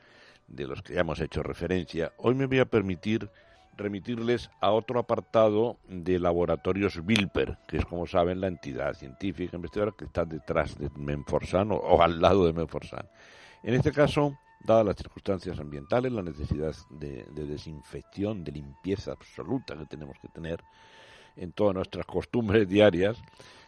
de 0.49 0.67
los 0.67 0.83
que 0.83 0.95
ya 0.95 1.01
hemos 1.01 1.21
hecho 1.21 1.43
referencia, 1.43 2.13
hoy 2.19 2.35
me 2.35 2.47
voy 2.47 2.59
a 2.59 2.67
permitir 2.67 3.31
remitirles 3.77 4.51
a 4.61 4.71
otro 4.71 5.01
apartado 5.01 5.79
de 5.89 6.19
Laboratorios 6.19 7.05
Bilper, 7.05 7.59
que 7.67 7.79
es, 7.79 7.85
como 7.85 8.07
saben, 8.07 8.41
la 8.41 8.47
entidad 8.47 8.95
científica 8.95 9.57
investigadora 9.57 9.95
que 9.97 10.05
está 10.05 10.25
detrás 10.25 10.79
de 10.79 10.91
Menforsan 10.91 11.73
o, 11.73 11.77
o 11.77 12.03
al 12.03 12.21
lado 12.21 12.47
de 12.47 12.53
Menforsan. 12.53 13.09
En 13.65 13.75
este 13.75 13.91
caso, 13.91 14.39
dadas 14.65 14.87
las 14.87 14.97
circunstancias 14.97 15.59
ambientales, 15.59 16.12
la 16.12 16.23
necesidad 16.23 16.75
de, 16.91 17.25
de, 17.31 17.47
desinfección, 17.47 18.43
de 18.43 18.53
limpieza 18.53 19.12
absoluta 19.12 19.77
que 19.77 19.87
tenemos 19.87 20.19
que 20.21 20.29
tener 20.29 20.62
en 21.37 21.53
todas 21.53 21.75
nuestras 21.75 22.07
costumbres 22.07 22.69
diarias, 22.69 23.21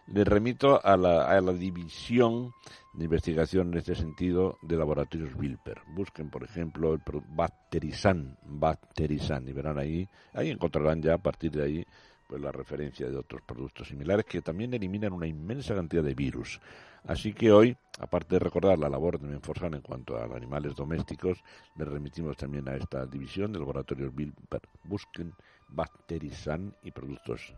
les 0.07 0.27
remito 0.27 0.85
a 0.85 0.97
la, 0.97 1.29
a 1.29 1.41
la 1.41 1.53
división 1.53 2.53
de 2.95 3.05
investigación 3.05 3.73
en 3.73 3.79
este 3.79 3.95
sentido 3.95 4.57
de 4.63 4.77
laboratorios 4.77 5.35
Wilper. 5.35 5.83
Busquen, 5.95 6.31
por 6.31 6.45
ejemplo, 6.45 6.95
el 6.95 7.03
Bacterisan, 7.29 8.39
Bacterisan, 8.45 9.49
y 9.49 9.53
verán 9.53 9.79
ahí, 9.79 10.09
ahí 10.33 10.51
encontrarán 10.51 11.03
ya 11.03 11.15
a 11.15 11.19
partir 11.19 11.51
de 11.51 11.63
ahí 11.65 11.87
pues 12.27 12.41
la 12.41 12.53
referencia 12.53 13.09
de 13.09 13.17
otros 13.17 13.43
productos 13.43 13.89
similares 13.89 14.25
que 14.25 14.43
también 14.43 14.75
eliminan 14.75 15.13
una 15.13 15.27
inmensa 15.27 15.75
cantidad 15.75 16.03
de 16.03 16.15
virus. 16.15 16.61
Así 17.07 17.33
que 17.33 17.53
hoy, 17.53 17.77
aparte 18.01 18.35
de 18.35 18.41
recordar 18.41 18.79
la 18.79 18.89
labor 18.89 19.21
de 19.21 19.29
Menforsan 19.29 19.75
en 19.75 19.81
cuanto 19.81 20.17
a 20.17 20.25
animales 20.25 20.75
domésticos, 20.75 21.39
les 21.77 21.87
remitimos 21.87 22.37
también 22.37 22.69
a 22.69 22.75
esta 22.75 23.07
división 23.07 23.53
de 23.53 23.61
laboratorios 23.61 24.13
Bilper. 24.15 24.63
Busquen 24.85 25.33
Bacterisan 25.69 26.75
y 26.83 26.91
productos. 26.91 27.55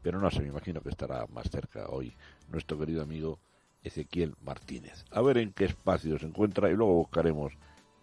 Pero 0.00 0.20
no 0.20 0.30
sé, 0.30 0.42
me 0.42 0.48
imagino 0.48 0.80
que 0.80 0.90
estará 0.90 1.26
más 1.34 1.50
cerca 1.50 1.88
hoy 1.88 2.14
nuestro 2.52 2.78
querido 2.78 3.02
amigo 3.02 3.40
Ezequiel 3.82 4.34
Martínez. 4.44 5.04
A 5.10 5.22
ver 5.22 5.38
en 5.38 5.52
qué 5.52 5.66
espacio 5.66 6.18
se 6.18 6.26
encuentra 6.26 6.70
y 6.70 6.74
luego 6.74 6.94
buscaremos 6.94 7.52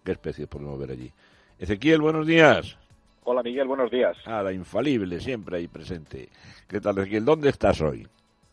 qué 0.04 0.14
especies 0.14 0.48
podemos 0.48 0.80
ver 0.80 0.92
allí. 0.92 1.12
Ezequiel, 1.60 2.02
buenos 2.02 2.28
días. 2.28 2.78
Hola 3.24 3.42
Miguel, 3.42 3.68
buenos 3.68 3.90
días. 3.90 4.16
Ah, 4.26 4.44
la 4.44 4.54
infalible, 4.54 5.20
siempre 5.20 5.58
ahí 5.58 5.68
presente. 5.68 6.30
¿Qué 6.68 6.80
tal 6.80 6.98
Ezequiel? 7.00 7.26
¿Dónde 7.26 7.50
estás 7.50 7.82
hoy? 7.82 8.08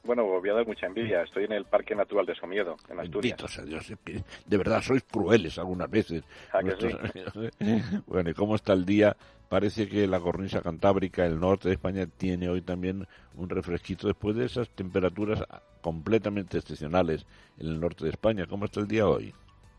Bueno, 0.05 0.25
voy 0.25 0.49
a 0.51 0.55
dar 0.55 0.67
mucha 0.67 0.87
envidia. 0.87 1.23
Estoy 1.23 1.45
en 1.45 1.53
el 1.53 1.65
Parque 1.65 1.95
Natural 1.95 2.27
de 2.27 2.35
Somiedo, 2.35 2.77
en 2.89 2.99
Asturias. 2.99 3.39
Dios, 3.65 3.93
de 4.47 4.57
verdad 4.59 4.81
sois 4.83 5.03
crueles 5.05 5.59
algunas 5.59 5.89
veces. 5.89 6.25
¿A 6.53 6.61
que 6.63 6.73
sí? 6.77 8.03
bueno, 8.07 8.31
¿y 8.31 8.35
cómo 8.35 8.57
está 8.57 8.73
el 8.73 8.85
día? 8.85 9.17
Parece 9.49 9.89
que 9.89 10.07
la 10.09 10.19
cornisa 10.19 10.61
cantábrica, 10.63 11.25
el 11.25 11.39
norte 11.39 11.69
de 11.69 11.75
España, 11.75 12.07
tiene 12.07 12.49
hoy 12.49 12.63
también 12.63 13.07
un 13.37 13.49
refresquito 13.49 14.09
después 14.09 14.35
de 14.35 14.47
esas 14.47 14.69
temperaturas 14.71 15.45
completamente 15.83 16.59
excepcionales 16.59 17.27
en 17.59 17.69
el 17.69 17.81
norte 17.81 18.05
de 18.05 18.11
España. 18.11 18.47
¿Cómo 18.47 18.65
está 18.65 18.81
el 18.81 18.89
día 18.89 19.07
hoy? 19.07 19.33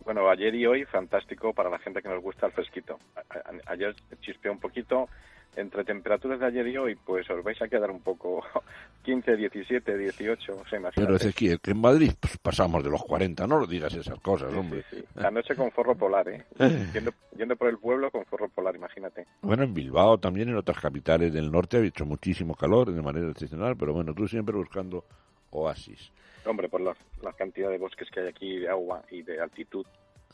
Bueno, 0.05 0.29
ayer 0.29 0.53
y 0.55 0.65
hoy 0.65 0.85
fantástico 0.85 1.53
para 1.53 1.69
la 1.69 1.79
gente 1.79 2.01
que 2.01 2.09
nos 2.09 2.21
gusta 2.21 2.45
el 2.47 2.51
fresquito. 2.53 2.97
A- 3.15 3.71
ayer 3.71 3.95
chispeó 4.21 4.51
un 4.51 4.59
poquito. 4.59 5.09
Entre 5.55 5.83
temperaturas 5.83 6.39
de 6.39 6.47
ayer 6.47 6.67
y 6.67 6.77
hoy, 6.77 6.95
pues 6.95 7.29
os 7.29 7.43
vais 7.43 7.61
a 7.61 7.67
quedar 7.67 7.91
un 7.91 8.01
poco 8.01 8.43
15, 9.03 9.37
17, 9.37 9.97
18, 9.97 10.53
o 10.53 10.65
sea, 10.65 10.79
imagínate. 10.79 11.01
Pero 11.01 11.15
Ezequiel, 11.15 11.59
que 11.59 11.71
en 11.71 11.81
Madrid 11.81 12.11
pues, 12.19 12.37
pasamos 12.37 12.83
de 12.83 12.89
los 12.89 13.03
40, 13.03 13.45
no 13.45 13.59
lo 13.59 13.67
digas 13.67 13.93
esas 13.93 14.19
cosas, 14.19 14.53
hombre. 14.53 14.83
La 15.15 15.29
noche 15.29 15.55
con 15.55 15.69
forro 15.71 15.95
polar, 15.95 16.27
¿eh? 16.29 16.43
Yendo, 16.93 17.11
yendo 17.37 17.55
por 17.55 17.69
el 17.69 17.77
pueblo 17.77 18.09
con 18.09 18.25
forro 18.25 18.49
polar, 18.49 18.75
imagínate. 18.75 19.27
Bueno, 19.41 19.63
en 19.63 19.73
Bilbao, 19.73 20.17
también 20.17 20.49
en 20.49 20.55
otras 20.55 20.79
capitales 20.79 21.31
del 21.31 21.51
norte 21.51 21.77
ha 21.77 21.81
hecho 21.81 22.05
muchísimo 22.05 22.55
calor 22.55 22.91
de 22.91 23.01
manera 23.01 23.29
excepcional, 23.29 23.75
pero 23.77 23.93
bueno, 23.93 24.13
tú 24.13 24.27
siempre 24.27 24.55
buscando 24.55 25.05
oasis. 25.51 26.11
Hombre, 26.45 26.67
por 26.67 26.81
la, 26.81 26.95
la 27.21 27.33
cantidad 27.33 27.69
de 27.69 27.77
bosques 27.77 28.09
que 28.09 28.21
hay 28.21 28.27
aquí, 28.27 28.57
de 28.57 28.69
agua 28.69 29.03
y 29.09 29.21
de 29.21 29.39
altitud, 29.39 29.85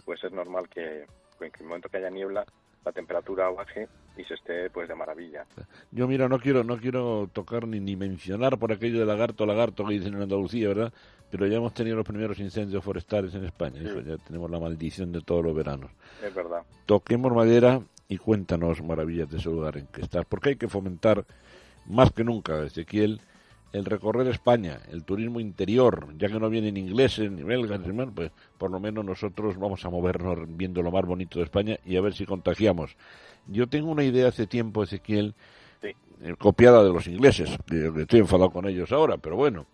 pues 0.05 0.23
es 0.23 0.31
normal 0.31 0.67
que 0.69 1.05
en 1.45 1.51
el 1.59 1.65
momento 1.65 1.89
que 1.89 1.97
haya 1.97 2.09
niebla, 2.09 2.45
la 2.85 2.91
temperatura 2.91 3.49
baje 3.49 3.87
y 4.17 4.23
se 4.23 4.33
esté 4.33 4.69
pues 4.69 4.87
de 4.87 4.95
maravilla. 4.95 5.45
Yo 5.91 6.07
mira, 6.07 6.27
no 6.27 6.39
quiero 6.39 6.63
no 6.63 6.77
quiero 6.77 7.29
tocar 7.31 7.67
ni, 7.67 7.79
ni 7.79 7.95
mencionar 7.95 8.57
por 8.57 8.71
aquello 8.71 8.99
de 8.99 9.05
lagarto, 9.05 9.45
lagarto 9.45 9.85
que 9.85 9.93
dicen 9.93 10.15
en 10.15 10.23
Andalucía, 10.23 10.67
¿verdad? 10.69 10.93
Pero 11.31 11.45
ya 11.47 11.57
hemos 11.57 11.73
tenido 11.73 11.95
los 11.95 12.05
primeros 12.05 12.39
incendios 12.39 12.83
forestales 12.83 13.33
en 13.35 13.45
España, 13.45 13.81
eso 13.81 14.01
ya 14.01 14.17
tenemos 14.17 14.49
la 14.49 14.59
maldición 14.59 15.11
de 15.11 15.21
todos 15.21 15.43
los 15.43 15.55
veranos. 15.55 15.91
Es 16.23 16.33
verdad. 16.33 16.63
Toquemos 16.85 17.31
madera 17.33 17.81
y 18.07 18.17
cuéntanos 18.17 18.81
maravillas 18.81 19.29
de 19.29 19.37
ese 19.37 19.49
lugar 19.49 19.77
en 19.77 19.87
que 19.87 20.01
estás, 20.01 20.25
porque 20.25 20.49
hay 20.49 20.55
que 20.55 20.67
fomentar 20.67 21.25
más 21.85 22.11
que 22.11 22.23
nunca, 22.23 22.63
Ezequiel, 22.63 23.21
el 23.71 23.85
recorrer 23.85 24.27
España, 24.27 24.79
el 24.91 25.03
turismo 25.03 25.39
interior, 25.39 26.13
ya 26.17 26.27
que 26.27 26.39
no 26.39 26.49
vienen 26.49 26.77
ingleses 26.77 27.31
ni 27.31 27.43
belgas, 27.43 27.79
ni 27.79 27.93
más, 27.93 28.09
pues 28.13 28.31
por 28.57 28.71
lo 28.71 28.79
menos 28.79 29.05
nosotros 29.05 29.57
vamos 29.57 29.85
a 29.85 29.89
movernos 29.89 30.39
viendo 30.47 30.81
lo 30.81 30.91
más 30.91 31.05
bonito 31.05 31.39
de 31.39 31.45
España 31.45 31.77
y 31.85 31.95
a 31.95 32.01
ver 32.01 32.13
si 32.13 32.25
contagiamos. 32.25 32.95
Yo 33.47 33.67
tengo 33.67 33.91
una 33.91 34.03
idea 34.03 34.27
hace 34.27 34.47
tiempo, 34.47 34.83
Ezequiel, 34.83 35.35
eh, 35.81 35.93
copiada 36.37 36.83
de 36.83 36.91
los 36.91 37.07
ingleses, 37.07 37.57
que 37.67 37.91
estoy 37.95 38.19
enfadado 38.19 38.49
con 38.49 38.67
ellos 38.67 38.91
ahora, 38.91 39.17
pero 39.17 39.35
bueno, 39.35 39.65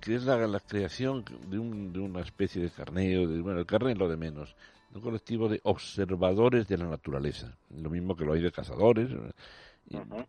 que 0.00 0.16
es 0.16 0.24
la, 0.24 0.46
la 0.46 0.60
creación 0.60 1.24
de, 1.48 1.58
un, 1.58 1.92
de 1.92 2.00
una 2.00 2.20
especie 2.20 2.62
de 2.62 2.70
carneo, 2.70 3.28
de, 3.28 3.40
bueno, 3.40 3.60
el 3.60 3.66
carneo 3.66 3.92
es 3.92 3.98
lo 3.98 4.08
de 4.08 4.16
menos, 4.16 4.56
un 4.94 5.00
colectivo 5.00 5.48
de 5.48 5.60
observadores 5.64 6.66
de 6.66 6.78
la 6.78 6.86
naturaleza, 6.86 7.56
lo 7.76 7.90
mismo 7.90 8.16
que 8.16 8.24
lo 8.24 8.32
hay 8.32 8.40
de 8.40 8.52
cazadores. 8.52 9.08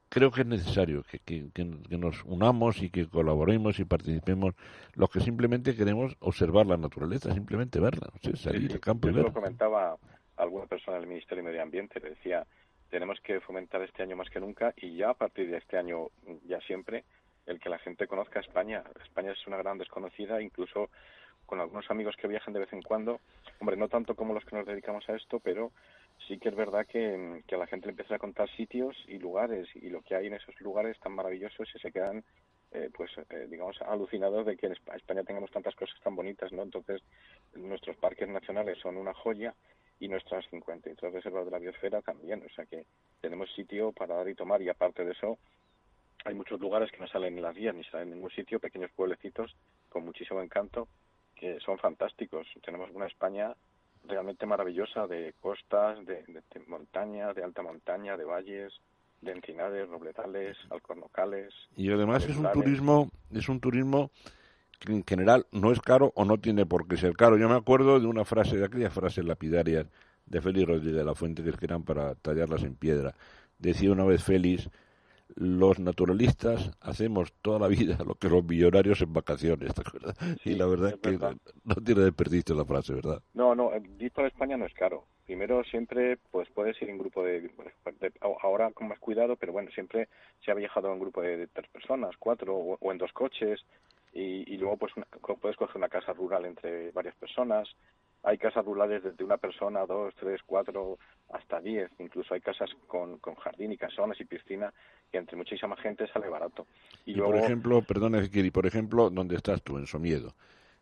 Creo 0.09 0.31
que 0.31 0.41
es 0.41 0.47
necesario 0.47 1.03
que, 1.03 1.19
que, 1.19 1.49
que, 1.53 1.97
nos 1.97 2.23
unamos 2.23 2.81
y 2.81 2.89
que 2.89 3.07
colaboremos 3.07 3.79
y 3.79 3.85
participemos. 3.85 4.55
Los 4.93 5.09
que 5.09 5.19
simplemente 5.19 5.75
queremos 5.75 6.15
observar 6.19 6.65
la 6.65 6.77
naturaleza, 6.77 7.33
simplemente 7.33 7.79
verla, 7.79 8.07
salir 8.35 8.71
al 8.71 8.79
campo 8.79 9.09
y 9.09 9.11
verla. 9.11 9.29
lo 9.29 9.33
comentaba 9.33 9.97
alguna 10.37 10.65
persona 10.65 10.97
del 10.97 11.07
Ministerio 11.07 11.43
de 11.43 11.49
Medio 11.49 11.63
Ambiente, 11.63 11.99
le 11.99 12.11
decía, 12.11 12.45
tenemos 12.89 13.19
que 13.21 13.39
fomentar 13.41 13.81
este 13.81 14.03
año 14.03 14.15
más 14.15 14.29
que 14.29 14.39
nunca 14.39 14.73
y 14.77 14.95
ya 14.95 15.11
a 15.11 15.13
partir 15.13 15.49
de 15.51 15.57
este 15.57 15.77
año, 15.77 16.07
ya 16.45 16.59
siempre, 16.61 17.03
el 17.45 17.59
que 17.59 17.69
la 17.69 17.79
gente 17.79 18.07
conozca 18.07 18.39
España. 18.39 18.83
España 19.03 19.31
es 19.31 19.47
una 19.47 19.57
gran 19.57 19.77
desconocida, 19.77 20.41
incluso 20.41 20.89
con 21.45 21.59
algunos 21.59 21.89
amigos 21.89 22.15
que 22.15 22.27
viajan 22.27 22.53
de 22.53 22.61
vez 22.61 22.71
en 22.73 22.81
cuando, 22.81 23.19
hombre, 23.59 23.75
no 23.75 23.89
tanto 23.89 24.15
como 24.15 24.33
los 24.33 24.45
que 24.45 24.55
nos 24.55 24.65
dedicamos 24.65 25.07
a 25.09 25.15
esto, 25.15 25.39
pero 25.39 25.71
sí 26.27 26.37
que 26.37 26.49
es 26.49 26.55
verdad 26.55 26.85
que, 26.85 27.43
a 27.51 27.57
la 27.57 27.67
gente 27.67 27.87
le 27.87 27.91
empieza 27.91 28.15
a 28.15 28.19
contar 28.19 28.49
sitios 28.55 28.95
y 29.07 29.17
lugares 29.17 29.67
y 29.75 29.89
lo 29.89 30.01
que 30.01 30.15
hay 30.15 30.27
en 30.27 30.33
esos 30.33 30.59
lugares 30.61 30.99
tan 30.99 31.13
maravillosos 31.13 31.67
y 31.73 31.79
se 31.79 31.91
quedan 31.91 32.23
eh, 32.71 32.89
pues 32.95 33.11
eh, 33.29 33.47
digamos 33.49 33.81
alucinados 33.81 34.45
de 34.45 34.55
que 34.55 34.67
en 34.67 34.73
España 34.73 35.23
tengamos 35.23 35.49
tantas 35.49 35.75
cosas 35.75 35.99
tan 36.01 36.15
bonitas 36.15 36.51
no 36.51 36.61
entonces 36.61 37.01
nuestros 37.55 37.97
parques 37.97 38.29
nacionales 38.29 38.77
son 38.79 38.97
una 38.97 39.13
joya 39.13 39.55
y 39.99 40.07
nuestras 40.07 40.45
53 40.49 41.13
reservas 41.13 41.45
de 41.45 41.51
la 41.51 41.59
biosfera 41.59 42.01
también. 42.01 42.43
O 42.45 42.49
sea 42.53 42.65
que 42.65 42.85
tenemos 43.21 43.51
sitio 43.53 43.91
para 43.91 44.15
dar 44.15 44.29
y 44.29 44.35
tomar 44.35 44.61
y 44.61 44.69
aparte 44.69 45.03
de 45.03 45.11
eso 45.11 45.37
hay 46.25 46.33
muchos 46.33 46.59
lugares 46.59 46.91
que 46.91 46.99
no 46.99 47.07
salen 47.07 47.37
en 47.37 47.43
las 47.43 47.55
guías 47.55 47.75
ni 47.75 47.83
salen 47.85 48.09
en 48.09 48.15
ningún 48.15 48.31
sitio 48.31 48.59
pequeños 48.59 48.91
pueblecitos 48.91 49.55
con 49.89 50.05
muchísimo 50.05 50.41
encanto 50.41 50.87
que 51.35 51.59
son 51.61 51.77
fantásticos. 51.77 52.47
Tenemos 52.63 52.89
una 52.91 53.07
España 53.07 53.55
realmente 54.05 54.45
maravillosa 54.45 55.07
de 55.07 55.33
costas, 55.39 56.05
de, 56.05 56.23
de, 56.27 56.43
montaña, 56.67 57.33
de 57.33 57.43
alta 57.43 57.61
montaña, 57.61 58.17
de 58.17 58.25
valles, 58.25 58.73
de 59.21 59.31
encinares, 59.31 59.87
robledales, 59.89 60.57
alcornocales. 60.69 61.53
Y 61.75 61.91
además 61.91 62.25
es 62.25 62.37
un 62.37 62.51
turismo, 62.51 63.09
es 63.31 63.49
un 63.49 63.59
turismo 63.59 64.11
que 64.79 64.93
en 64.93 65.03
general 65.05 65.45
no 65.51 65.71
es 65.71 65.81
caro 65.81 66.13
o 66.15 66.25
no 66.25 66.37
tiene 66.37 66.65
por 66.65 66.87
qué 66.87 66.97
ser 66.97 67.15
caro. 67.15 67.37
Yo 67.37 67.49
me 67.49 67.55
acuerdo 67.55 67.99
de 67.99 68.07
una 68.07 68.25
frase, 68.25 68.57
de 68.57 68.65
aquellas 68.65 68.93
frases 68.93 69.25
lapidarias 69.25 69.87
de 70.25 70.41
Félix 70.41 70.67
Rodríguez 70.67 70.95
de 70.95 71.03
la 71.03 71.15
Fuente 71.15 71.43
que 71.43 71.65
eran 71.65 71.83
para 71.83 72.15
tallarlas 72.15 72.63
en 72.63 72.75
piedra. 72.75 73.13
Decía 73.57 73.91
una 73.91 74.05
vez 74.05 74.23
Félix, 74.23 74.69
los 75.35 75.79
naturalistas 75.79 76.71
hacemos 76.81 77.33
toda 77.41 77.59
la 77.59 77.67
vida 77.67 77.97
lo 78.05 78.15
que 78.15 78.29
los 78.29 78.43
millonarios 78.43 79.01
en 79.01 79.13
vacaciones, 79.13 79.73
¿te 79.73 79.81
acuerdas? 79.81 80.15
y 80.43 80.55
la 80.55 80.65
verdad 80.65 80.93
es, 80.93 80.99
que 80.99 81.17
no 81.17 81.75
tiene 81.75 82.01
desperdicio 82.01 82.55
la 82.55 82.65
frase, 82.65 82.93
¿verdad? 82.93 83.21
No, 83.33 83.55
no, 83.55 83.71
ir 83.99 84.11
para 84.11 84.27
España 84.27 84.57
no 84.57 84.65
es 84.65 84.73
caro. 84.73 85.05
Primero 85.25 85.63
siempre 85.63 86.17
pues 86.31 86.49
puedes 86.49 86.81
ir 86.81 86.89
en 86.89 86.97
grupo 86.97 87.23
de, 87.23 87.51
ahora 88.41 88.71
con 88.71 88.87
más 88.87 88.99
cuidado, 88.99 89.35
pero 89.35 89.53
bueno, 89.53 89.69
siempre 89.71 90.09
se 90.43 90.51
ha 90.51 90.55
viajado 90.55 90.91
en 90.91 90.99
grupo 90.99 91.21
de, 91.21 91.47
tres 91.47 91.69
personas, 91.69 92.15
cuatro 92.17 92.55
o, 92.55 92.91
en 92.91 92.97
dos 92.97 93.13
coches 93.13 93.63
y, 94.11 94.51
y 94.51 94.57
luego 94.57 94.77
pues 94.77 94.93
puedes 95.39 95.57
coger 95.57 95.77
una 95.77 95.89
casa 95.89 96.13
rural 96.13 96.45
entre 96.45 96.91
varias 96.91 97.15
personas 97.15 97.69
hay 98.23 98.37
casas 98.37 98.65
rurales 98.65 99.03
desde 99.03 99.23
una 99.23 99.37
persona, 99.37 99.85
dos, 99.85 100.13
tres, 100.19 100.41
cuatro, 100.45 100.97
hasta 101.31 101.61
diez. 101.61 101.89
Incluso 101.99 102.33
hay 102.33 102.41
casas 102.41 102.69
con, 102.87 103.17
con 103.19 103.35
jardín 103.35 103.71
y 103.71 103.77
casonas 103.77 104.19
y 104.19 104.25
piscina 104.25 104.73
que 105.11 105.17
entre 105.17 105.37
muchísima 105.37 105.75
gente 105.77 106.07
sale 106.07 106.29
barato. 106.29 106.67
Y, 107.05 107.15
por 107.15 107.35
ejemplo, 107.35 107.81
perdón, 107.81 108.15
y 108.31 108.51
por 108.51 108.65
ejemplo, 108.65 109.09
¿dónde 109.09 109.35
estás 109.35 109.61
tú? 109.63 109.77
En 109.77 109.87
Somiedo. 109.87 110.33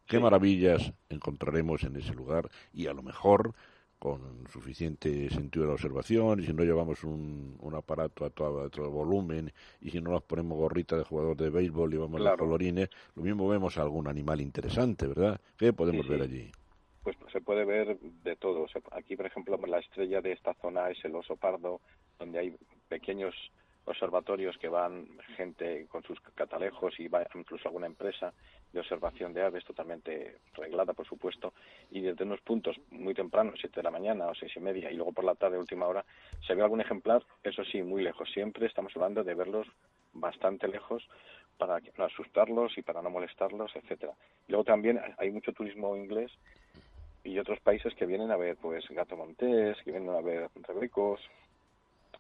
¿Qué 0.06 0.20
maravillas 0.20 0.94
encontraremos 1.10 1.84
en 1.84 1.98
ese 1.98 2.14
lugar? 2.14 2.50
Y 2.74 2.88
a 2.88 2.94
lo 2.94 3.04
mejor 3.04 3.54
con 4.00 4.48
suficiente 4.52 5.30
sentido 5.30 5.64
de 5.64 5.68
la 5.70 5.74
observación 5.74 6.40
y 6.40 6.46
si 6.46 6.54
no 6.54 6.64
llevamos 6.64 7.04
un, 7.04 7.58
un 7.60 7.76
aparato 7.76 8.26
a 8.26 8.30
todo, 8.30 8.70
todo, 8.70 8.92
volumen 8.92 9.52
y 9.82 9.90
si 9.90 10.00
no 10.00 10.12
nos 10.12 10.22
ponemos 10.22 10.58
gorrita 10.58 10.96
de 10.96 11.04
jugador 11.04 11.36
de 11.36 11.50
béisbol 11.50 11.94
y 11.94 11.98
vamos 11.98 12.22
a 12.22 12.24
los 12.26 12.38
colorines, 12.38 12.90
lo 13.16 13.24
mismo 13.24 13.48
vemos 13.48 13.78
algún 13.78 14.08
animal 14.08 14.40
interesante, 14.40 15.08
¿verdad? 15.08 15.42
¿Qué 15.58 15.74
podemos 15.74 16.08
ver 16.08 16.22
allí? 16.22 16.52
Pues 17.16 17.32
se 17.32 17.40
puede 17.40 17.64
ver 17.64 17.98
de 18.00 18.36
todo. 18.36 18.66
Aquí, 18.92 19.16
por 19.16 19.26
ejemplo, 19.26 19.58
la 19.66 19.80
estrella 19.80 20.20
de 20.20 20.34
esta 20.34 20.54
zona 20.56 20.90
es 20.90 21.04
el 21.06 21.16
oso 21.16 21.38
pardo, 21.38 21.80
donde 22.20 22.40
hay 22.40 22.56
pequeños 22.90 23.34
observatorios 23.86 24.58
que 24.58 24.68
van 24.68 25.08
gente 25.38 25.86
con 25.88 26.04
sus 26.04 26.20
catalejos 26.36 27.00
y 27.00 27.08
va 27.08 27.26
incluso 27.34 27.70
alguna 27.70 27.86
empresa 27.86 28.34
de 28.74 28.82
observación 28.82 29.34
de 29.34 29.44
aves 29.44 29.64
totalmente 29.64 30.40
reglada, 30.54 30.94
por 30.94 31.08
supuesto, 31.08 31.54
y 31.90 32.02
desde 32.02 32.26
unos 32.26 32.42
puntos 32.42 32.76
muy 32.92 33.14
tempranos, 33.14 33.56
siete 33.62 33.78
de 33.78 33.84
la 33.84 33.92
mañana 33.92 34.28
o 34.28 34.36
seis 34.36 34.52
y 34.58 34.60
media, 34.60 34.92
y 34.92 34.96
luego 34.96 35.14
por 35.14 35.24
la 35.24 35.36
tarde, 35.36 35.58
última 35.58 35.88
hora, 35.88 36.04
se 36.46 36.56
ve 36.56 36.62
algún 36.62 36.82
ejemplar, 36.82 37.24
eso 37.44 37.64
sí, 37.64 37.82
muy 37.82 38.04
lejos. 38.04 38.30
Siempre 38.34 38.66
estamos 38.66 38.94
hablando 38.98 39.24
de 39.24 39.34
verlos 39.34 39.68
bastante 40.12 40.68
lejos 40.68 41.08
para 41.58 41.80
no 41.98 42.04
asustarlos 42.04 42.78
y 42.78 42.82
para 42.82 43.02
no 43.02 43.10
molestarlos, 43.10 43.74
etcétera. 43.74 44.14
Luego 44.50 44.66
también 44.66 45.00
hay 45.18 45.32
mucho 45.32 45.54
turismo 45.54 45.96
inglés 45.96 46.32
otros 47.48 47.60
países 47.62 47.96
que 47.96 48.06
vienen 48.06 48.30
a 48.30 48.36
ver 48.36 48.58
pues 48.58 48.84
gato 48.90 49.16
montés, 49.16 49.78
que 49.86 49.92
vienen 49.92 50.10
a 50.10 50.20
ver 50.20 50.50
rebecos, 50.68 51.22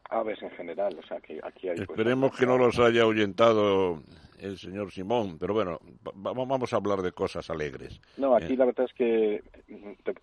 aves 0.10 0.42
en 0.42 0.52
general, 0.52 0.98
o 0.98 1.06
sea 1.06 1.20
que 1.20 1.38
aquí 1.44 1.68
hay... 1.68 1.76
Pues, 1.76 1.90
Esperemos 1.90 2.38
que 2.38 2.46
no 2.46 2.58
los 2.58 2.80
haya 2.80 3.02
ahuyentado 3.02 4.02
el 4.40 4.58
señor 4.58 4.90
Simón, 4.90 5.38
pero 5.38 5.54
bueno, 5.54 5.80
vamos 6.16 6.72
a 6.72 6.78
hablar 6.78 7.02
de 7.02 7.12
cosas 7.12 7.50
alegres. 7.50 8.00
No, 8.16 8.38
aquí 8.38 8.54
eh. 8.54 8.58
la 8.58 8.66
verdad 8.66 8.86
es 8.86 8.94
que 8.94 9.44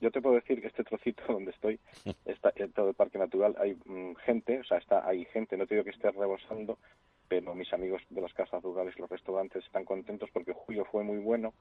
yo 0.00 0.10
te 0.10 0.22
puedo 0.22 0.36
decir 0.36 0.62
que 0.62 0.68
este 0.68 0.84
trocito 0.84 1.22
donde 1.28 1.50
estoy, 1.50 1.78
está 2.24 2.54
en 2.56 2.72
todo 2.72 2.88
el 2.88 2.94
parque 2.94 3.18
natural, 3.18 3.54
hay 3.58 3.74
mm, 3.84 4.14
gente, 4.24 4.60
o 4.60 4.64
sea, 4.64 4.78
está 4.78 5.06
hay 5.06 5.26
gente, 5.26 5.58
no 5.58 5.66
te 5.66 5.74
digo 5.74 5.84
que 5.84 5.90
esté 5.90 6.10
rebosando, 6.12 6.78
pero 7.28 7.54
mis 7.54 7.70
amigos 7.74 8.00
de 8.08 8.22
las 8.22 8.32
casas 8.32 8.62
rurales, 8.62 8.98
los 8.98 9.10
restaurantes 9.10 9.66
están 9.66 9.84
contentos 9.84 10.30
porque 10.32 10.54
julio 10.54 10.86
fue 10.90 11.04
muy 11.04 11.18
bueno 11.18 11.52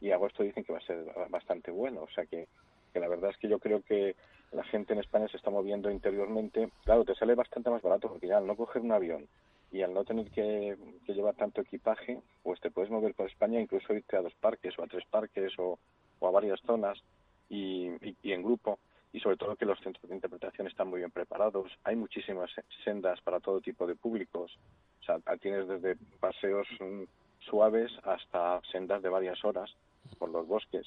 y 0.00 0.10
agosto 0.12 0.42
dicen 0.42 0.64
que 0.64 0.72
va 0.72 0.78
a 0.78 0.86
ser 0.86 1.04
bastante 1.30 1.70
bueno. 1.70 2.02
O 2.02 2.10
sea 2.10 2.26
que, 2.26 2.48
que 2.96 3.00
la 3.00 3.08
verdad 3.08 3.30
es 3.30 3.36
que 3.36 3.48
yo 3.48 3.58
creo 3.58 3.82
que 3.82 4.16
la 4.52 4.64
gente 4.64 4.94
en 4.94 5.00
España 5.00 5.28
se 5.28 5.36
está 5.36 5.50
moviendo 5.50 5.90
interiormente. 5.90 6.70
Claro, 6.82 7.04
te 7.04 7.14
sale 7.14 7.34
bastante 7.34 7.68
más 7.68 7.82
barato 7.82 8.08
porque 8.08 8.26
ya 8.26 8.38
al 8.38 8.46
no 8.46 8.56
coger 8.56 8.80
un 8.80 8.92
avión 8.92 9.28
y 9.70 9.82
al 9.82 9.92
no 9.92 10.02
tener 10.02 10.30
que, 10.30 10.78
llevar 11.06 11.34
tanto 11.34 11.60
equipaje, 11.60 12.22
pues 12.42 12.58
te 12.60 12.70
puedes 12.70 12.90
mover 12.90 13.12
por 13.12 13.28
España, 13.28 13.60
incluso 13.60 13.92
irte 13.92 14.16
a 14.16 14.22
dos 14.22 14.32
parques 14.40 14.78
o 14.78 14.82
a 14.82 14.86
tres 14.86 15.04
parques 15.10 15.52
o, 15.58 15.78
a 16.22 16.30
varias 16.30 16.58
zonas 16.62 16.98
y, 17.50 17.88
y, 18.22 18.32
en 18.32 18.42
grupo. 18.42 18.78
Y 19.12 19.20
sobre 19.20 19.36
todo 19.36 19.56
que 19.56 19.66
los 19.66 19.78
centros 19.80 20.08
de 20.08 20.14
interpretación 20.14 20.66
están 20.66 20.88
muy 20.88 21.00
bien 21.00 21.10
preparados. 21.10 21.70
Hay 21.84 21.96
muchísimas 21.96 22.50
sendas 22.82 23.20
para 23.20 23.40
todo 23.40 23.60
tipo 23.60 23.86
de 23.86 23.94
públicos. 23.94 24.58
O 25.02 25.04
sea, 25.04 25.18
tienes 25.36 25.68
desde 25.68 25.96
paseos 26.18 26.66
mm, 26.80 27.02
suaves 27.40 27.92
hasta 28.04 28.62
sendas 28.72 29.02
de 29.02 29.10
varias 29.10 29.44
horas 29.44 29.70
por 30.14 30.30
los 30.30 30.46
bosques. 30.46 30.86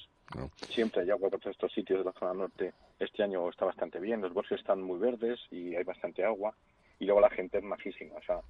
Siempre 0.70 1.02
hay 1.02 1.10
agua 1.10 1.30
por 1.30 1.40
todos 1.40 1.54
estos 1.54 1.72
sitios 1.72 2.00
de 2.00 2.04
la 2.04 2.12
zona 2.12 2.34
norte. 2.34 2.72
Este 2.98 3.22
año 3.22 3.48
está 3.48 3.64
bastante 3.64 4.00
bien, 4.00 4.20
los 4.20 4.32
bosques 4.32 4.60
están 4.60 4.82
muy 4.82 4.98
verdes 4.98 5.40
y 5.50 5.74
hay 5.74 5.84
bastante 5.84 6.24
agua. 6.24 6.54
Y 6.98 7.06
luego 7.06 7.20
la 7.20 7.30
gente 7.30 7.58
es 7.58 7.64
majísima. 7.64 8.14
O 8.16 8.22
sea, 8.22 8.40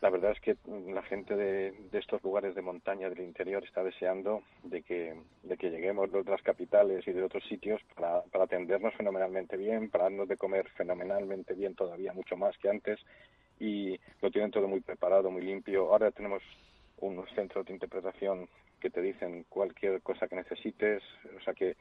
la 0.00 0.10
verdad 0.10 0.32
es 0.32 0.40
que 0.40 0.56
la 0.92 1.02
gente 1.02 1.34
de, 1.34 1.74
estos 1.92 2.22
lugares 2.22 2.54
de 2.54 2.62
montaña 2.62 3.08
del 3.08 3.20
interior 3.20 3.64
está 3.64 3.82
deseando 3.82 4.42
de 4.62 4.82
que, 4.82 5.14
de 5.42 5.56
que 5.56 5.70
lleguemos 5.70 6.10
de 6.12 6.20
otras 6.20 6.40
capitales 6.42 7.06
y 7.08 7.12
de 7.12 7.22
otros 7.22 7.44
sitios 7.48 7.80
para, 7.94 8.22
para 8.22 8.44
atendernos 8.44 8.94
fenomenalmente 8.94 9.56
bien, 9.56 9.90
para 9.90 10.04
darnos 10.04 10.28
de 10.28 10.36
comer 10.36 10.68
fenomenalmente 10.76 11.54
bien 11.54 11.74
todavía, 11.74 12.12
mucho 12.12 12.36
más 12.36 12.56
que 12.58 12.70
antes. 12.70 13.00
Y 13.58 13.98
lo 14.22 14.30
tienen 14.30 14.52
todo 14.52 14.68
muy 14.68 14.80
preparado, 14.80 15.32
muy 15.32 15.42
limpio. 15.42 15.90
Ahora 15.90 16.12
tenemos 16.12 16.42
unos 17.00 17.28
centros 17.34 17.66
de 17.66 17.74
interpretación 17.74 18.48
que 18.78 18.90
te 18.90 19.00
dicen 19.00 19.44
cualquier 19.48 20.00
cosa 20.02 20.28
que 20.28 20.36
necesites, 20.36 21.02
o 21.36 21.40
sea 21.44 21.54
que 21.54 21.76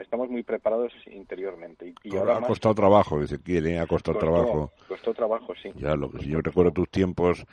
estamos 0.00 0.28
muy 0.28 0.42
preparados 0.42 0.92
interiormente. 1.06 1.94
Y, 2.04 2.16
ahora, 2.16 2.38
ha 2.38 2.42
costado 2.42 2.74
trabajo, 2.74 3.20
dice 3.20 3.38
quiere, 3.40 3.78
ha 3.78 3.86
costado 3.86 4.18
trabajo. 4.18 4.70
Costó 4.88 5.14
trabajo, 5.14 5.54
sí. 5.62 5.70
Ya, 5.76 5.94
lo 5.94 6.10
que 6.10 6.24
yo 6.26 6.40
recuerdo 6.40 6.72
tus 6.72 6.90
tiempos 6.90 7.44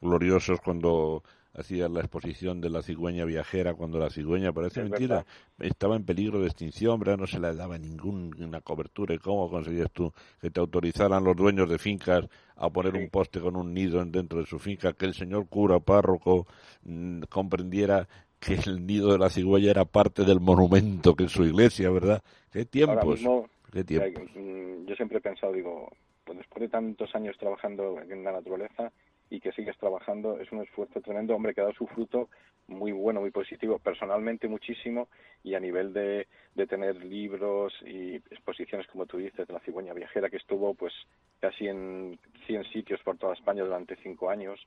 gloriosos 0.00 0.60
cuando 0.60 1.22
hacía 1.54 1.88
la 1.88 2.00
exposición 2.00 2.60
de 2.60 2.70
la 2.70 2.82
cigüeña 2.82 3.24
viajera 3.24 3.74
cuando 3.74 3.98
la 3.98 4.10
cigüeña, 4.10 4.52
parece 4.52 4.80
Es 4.82 4.90
mentira, 4.90 5.16
verdad. 5.16 5.26
estaba 5.58 5.96
en 5.96 6.04
peligro 6.04 6.40
de 6.40 6.46
extinción, 6.46 7.00
¿verdad? 7.00 7.16
no 7.18 7.26
se 7.26 7.40
le 7.40 7.52
daba 7.54 7.78
ninguna 7.78 8.60
cobertura. 8.60 9.14
¿Y 9.14 9.18
cómo 9.18 9.50
conseguías 9.50 9.90
tú 9.92 10.12
que 10.40 10.50
te 10.50 10.60
autorizaran 10.60 11.24
los 11.24 11.34
dueños 11.36 11.68
de 11.68 11.78
fincas 11.78 12.28
a 12.56 12.70
poner 12.70 12.94
un 12.94 13.08
poste 13.08 13.40
con 13.40 13.56
un 13.56 13.72
nido 13.74 14.00
en- 14.02 14.12
dentro 14.12 14.38
de 14.40 14.46
su 14.46 14.58
finca, 14.58 14.92
que 14.92 15.06
el 15.06 15.14
señor 15.14 15.48
cura 15.48 15.80
párroco 15.80 16.46
mm, 16.82 17.22
comprendiera 17.28 18.08
que 18.40 18.54
el 18.54 18.86
nido 18.86 19.12
de 19.12 19.18
la 19.18 19.30
cigüeña 19.30 19.70
era 19.70 19.84
parte 19.84 20.24
del 20.24 20.40
monumento 20.40 21.14
que 21.14 21.24
es 21.24 21.32
su 21.32 21.44
iglesia, 21.44 21.90
¿verdad? 21.90 22.22
¿Qué 22.52 22.64
tiempos? 22.64 23.20
mismo, 23.20 23.48
¿Qué 23.72 23.84
tiempos? 23.84 24.24
mm, 24.34 24.86
yo 24.86 24.94
siempre 24.94 25.18
he 25.18 25.20
pensado, 25.20 25.52
digo, 25.52 25.90
pues 26.24 26.38
después 26.38 26.60
de 26.62 26.68
tantos 26.68 27.14
años 27.14 27.36
trabajando 27.38 28.00
en 28.00 28.22
la 28.22 28.32
naturaleza 28.32 28.92
y 29.30 29.40
que 29.40 29.52
sigues 29.52 29.76
trabajando, 29.76 30.40
es 30.40 30.50
un 30.52 30.62
esfuerzo 30.62 31.00
tremendo, 31.00 31.34
hombre, 31.34 31.52
que 31.52 31.60
ha 31.60 31.64
dado 31.64 31.76
su 31.76 31.86
fruto 31.86 32.28
muy 32.66 32.92
bueno, 32.92 33.20
muy 33.20 33.30
positivo, 33.30 33.78
personalmente 33.78 34.48
muchísimo 34.48 35.08
y 35.42 35.54
a 35.54 35.60
nivel 35.60 35.92
de, 35.92 36.26
de 36.54 36.66
tener 36.66 36.96
libros 37.04 37.74
y 37.84 38.16
exposiciones, 38.16 38.86
como 38.86 39.06
tú 39.06 39.18
dices, 39.18 39.46
de 39.46 39.52
la 39.52 39.60
cigüeña 39.60 39.94
viajera, 39.94 40.30
que 40.30 40.36
estuvo 40.36 40.74
pues 40.74 40.92
casi 41.40 41.68
en 41.68 42.18
100 42.46 42.64
sitios 42.72 43.00
por 43.02 43.18
toda 43.18 43.34
España 43.34 43.64
durante 43.64 43.96
cinco 43.96 44.30
años 44.30 44.60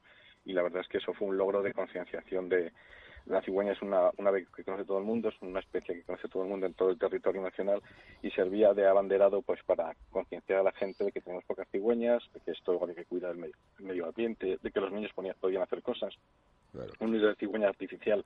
y 0.45 0.53
la 0.53 0.63
verdad 0.63 0.81
es 0.81 0.87
que 0.87 0.97
eso 0.97 1.13
fue 1.13 1.27
un 1.27 1.37
logro 1.37 1.61
de 1.61 1.73
concienciación 1.73 2.49
de, 2.49 2.71
la 3.25 3.41
cigüeña 3.41 3.73
es 3.73 3.81
una, 3.81 4.09
una 4.17 4.29
ave 4.29 4.47
que 4.55 4.63
conoce 4.63 4.83
todo 4.85 4.97
el 4.97 5.03
mundo, 5.05 5.29
es 5.29 5.35
una 5.41 5.59
especie 5.59 5.95
que 5.95 6.03
conoce 6.03 6.27
todo 6.27 6.43
el 6.43 6.49
mundo 6.49 6.65
en 6.65 6.73
todo 6.73 6.89
el 6.89 6.97
territorio 6.99 7.41
nacional 7.41 7.81
y 8.21 8.31
servía 8.31 8.73
de 8.73 8.87
abanderado 8.87 9.41
pues 9.41 9.61
para 9.63 9.95
concienciar 10.09 10.59
a 10.59 10.63
la 10.63 10.71
gente 10.71 11.03
de 11.03 11.11
que 11.11 11.21
tenemos 11.21 11.45
pocas 11.45 11.67
cigüeñas, 11.69 12.23
de 12.33 12.39
que 12.41 12.51
esto 12.51 12.79
hay 12.87 12.95
que 12.95 13.05
cuidar 13.05 13.31
el 13.31 13.37
medio, 13.37 13.53
el 13.79 13.85
medio 13.85 14.05
ambiente, 14.07 14.57
de 14.61 14.71
que 14.71 14.79
los 14.79 14.91
niños 14.91 15.11
ponía- 15.13 15.35
podían 15.35 15.61
hacer 15.63 15.81
cosas. 15.81 16.13
Un 16.99 17.11
nido 17.11 17.27
de 17.27 17.35
cigüeña 17.35 17.67
artificial 17.67 18.25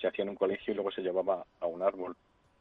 se 0.00 0.08
hacía 0.08 0.22
en 0.24 0.30
un 0.30 0.36
colegio 0.36 0.72
y 0.72 0.74
luego 0.74 0.90
se 0.90 1.02
llevaba 1.02 1.44
a 1.60 1.66
un 1.66 1.82
árbol 1.82 2.16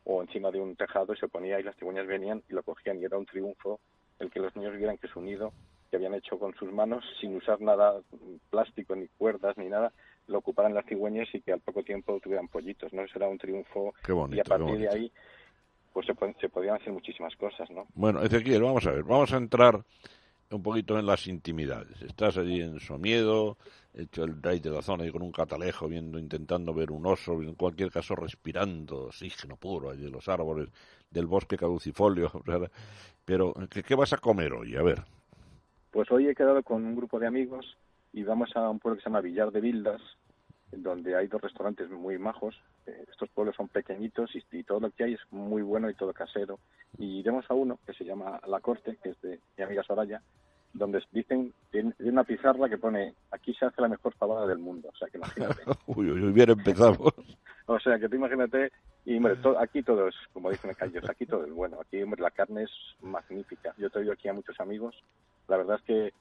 o 0.06 0.22
encima 0.22 0.52
de 0.52 0.60
un 0.60 0.76
tejado 0.76 1.14
y 1.14 1.18
se 1.18 1.28
ponía 1.28 1.60
y 1.60 1.64
las 1.64 1.76
cigüeñas 1.78 2.08
venían 2.08 2.44
y 2.50 2.54
lo 2.54 2.64
cogían 2.64 3.00
y 3.00 3.06
era 3.06 3.18
un 3.18 3.26
triunfo 3.26 3.80
el 4.20 4.30
que 4.30 4.40
los 4.40 4.56
niños 4.56 4.78
vieran 4.78 4.98
que 4.98 5.08
su 5.08 5.22
nido 5.22 5.52
que 5.90 5.98
habían 5.98 6.14
hecho 6.14 6.38
con 6.40 6.54
sus 6.56 6.72
manos 6.72 7.04
sin 7.20 7.36
usar 7.36 7.62
nada 7.62 8.02
plástico 8.50 8.96
ni 8.96 9.08
cuerdas 9.08 9.58
ni 9.58 9.68
nada 9.70 9.92
lo 10.28 10.38
ocuparan 10.40 10.74
las 10.74 10.86
cigüeñas 10.86 11.28
y 11.34 11.42
que 11.42 11.54
al 11.54 11.62
poco 11.62 11.84
tiempo 11.84 12.20
tuvieran 12.20 12.48
pollitos 12.48 12.94
no 12.94 13.04
eso 13.04 13.18
era 13.18 13.28
un 13.28 13.38
triunfo 13.38 13.94
Qué 14.06 14.12
bonito, 14.12 14.36
y 14.38 14.40
a 14.40 14.44
qué 14.44 14.50
partir 14.50 14.78
de 14.80 14.90
ahí 14.90 15.12
pues 15.94 16.06
se, 16.08 16.16
pueden- 16.16 16.36
se 16.40 16.50
podían 16.50 16.76
hacer 16.76 16.92
muchísimas 16.94 17.36
cosas 17.36 17.70
no 17.70 17.88
Bueno, 17.94 18.22
Ezequiel, 18.24 18.64
vamos 18.64 18.86
a 18.88 18.92
ver, 18.92 19.04
vamos 19.04 19.32
a 19.34 19.38
entrar 19.38 19.84
un 20.50 20.62
poquito 20.62 21.00
en 21.00 21.08
las 21.08 21.26
intimidades. 21.26 22.00
Estás 22.04 22.38
allí 22.38 22.62
en 22.62 22.80
Somiedo, 22.80 23.58
hecho 23.92 24.24
el 24.24 24.40
rey 24.42 24.60
de 24.60 24.70
la 24.70 24.84
zona 24.84 25.04
y 25.04 25.12
con 25.12 25.24
un 25.24 25.32
catalejo, 25.32 25.88
viendo, 25.88 26.20
intentando 26.20 26.76
ver 26.76 26.92
un 26.92 27.08
oso, 27.08 27.42
en 27.42 27.56
cualquier 27.56 27.90
caso 27.90 28.16
respirando 28.16 29.06
oxígeno 29.08 29.56
puro 29.56 29.90
allí 29.90 30.06
en 30.06 30.12
los 30.12 30.30
árboles 30.30 30.70
del 31.10 31.26
bosque 31.26 31.58
caducifolio. 31.58 32.32
¿verdad? 32.46 32.72
Pero, 33.26 33.54
¿qué, 33.72 33.82
qué 33.82 33.96
vas 33.96 34.14
a 34.14 34.18
comer 34.18 34.54
hoy? 34.54 34.76
A 34.76 34.84
ver. 34.84 35.02
Pues 35.90 36.12
hoy 36.12 36.28
he 36.28 36.36
quedado 36.36 36.62
con 36.62 36.86
un 36.86 36.96
grupo 36.96 37.20
de 37.20 37.26
amigos 37.28 37.76
y 38.14 38.24
vamos 38.24 38.56
a 38.56 38.70
un 38.70 38.80
pueblo 38.80 38.98
que 38.98 39.04
se 39.04 39.10
llama 39.10 39.22
Villar 39.22 39.52
de 39.52 39.60
Vildas, 39.62 40.02
donde 40.72 41.16
hay 41.16 41.28
dos 41.28 41.42
restaurantes 41.42 41.90
muy 41.90 42.18
majos. 42.18 42.56
Eh, 42.88 43.06
estos 43.12 43.30
pueblos 43.30 43.56
son 43.56 43.68
pequeñitos 43.70 44.36
y, 44.36 44.44
y 44.52 44.64
todo 44.64 44.80
lo 44.80 44.92
que 44.92 45.04
hay 45.04 45.14
es 45.14 45.22
muy 45.32 45.62
bueno 45.62 45.90
y 45.90 45.96
todo 45.96 46.14
casero. 46.14 46.60
Y 46.98 47.20
iremos 47.20 47.46
a 47.50 47.54
uno 47.54 47.80
que 47.86 47.94
se 47.94 48.06
llama 48.06 48.40
La 48.48 48.60
Corte, 48.60 48.98
que 49.02 49.10
es 49.10 49.22
de 49.22 49.40
mi 49.58 49.64
amiga 49.64 49.84
Soraya, 49.84 50.22
donde 50.74 51.04
dicen, 51.12 51.54
tiene 51.72 51.94
una 52.00 52.24
pizarra 52.24 52.68
que 52.68 52.78
pone, 52.80 53.14
aquí 53.32 53.54
se 53.54 53.66
hace 53.66 53.82
la 53.82 53.88
mejor 53.88 54.14
fabada 54.16 54.48
del 54.48 54.58
mundo. 54.58 54.90
O 54.92 54.96
sea, 54.98 55.08
que 55.10 55.18
imagínate. 55.18 55.62
Uy, 55.88 56.10
uy, 56.12 56.32
bien 56.32 56.50
empezamos. 56.52 57.14
O 57.66 57.80
sea, 57.80 57.98
que 57.98 58.10
tú 58.10 58.18
imagínate, 58.18 58.74
y 59.06 59.16
hombre, 59.16 59.38
to- 59.38 59.58
aquí 59.58 59.84
todo 59.84 60.10
es, 60.10 60.16
como 60.34 60.50
dicen 60.50 60.72
en 60.72 60.76
callos, 60.76 61.10
aquí 61.10 61.26
todo 61.26 61.46
es 61.46 61.54
bueno, 61.54 61.80
aquí 61.80 62.04
hombre, 62.04 62.22
la 62.22 62.30
carne 62.30 62.64
es 62.64 62.72
magnífica. 63.02 63.74
Yo 63.78 63.88
he 63.88 63.90
traído 63.90 64.12
aquí 64.12 64.28
a 64.28 64.34
muchos 64.34 64.60
amigos, 64.60 65.02
la 65.48 65.56
verdad 65.56 65.78
es 65.78 65.84
que 65.84 66.14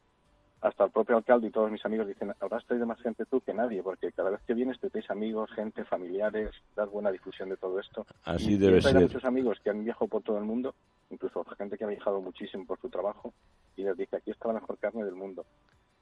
hasta 0.62 0.84
el 0.84 0.92
propio 0.92 1.16
alcalde 1.16 1.48
y 1.48 1.50
todos 1.50 1.70
mis 1.70 1.84
amigos 1.84 2.06
dicen, 2.06 2.32
habrás 2.40 2.64
traído 2.64 2.86
más 2.86 3.00
gente 3.02 3.26
tú 3.26 3.40
que 3.40 3.52
nadie, 3.52 3.82
porque 3.82 4.12
cada 4.12 4.30
vez 4.30 4.40
que 4.46 4.54
vienes 4.54 4.78
te 4.78 4.90
traes 4.90 5.10
amigos, 5.10 5.50
gente, 5.52 5.84
familiares, 5.84 6.50
das 6.76 6.88
buena 6.88 7.10
difusión 7.10 7.48
de 7.48 7.56
todo 7.56 7.80
esto. 7.80 8.06
Así 8.24 8.54
y, 8.54 8.58
debe 8.58 8.80
ser. 8.80 8.94
muchos 9.00 9.24
amigos 9.24 9.58
que 9.62 9.70
han 9.70 9.82
viajado 9.82 10.06
por 10.06 10.22
todo 10.22 10.38
el 10.38 10.44
mundo, 10.44 10.74
incluso 11.10 11.44
gente 11.58 11.76
que 11.76 11.84
ha 11.84 11.88
viajado 11.88 12.20
muchísimo 12.20 12.64
por 12.64 12.80
su 12.80 12.88
trabajo, 12.88 13.34
y 13.76 13.82
les 13.82 13.96
dije, 13.96 14.16
aquí 14.16 14.30
está 14.30 14.48
la 14.48 14.54
mejor 14.54 14.78
carne 14.78 15.04
del 15.04 15.16
mundo. 15.16 15.44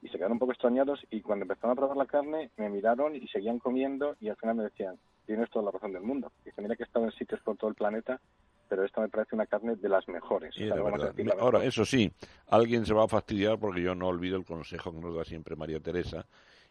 Y 0.03 0.09
se 0.09 0.17
quedaron 0.17 0.33
un 0.33 0.39
poco 0.39 0.51
extrañados 0.51 0.99
y 1.09 1.21
cuando 1.21 1.43
empezaron 1.43 1.71
a 1.71 1.75
probar 1.75 1.97
la 1.97 2.05
carne 2.05 2.51
me 2.57 2.69
miraron 2.69 3.15
y 3.15 3.27
seguían 3.27 3.59
comiendo 3.59 4.15
y 4.19 4.29
al 4.29 4.35
final 4.35 4.55
me 4.55 4.63
decían, 4.63 4.95
tienes 5.25 5.49
toda 5.49 5.65
la 5.65 5.71
razón 5.71 5.93
del 5.93 6.03
mundo. 6.03 6.31
Dice, 6.45 6.61
mira 6.61 6.75
que 6.75 6.83
he 6.83 6.85
estado 6.85 7.05
en 7.05 7.11
sitios 7.11 7.41
por 7.41 7.57
todo 7.57 7.69
el 7.69 7.75
planeta, 7.75 8.19
pero 8.71 8.85
esta 8.85 9.01
me 9.01 9.09
parece 9.09 9.35
una 9.35 9.45
carne 9.47 9.75
de 9.75 9.89
las 9.89 10.07
mejores. 10.07 10.55
O 10.55 10.57
sea, 10.57 10.77
la 10.77 10.81
verdad. 10.81 11.13
la 11.17 11.33
Ahora, 11.33 11.59
mejor. 11.59 11.65
eso 11.65 11.83
sí, 11.83 12.09
alguien 12.47 12.85
se 12.85 12.93
va 12.93 13.03
a 13.03 13.07
fastidiar 13.09 13.59
porque 13.59 13.81
yo 13.81 13.93
no 13.95 14.07
olvido 14.07 14.37
el 14.37 14.45
consejo 14.45 14.93
que 14.93 14.99
nos 15.01 15.13
da 15.13 15.25
siempre 15.25 15.57
María 15.57 15.81
Teresa 15.81 16.25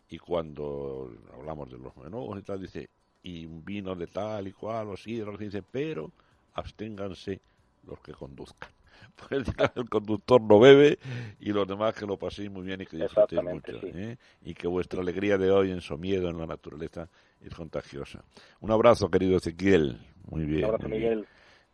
y 0.09 0.17
cuando 0.17 1.13
hablamos 1.35 1.71
de 1.71 1.77
los 1.77 1.95
menús 1.99 2.39
y 2.39 2.43
tal, 2.43 2.59
dice, 2.63 2.89
y 3.23 3.45
un 3.45 3.63
vino 3.63 3.95
de 3.95 4.07
tal 4.07 4.49
y 4.49 4.53
cual, 4.53 4.89
o 4.89 4.97
sidros, 4.97 5.39
dice, 5.39 5.63
pero 5.63 6.11
absténganse 6.55 7.39
los 7.87 8.01
que 8.01 8.15
conduzcan. 8.15 8.71
Porque 9.17 9.35
el, 9.35 9.45
el 9.75 9.91
conductor 9.91 10.41
no 10.41 10.59
bebe 10.59 10.99
y 11.39 11.53
los 11.53 11.69
demás 11.69 11.95
que 11.95 12.07
lo 12.07 12.17
paséis 12.17 12.51
muy 12.51 12.63
bien 12.63 12.81
y 12.81 12.87
que 12.87 12.97
disfrutéis 12.97 13.43
mucho. 13.43 13.79
¿eh? 13.83 14.17
Y 14.41 14.55
que 14.55 14.67
vuestra 14.67 15.03
alegría 15.03 15.37
de 15.37 15.51
hoy 15.51 15.71
en 15.71 15.83
Somiedo, 15.83 16.31
en 16.31 16.39
la 16.39 16.47
naturaleza, 16.47 17.11
es 17.43 17.55
contagiosa. 17.55 18.25
Un 18.61 18.71
abrazo, 18.71 19.11
querido 19.11 19.37
Ezequiel. 19.37 19.99
Muy 20.31 20.47
bien. 20.47 20.65
Un 20.65 20.71
abrazo, 20.71 20.89
muy 20.89 20.99
bien. 20.99 21.11
Miguel. 21.11 21.29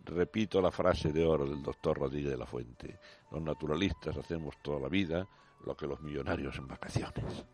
Repito 0.06 0.60
la 0.60 0.70
frase 0.70 1.12
de 1.12 1.26
oro 1.26 1.44
del 1.46 1.62
doctor 1.62 1.98
Rodríguez 1.98 2.30
de 2.30 2.38
la 2.38 2.46
Fuente. 2.46 3.00
Los 3.32 3.42
naturalistas 3.42 4.16
hacemos 4.16 4.56
toda 4.62 4.78
la 4.78 4.88
vida 4.88 5.26
lo 5.64 5.76
que 5.76 5.86
los 5.86 6.00
millonarios 6.00 6.56
en 6.58 6.68
vacaciones. 6.68 7.44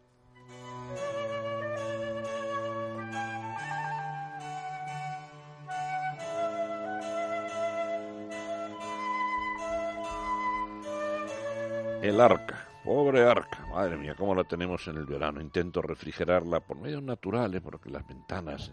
El 12.02 12.20
arca, 12.20 12.68
pobre 12.84 13.22
arca, 13.22 13.64
madre 13.70 13.96
mía, 13.96 14.14
cómo 14.14 14.34
la 14.34 14.44
tenemos 14.44 14.86
en 14.88 14.98
el 14.98 15.06
verano. 15.06 15.40
Intento 15.40 15.80
refrigerarla 15.80 16.60
por 16.60 16.76
medios 16.76 17.02
naturales, 17.02 17.62
porque 17.62 17.88
las 17.88 18.06
ventanas 18.06 18.72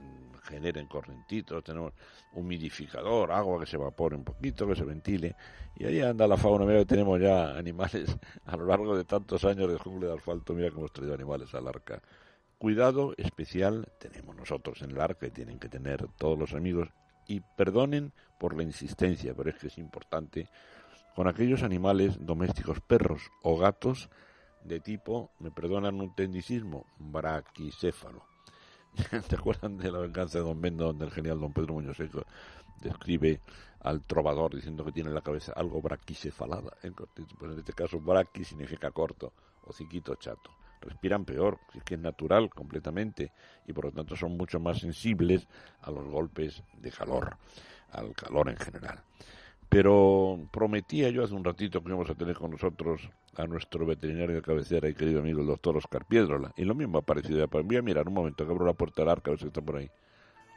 generen 0.50 0.88
correntitos, 0.88 1.64
tenemos 1.64 1.94
humidificador, 2.34 3.32
agua 3.32 3.60
que 3.60 3.66
se 3.66 3.76
evapore 3.78 4.16
un 4.16 4.24
poquito, 4.24 4.68
que 4.68 4.76
se 4.76 4.84
ventile, 4.84 5.36
y 5.76 5.86
ahí 5.86 6.02
anda 6.02 6.28
la 6.28 6.38
fauna. 6.38 6.66
Mira 6.66 6.84
tenemos 6.86 7.20
ya 7.22 7.58
animales 7.58 8.18
a 8.46 8.58
lo 8.58 8.66
largo 8.66 8.98
de 8.98 9.06
tantos 9.06 9.46
años 9.46 9.72
de 9.72 9.78
jungla 9.78 10.08
de 10.10 10.16
asfalto, 10.16 10.54
mira 10.54 10.70
que 10.70 10.78
hemos 10.78 10.92
traído 10.92 11.14
animales 11.14 11.54
al 11.54 11.68
arca. 11.68 12.02
Cuidado 12.58 13.14
especial 13.18 13.88
tenemos 14.00 14.36
nosotros 14.36 14.82
en 14.82 14.92
el 14.92 15.00
arca 15.00 15.28
y 15.28 15.32
tienen 15.32 15.60
que 15.60 15.70
tener 15.70 16.08
todos 16.18 16.38
los 16.38 16.54
amigos, 16.54 16.90
y 17.28 17.42
perdonen 17.42 18.12
por 18.40 18.58
la 18.58 18.64
insistencia, 18.64 19.34
pero 19.36 19.52
es 19.52 19.56
que 19.58 19.68
es 19.68 19.78
importante 19.78 20.50
con 21.16 21.28
aquellos 21.28 21.64
animales 21.64 22.18
domésticos, 22.20 22.80
perros 22.82 23.30
o 23.44 23.58
gatos 23.58 24.10
de 24.64 24.80
tipo, 24.80 25.32
me 25.40 25.52
perdonan 25.52 26.02
un 26.02 26.16
tecnicismo, 26.16 26.86
braquicéfalo. 26.98 28.24
¿Te 29.28 29.36
acuerdan 29.36 29.78
de 29.78 29.92
la 29.92 30.00
venganza 30.00 30.40
de 30.40 30.44
Don 30.44 30.60
Bendo, 30.62 30.86
donde 30.86 31.06
el 31.06 31.12
genial 31.12 31.40
Don 31.40 31.54
Pedro 31.54 31.74
Muñoz 31.74 31.98
Seco 31.98 32.24
describe 32.82 33.42
al 33.82 34.02
trovador 34.04 34.56
diciendo 34.56 34.84
que 34.84 34.92
tiene 34.92 35.10
en 35.10 35.16
la 35.16 35.22
cabeza 35.22 35.54
algo 35.54 35.82
braquicefalada? 35.82 36.72
Pues 36.82 37.52
en 37.52 37.60
este 37.60 37.74
caso, 37.74 38.00
braqui 38.00 38.44
significa 38.44 38.92
corto, 38.92 39.34
o 39.66 39.74
ciquito 39.74 40.16
chato. 40.16 40.52
Respiran 40.82 41.26
peor, 41.26 41.60
es 41.74 41.84
que 41.84 41.96
es 41.96 42.00
natural 42.00 42.50
completamente, 42.50 43.34
y 43.68 43.74
por 43.74 43.86
lo 43.86 43.92
tanto 43.92 44.16
son 44.16 44.38
mucho 44.38 44.60
más 44.60 44.80
sensibles 44.80 45.48
a 45.82 45.92
los 45.92 46.08
golpes 46.08 46.64
de 46.78 46.92
calor, 46.92 47.38
al 47.92 48.14
calor 48.14 48.50
en 48.50 48.58
general. 48.58 49.04
Pero 49.68 50.40
prometía 50.52 51.10
yo 51.10 51.24
hace 51.24 51.34
un 51.34 51.44
ratito 51.44 51.82
que 51.82 51.90
íbamos 51.90 52.10
a 52.10 52.16
tener 52.16 52.36
con 52.36 52.52
nosotros 52.52 53.10
a 53.38 53.46
nuestro 53.48 53.86
veterinario 53.86 54.36
de 54.36 54.42
cabecera 54.42 54.90
y 54.90 54.94
querido 54.94 55.20
amigo 55.20 55.42
el 55.42 55.48
doctor 55.48 55.78
Oscar 55.78 56.06
Piedrola. 56.06 56.52
Y 56.58 56.64
lo 56.66 56.76
mismo 56.76 56.98
ha 56.98 57.02
parecido 57.02 57.40
ya. 57.40 57.46
Voy 57.46 57.78
a 57.78 57.82
mirar 57.82 58.08
un 58.08 58.14
momento 58.14 58.46
que 58.46 58.52
abro 58.52 58.66
la 58.66 58.74
puerta 58.74 59.02
del 59.02 59.10
arca 59.10 59.32
a 59.32 59.34
ver 59.34 59.40
si 59.40 59.48
está 59.48 59.62
por 59.62 59.78
ahí. 59.78 59.90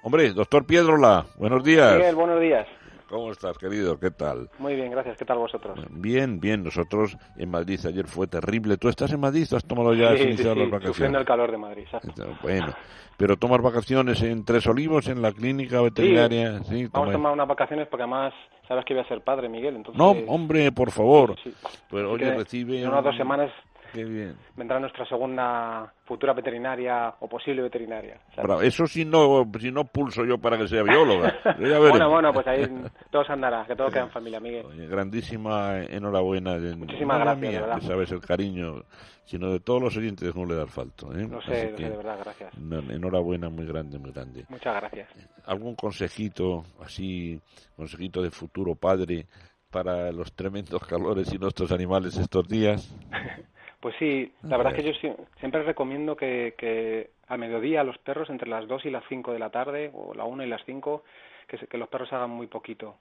Hombre, 0.03 0.33
doctor 0.33 0.67
Piedrola, 0.67 1.27
buenos 1.37 1.63
días. 1.63 1.97
Miguel, 1.97 2.15
buenos 2.17 2.41
días. 2.41 2.67
¿Cómo 3.13 3.31
estás, 3.31 3.59
querido? 3.59 4.01
¿Qué 4.01 4.11
tal? 4.11 4.49
Muy 4.59 4.75
bien, 4.75 4.91
gracias. 4.91 5.19
¿Qué 5.19 5.27
tal 5.27 5.37
vosotros? 5.37 5.79
Bien, 5.91 6.41
bien. 6.41 6.65
Nosotros 6.65 7.15
en 7.37 7.51
Madrid 7.51 7.79
ayer 7.85 8.07
fue 8.07 8.27
terrible. 8.27 8.79
¿Tú 8.79 8.89
estás 8.89 9.13
en 9.13 9.21
Madrid 9.21 9.47
o 9.53 9.57
has 9.59 9.67
tomado 9.67 9.93
ya, 9.93 10.13
has 10.13 10.19
sí, 10.19 10.33
sí, 10.33 10.39
sí, 10.39 10.45
las 10.45 10.57
vacaciones? 10.57 10.87
sufriendo 10.87 11.19
el 11.19 11.27
calor 11.27 11.51
de 11.51 11.59
Madrid. 11.59 11.83
exacto. 11.83 12.25
Bueno, 12.41 12.73
pero 13.19 13.37
tomas 13.37 13.61
vacaciones 13.61 14.23
en 14.23 14.47
Tres 14.47 14.67
Olivos, 14.67 15.09
en 15.09 15.21
la 15.21 15.31
clínica 15.31 15.83
veterinaria. 15.83 16.63
Sí, 16.65 16.87
Vamos 16.87 16.87
a 16.87 16.91
toma- 16.93 17.13
tomar 17.13 17.33
unas 17.35 17.49
vacaciones 17.49 17.87
porque 17.89 18.05
además 18.05 18.33
sabes 18.67 18.83
que 18.87 18.95
voy 18.95 19.03
a 19.03 19.09
ser 19.09 19.21
padre, 19.21 19.51
Miguel. 19.51 19.77
Entonces, 19.77 19.99
No, 19.99 20.13
hombre, 20.33 20.73
por 20.73 20.91
favor. 20.91 21.37
sí. 21.45 21.53
Así 21.63 21.97
oye, 21.97 22.35
recibe 22.35 22.81
En 22.81 22.89
unas 22.89 23.05
dos 23.05 23.17
semanas 23.19 23.53
Qué 23.93 24.05
bien. 24.05 24.37
vendrá 24.57 24.81
nuestra 24.81 25.05
segunda 25.07 25.93
futura 26.05 26.33
veterinaria 26.33 27.15
o 27.21 27.29
posible 27.29 27.63
veterinaria. 27.63 28.19
Bravo. 28.37 28.63
Eso 28.63 28.87
si 28.87 29.05
no, 29.05 29.51
si 29.59 29.71
no 29.71 29.85
pulso 29.85 30.25
yo 30.25 30.39
para 30.39 30.59
que 30.59 30.69
sea 30.69 30.83
bióloga. 30.83 31.35
Bueno, 31.93 32.11
bueno, 32.11 32.33
pues 32.33 32.47
ahí 32.47 32.67
todo 33.11 33.25
se 33.25 33.33
andará, 33.33 33.65
que 33.67 33.77
todo 33.77 33.89
queda 33.89 34.05
en 34.05 34.11
familia, 34.11 34.41
Miguel. 34.41 34.67
Oye, 34.67 34.87
grandísima 34.87 35.79
enhorabuena. 35.81 36.57
Muchísimas 36.77 37.19
no 37.19 37.25
la 37.25 37.35
gracias, 37.35 37.41
mía, 37.41 37.51
de 37.51 37.61
verdad. 37.61 37.81
que 37.81 37.87
sabes 37.87 38.13
el 38.13 38.21
cariño, 38.21 38.83
sino 39.25 39.51
de 39.53 39.61
todos 39.61 39.83
los 39.83 39.97
oyentes 39.97 40.35
no 40.35 40.45
le 40.45 40.55
da 40.55 40.67
falto. 40.67 41.13
¿eh? 41.17 41.29
Así 41.39 41.51
sé, 41.51 41.71
que, 41.77 41.85
sé, 41.85 41.91
de 41.91 41.97
verdad, 41.97 42.19
gracias. 42.23 42.59
no, 42.59 42.79
enhorabuena, 42.79 43.49
muy 43.49 43.67
grande, 43.67 43.99
muy 43.99 44.13
grande. 44.13 44.45
Muchas 44.49 44.75
gracias. 44.75 45.09
¿Algún 45.45 45.75
consejito, 45.75 46.65
así, 46.81 47.41
consejito 47.77 48.23
de 48.23 48.31
futuro 48.31 48.75
padre 48.75 49.27
para 49.71 50.13
los 50.13 50.33
tremendos 50.35 50.85
calores 50.87 51.33
y 51.33 51.39
nuestros 51.39 51.73
animales 51.73 52.17
estos 52.17 52.49
días? 52.49 52.95
Pues 53.83 53.97
sí, 53.99 54.33
la 54.45 54.55
A 54.55 54.59
verdad 54.59 54.75
es 54.79 54.85
que 54.85 54.93
yo 54.93 54.95
sie- 55.01 55.17
siempre 55.41 55.65
recomiendo 55.65 56.17
que, 56.17 56.55
que 56.57 57.11
al 57.27 57.41
mediodía 57.41 57.81
a 57.81 57.85
los 57.85 57.99
perros, 57.99 58.31
entre 58.31 58.49
las 58.49 58.69
2 58.69 58.85
y 58.85 58.91
las 58.91 59.03
5 59.09 59.33
de 59.33 59.41
la 59.41 59.51
tarde, 59.51 59.91
o 59.93 60.15
la 60.15 60.23
1 60.25 60.45
y 60.45 60.47
las 60.47 60.65
5, 60.65 61.03
que, 61.49 61.59
que 61.59 61.79
los 61.79 61.89
perros 61.89 62.13
hagan 62.13 62.31
muy 62.31 62.47
poquito. 62.47 62.95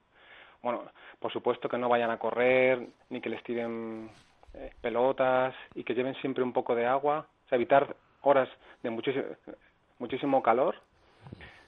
Bueno, 0.63 0.81
por 1.19 1.31
supuesto 1.31 1.69
que 1.69 1.77
no 1.77 1.87
vayan 1.87 2.09
a 2.09 2.17
correr, 2.17 2.81
ni 3.11 3.21
que 3.21 3.29
les 3.29 3.43
tiren 3.43 4.09
eh, 4.55 4.71
pelotas, 4.81 5.53
y 5.75 5.83
que 5.83 5.93
lleven 5.93 6.15
siempre 6.15 6.43
un 6.43 6.51
poco 6.51 6.73
de 6.73 6.87
agua. 6.87 7.27
O 7.45 7.49
sea, 7.49 7.57
evitar 7.57 7.95
horas 8.23 8.49
de 8.81 8.89
muchísimo, 8.89 9.25
muchísimo 9.99 10.41
calor, 10.41 10.75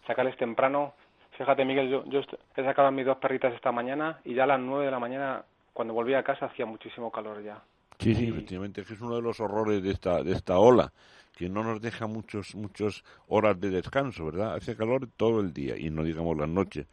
sacarles 0.07 0.37
temprano. 0.37 0.93
Fíjate, 1.37 1.65
Miguel, 1.65 1.87
yo, 1.89 2.03
yo 2.05 2.21
he 2.55 2.63
sacado 2.63 2.87
a 2.87 2.91
mis 2.91 3.05
dos 3.05 3.17
perritas 3.17 3.53
esta 3.53 3.71
mañana, 3.71 4.21
y 4.23 4.33
ya 4.33 4.45
a 4.45 4.47
las 4.47 4.59
9 4.59 4.85
de 4.85 4.91
la 4.91 4.99
mañana, 4.99 5.43
cuando 5.71 5.93
volví 5.93 6.15
a 6.15 6.23
casa, 6.23 6.47
hacía 6.47 6.65
muchísimo 6.65 7.11
calor 7.11 7.43
ya. 7.43 7.61
Sí, 8.03 8.15
sí, 8.15 8.27
efectivamente, 8.29 8.81
es 8.81 8.87
que 8.87 8.93
es 8.95 9.01
uno 9.01 9.15
de 9.15 9.21
los 9.21 9.39
horrores 9.39 9.81
de 9.81 9.91
esta, 9.91 10.23
de 10.23 10.33
esta 10.33 10.57
ola, 10.59 10.91
que 11.35 11.47
no 11.49 11.63
nos 11.63 11.81
deja 11.81 12.05
muchos, 12.07 12.53
muchos 12.55 13.03
horas 13.27 13.59
de 13.59 13.69
descanso, 13.69 14.25
¿verdad? 14.25 14.55
Hace 14.55 14.75
calor 14.75 15.07
todo 15.17 15.39
el 15.39 15.53
día 15.53 15.77
y 15.77 15.89
no 15.89 16.03
digamos 16.03 16.37
las 16.37 16.49
noches. 16.49 16.87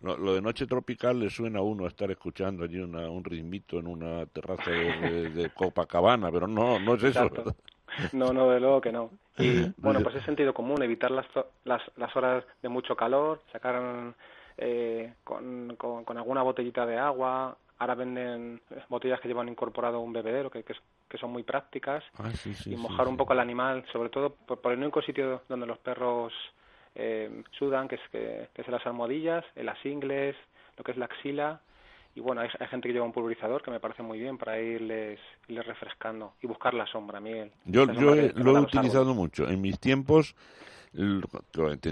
Lo, 0.00 0.16
lo 0.16 0.34
de 0.34 0.42
noche 0.42 0.66
tropical 0.66 1.18
le 1.20 1.30
suena 1.30 1.60
a 1.60 1.62
uno 1.62 1.84
a 1.84 1.88
estar 1.88 2.10
escuchando 2.10 2.64
allí 2.64 2.78
una, 2.78 3.08
un 3.10 3.24
ritmito 3.24 3.78
en 3.78 3.86
una 3.86 4.26
terraza 4.26 4.70
de, 4.70 4.92
de- 4.92 5.30
de 5.30 5.50
Copacabana, 5.50 6.30
pero 6.32 6.46
no, 6.46 6.78
no 6.78 6.94
es 6.94 7.04
eso. 7.04 7.28
¿verdad? 7.30 7.54
No, 8.12 8.32
no, 8.32 8.50
de 8.50 8.60
luego 8.60 8.80
que 8.80 8.92
no. 8.92 9.10
Y 9.38 9.68
bueno, 9.78 10.00
pues 10.02 10.14
es 10.16 10.24
sentido 10.24 10.54
común, 10.54 10.82
evitar 10.82 11.10
las, 11.10 11.26
las, 11.64 11.82
las 11.96 12.14
horas 12.16 12.44
de 12.62 12.68
mucho 12.68 12.96
calor, 12.96 13.42
sacar 13.52 14.14
eh, 14.58 15.14
con, 15.24 15.74
con, 15.76 16.04
con 16.04 16.16
alguna 16.18 16.42
botellita 16.42 16.86
de 16.86 16.98
agua. 16.98 17.56
Ahora 17.78 17.94
venden 17.94 18.60
eh, 18.70 18.82
botellas 18.88 19.20
que 19.20 19.28
llevan 19.28 19.48
incorporado 19.48 20.00
un 20.00 20.12
bebedero, 20.12 20.50
que, 20.50 20.62
que, 20.62 20.74
son 21.18 21.32
muy 21.32 21.42
prácticas. 21.42 22.02
Ah, 22.18 22.30
sí, 22.32 22.54
sí, 22.54 22.72
y 22.72 22.76
mojar 22.76 23.06
sí. 23.06 23.10
un 23.10 23.16
poco 23.16 23.32
al 23.32 23.40
animal, 23.40 23.84
sobre 23.92 24.10
todo 24.10 24.30
por, 24.34 24.60
por 24.60 24.72
el 24.72 24.78
único 24.78 25.02
sitio 25.02 25.42
donde 25.48 25.66
los 25.66 25.78
perros 25.78 26.32
eh, 26.94 27.42
sudan, 27.58 27.88
que 27.88 27.96
es, 27.96 28.00
que, 28.10 28.48
que 28.54 28.62
es 28.62 28.68
en 28.68 28.74
las 28.74 28.86
almohadillas, 28.86 29.44
en 29.56 29.66
las 29.66 29.84
ingles, 29.84 30.36
lo 30.76 30.84
que 30.84 30.92
es 30.92 30.98
la 30.98 31.06
axila. 31.06 31.60
Y 32.16 32.20
bueno, 32.20 32.42
hay, 32.42 32.48
hay 32.60 32.66
gente 32.68 32.88
que 32.88 32.92
lleva 32.94 33.06
un 33.06 33.12
pulverizador 33.12 33.62
que 33.62 33.72
me 33.72 33.80
parece 33.80 34.02
muy 34.04 34.20
bien 34.20 34.38
para 34.38 34.60
irles, 34.60 35.18
irles 35.48 35.66
refrescando 35.66 36.34
y 36.40 36.46
buscar 36.46 36.72
la 36.74 36.86
sombra, 36.86 37.18
Miguel. 37.20 37.50
Yo, 37.64 37.92
yo 37.92 38.14
he- 38.14 38.32
lo 38.34 38.56
he 38.56 38.60
utilizado 38.60 39.00
árboles. 39.00 39.16
mucho. 39.16 39.48
En 39.48 39.60
mis 39.60 39.80
tiempos, 39.80 40.36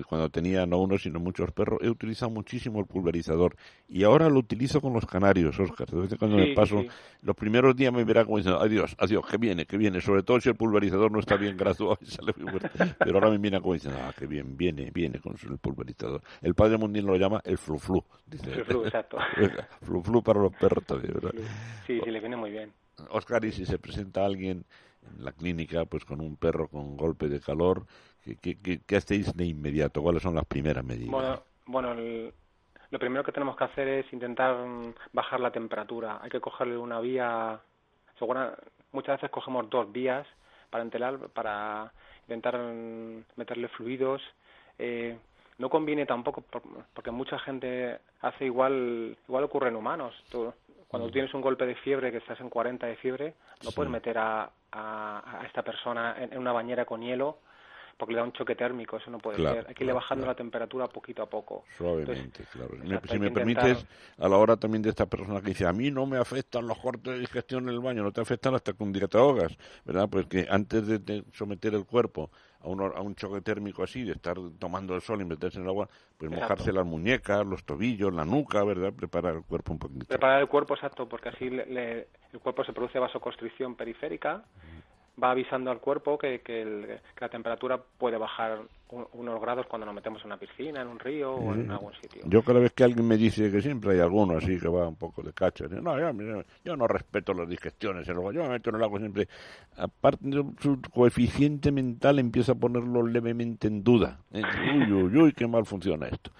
cuando 0.08 0.30
tenía 0.30 0.64
no 0.66 0.78
uno, 0.78 0.96
sino 0.98 1.18
muchos 1.18 1.50
perros, 1.52 1.80
he 1.82 1.88
utilizado 1.90 2.30
muchísimo 2.30 2.80
el 2.80 2.86
pulverizador. 2.86 3.56
Y 3.88 4.04
ahora 4.04 4.28
lo 4.28 4.38
utilizo 4.38 4.80
con 4.80 4.92
los 4.92 5.06
canarios, 5.06 5.58
Oscar. 5.58 5.88
De 5.90 6.00
vez 6.02 6.12
en 6.12 6.18
cuando 6.18 6.38
Sí, 6.38 6.48
me 6.48 6.54
paso, 6.54 6.80
sí. 6.80 6.88
los 7.22 7.36
primeros 7.36 7.74
días 7.76 7.92
me 7.92 8.04
verá 8.04 8.24
como 8.24 8.36
diciendo, 8.38 8.60
adiós, 8.60 8.94
adiós, 8.98 9.26
que 9.26 9.36
viene, 9.38 9.66
que 9.66 9.76
viene. 9.76 10.00
Sobre 10.00 10.22
todo 10.22 10.40
si 10.40 10.48
el 10.48 10.54
pulverizador 10.54 11.10
no 11.10 11.18
está 11.20 11.36
bien 11.36 11.56
graduado 11.56 11.98
y 12.00 12.06
sale 12.06 12.32
muy 12.36 12.50
fuerte. 12.50 12.70
Pero 12.98 13.14
ahora 13.14 13.30
me 13.30 13.38
mira 13.38 13.60
como 13.60 13.74
diciendo, 13.74 13.98
ah, 14.02 14.12
que 14.16 14.26
bien, 14.26 14.56
viene, 14.56 14.90
viene 14.92 15.18
con 15.20 15.34
el 15.50 15.58
pulverizador. 15.58 16.22
El 16.40 16.54
padre 16.54 16.78
mundial 16.78 17.06
lo 17.06 17.16
llama 17.16 17.40
el 17.44 17.58
fluflu. 17.58 18.04
Dice. 18.26 18.50
Fluflu, 18.50 18.84
exacto. 18.84 19.18
fluflu 19.82 20.22
para 20.22 20.40
los 20.40 20.52
perros 20.54 20.84
también, 20.84 21.14
¿verdad? 21.14 21.32
Sí, 21.86 22.00
sí, 22.02 22.10
le 22.10 22.20
viene 22.20 22.36
muy 22.36 22.50
bien. 22.50 22.72
Oscar, 23.10 23.44
y 23.44 23.52
si 23.52 23.66
se 23.66 23.78
presenta 23.78 24.24
alguien 24.24 24.64
en 25.16 25.24
la 25.24 25.32
clínica 25.32 25.84
pues 25.86 26.04
con 26.04 26.20
un 26.20 26.36
perro 26.36 26.68
con 26.68 26.96
golpe 26.96 27.28
de 27.28 27.40
calor, 27.40 27.86
¿qué, 28.24 28.36
qué, 28.36 28.58
qué- 28.60 28.80
qué 28.86 28.96
hacéis 28.96 29.34
de 29.36 29.44
inmediato? 29.44 30.02
¿Cuáles 30.02 30.22
son 30.22 30.34
las 30.34 30.44
primeras 30.46 30.84
medidas? 30.84 31.10
Bueno, 31.10 31.42
bueno 31.66 31.92
el- 31.92 32.32
lo 32.90 32.98
primero 32.98 33.24
que 33.24 33.32
tenemos 33.32 33.56
que 33.56 33.64
hacer 33.64 33.88
es 33.88 34.12
intentar 34.12 34.54
mm, 34.56 34.94
bajar 35.12 35.40
la 35.40 35.50
temperatura. 35.50 36.18
Hay 36.22 36.30
que 36.30 36.40
cogerle 36.40 36.76
una 36.76 37.00
vía, 37.00 37.58
segura, 38.18 38.56
muchas 38.92 39.16
veces 39.16 39.30
cogemos 39.30 39.68
dos 39.70 39.90
vías 39.90 40.26
para 40.70 40.84
entelar, 40.84 41.18
para 41.30 41.92
intentar 42.22 42.58
mm, 42.58 43.24
meterle 43.36 43.68
fluidos. 43.68 44.22
Eh, 44.78 45.16
no 45.58 45.68
conviene 45.70 46.06
tampoco 46.06 46.40
por- 46.42 46.62
porque 46.94 47.10
mucha 47.10 47.38
gente 47.38 47.98
hace 48.20 48.46
igual, 48.46 49.16
igual 49.28 49.44
ocurre 49.44 49.68
en 49.68 49.76
humanos. 49.76 50.14
Tú- 50.30 50.52
cuando 50.88 51.08
tú 51.08 51.12
tienes 51.14 51.32
un 51.32 51.40
golpe 51.40 51.64
de 51.64 51.74
fiebre, 51.76 52.10
que 52.10 52.18
estás 52.18 52.38
en 52.40 52.50
40 52.50 52.86
de 52.86 52.96
fiebre, 52.96 53.32
no 53.64 53.70
Sí. 53.70 53.76
puedes 53.76 53.90
meter 53.90 54.18
a, 54.18 54.50
a, 54.72 55.40
a 55.40 55.46
esta 55.46 55.62
persona 55.62 56.14
en, 56.18 56.34
en 56.34 56.38
una 56.38 56.52
bañera 56.52 56.84
con 56.84 57.00
hielo 57.00 57.38
porque 58.02 58.14
le 58.14 58.18
da 58.18 58.24
un 58.24 58.32
choque 58.32 58.56
térmico, 58.56 58.96
eso 58.96 59.12
no 59.12 59.18
puede 59.20 59.36
Claro, 59.36 59.54
ser. 59.60 59.68
Hay 59.68 59.74
que 59.76 59.84
irle 59.84 59.92
bajando 59.92 60.22
claro. 60.24 60.32
la 60.32 60.36
temperatura 60.36 60.88
poquito 60.88 61.22
a 61.22 61.30
poco. 61.30 61.62
Suavemente, 61.78 62.12
Entonces, 62.20 62.48
claro. 62.48 62.74
Exacto, 62.74 63.12
si 63.12 63.18
me 63.20 63.28
intentar- 63.28 63.62
permites, 63.62 63.86
a 64.18 64.28
la 64.28 64.36
hora 64.38 64.56
también 64.56 64.82
de 64.82 64.88
esta 64.90 65.06
persona 65.06 65.40
que 65.40 65.50
dice, 65.50 65.68
a 65.68 65.72
mí 65.72 65.88
no 65.92 66.04
me 66.04 66.16
afectan 66.18 66.66
los 66.66 66.78
cortes 66.80 67.12
de 67.12 67.20
digestión 67.20 67.68
en 67.68 67.74
el 67.74 67.78
baño, 67.80 68.02
no 68.02 68.10
te 68.10 68.20
afectan 68.20 68.56
hasta 68.56 68.72
que 68.72 68.82
un 68.82 68.92
día 68.92 69.06
te 69.06 69.18
ahogas, 69.18 69.56
¿verdad? 69.84 70.08
Pues 70.10 70.26
que 70.26 70.48
antes 70.50 70.84
de, 70.84 71.22
someter 71.32 71.74
el 71.74 71.84
cuerpo 71.86 72.32
a 72.60 72.68
un, 72.68 72.80
a 72.80 73.00
un 73.00 73.14
choque 73.14 73.40
térmico 73.40 73.84
así, 73.84 74.02
de 74.02 74.14
estar 74.14 74.36
tomando 74.58 74.96
el 74.96 75.00
sol 75.00 75.20
y 75.20 75.24
meterse 75.24 75.58
en 75.58 75.62
el 75.62 75.68
agua, 75.70 75.88
pues 76.18 76.28
Exacto. 76.32 76.54
mojarse 76.54 76.72
las 76.72 76.84
muñecas, 76.84 77.46
los 77.46 77.62
tobillos, 77.62 78.12
la 78.12 78.24
nuca, 78.24 78.64
¿verdad? 78.64 78.92
Preparar 78.92 79.36
el 79.36 79.42
cuerpo 79.44 79.74
un 79.74 79.78
poquito. 79.78 80.06
Preparar 80.06 80.40
el 80.40 80.48
cuerpo, 80.48 80.74
exacto, 80.74 81.08
porque 81.08 81.28
así 81.28 81.50
le- 81.50 81.66
le- 81.66 82.08
el 82.32 82.40
cuerpo 82.40 82.64
se 82.64 82.72
produce 82.72 82.98
vasoconstricción 82.98 83.76
periférica, 83.76 84.42
va 85.22 85.30
avisando 85.32 85.70
al 85.70 85.78
cuerpo 85.80 86.16
que, 86.18 86.40
que, 86.40 86.62
el- 86.62 86.86
que 86.86 87.20
la 87.20 87.28
temperatura 87.28 87.78
puede 87.98 88.16
bajar 88.16 88.60
un- 88.90 89.06
unos 89.14 89.40
grados 89.40 89.66
cuando 89.66 89.86
nos 89.86 89.94
metemos 89.94 90.20
en 90.22 90.26
una 90.26 90.36
piscina, 90.36 90.82
en 90.82 90.88
un 90.88 90.98
río 90.98 91.32
o 91.34 91.54
en 91.54 91.70
algún 91.70 91.92
sitio. 91.94 92.22
Yo 92.26 92.42
cada 92.42 92.60
vez 92.60 92.72
que 92.72 92.84
alguien 92.84 93.06
me 93.08 93.16
dice 93.16 93.50
que 93.50 93.60
siempre 93.62 93.92
hay 93.92 94.00
alguno 94.00 94.36
así 94.36 94.58
que 94.58 94.68
va 94.68 94.86
un 94.86 94.96
poco 94.96 95.22
de 95.22 95.32
cacha, 95.32 95.66
digo, 95.66 95.80
no, 95.82 95.98
yo, 96.64 96.76
no 96.76 96.86
respeto 96.86 97.32
las 97.34 97.48
digestiones, 97.48 98.06
yo 98.06 98.14
me 98.14 98.48
meto 98.48 98.70
en 98.70 98.76
el 98.76 98.82
agua 98.82 98.98
siempre, 99.00 99.28
aparte 99.76 100.28
de 100.28 100.44
su 100.60 100.80
coeficiente 100.92 101.72
mental 101.72 102.18
empieza 102.18 102.52
a 102.52 102.56
ponerlo 102.56 103.02
levemente 103.06 103.68
en 103.68 103.82
duda. 103.82 104.18
Uy, 104.32 104.92
uy, 104.92 105.16
uy, 105.16 105.32
qué 105.32 105.46
mal 105.46 105.64
funciona 105.66 106.08
esto. 106.08 106.30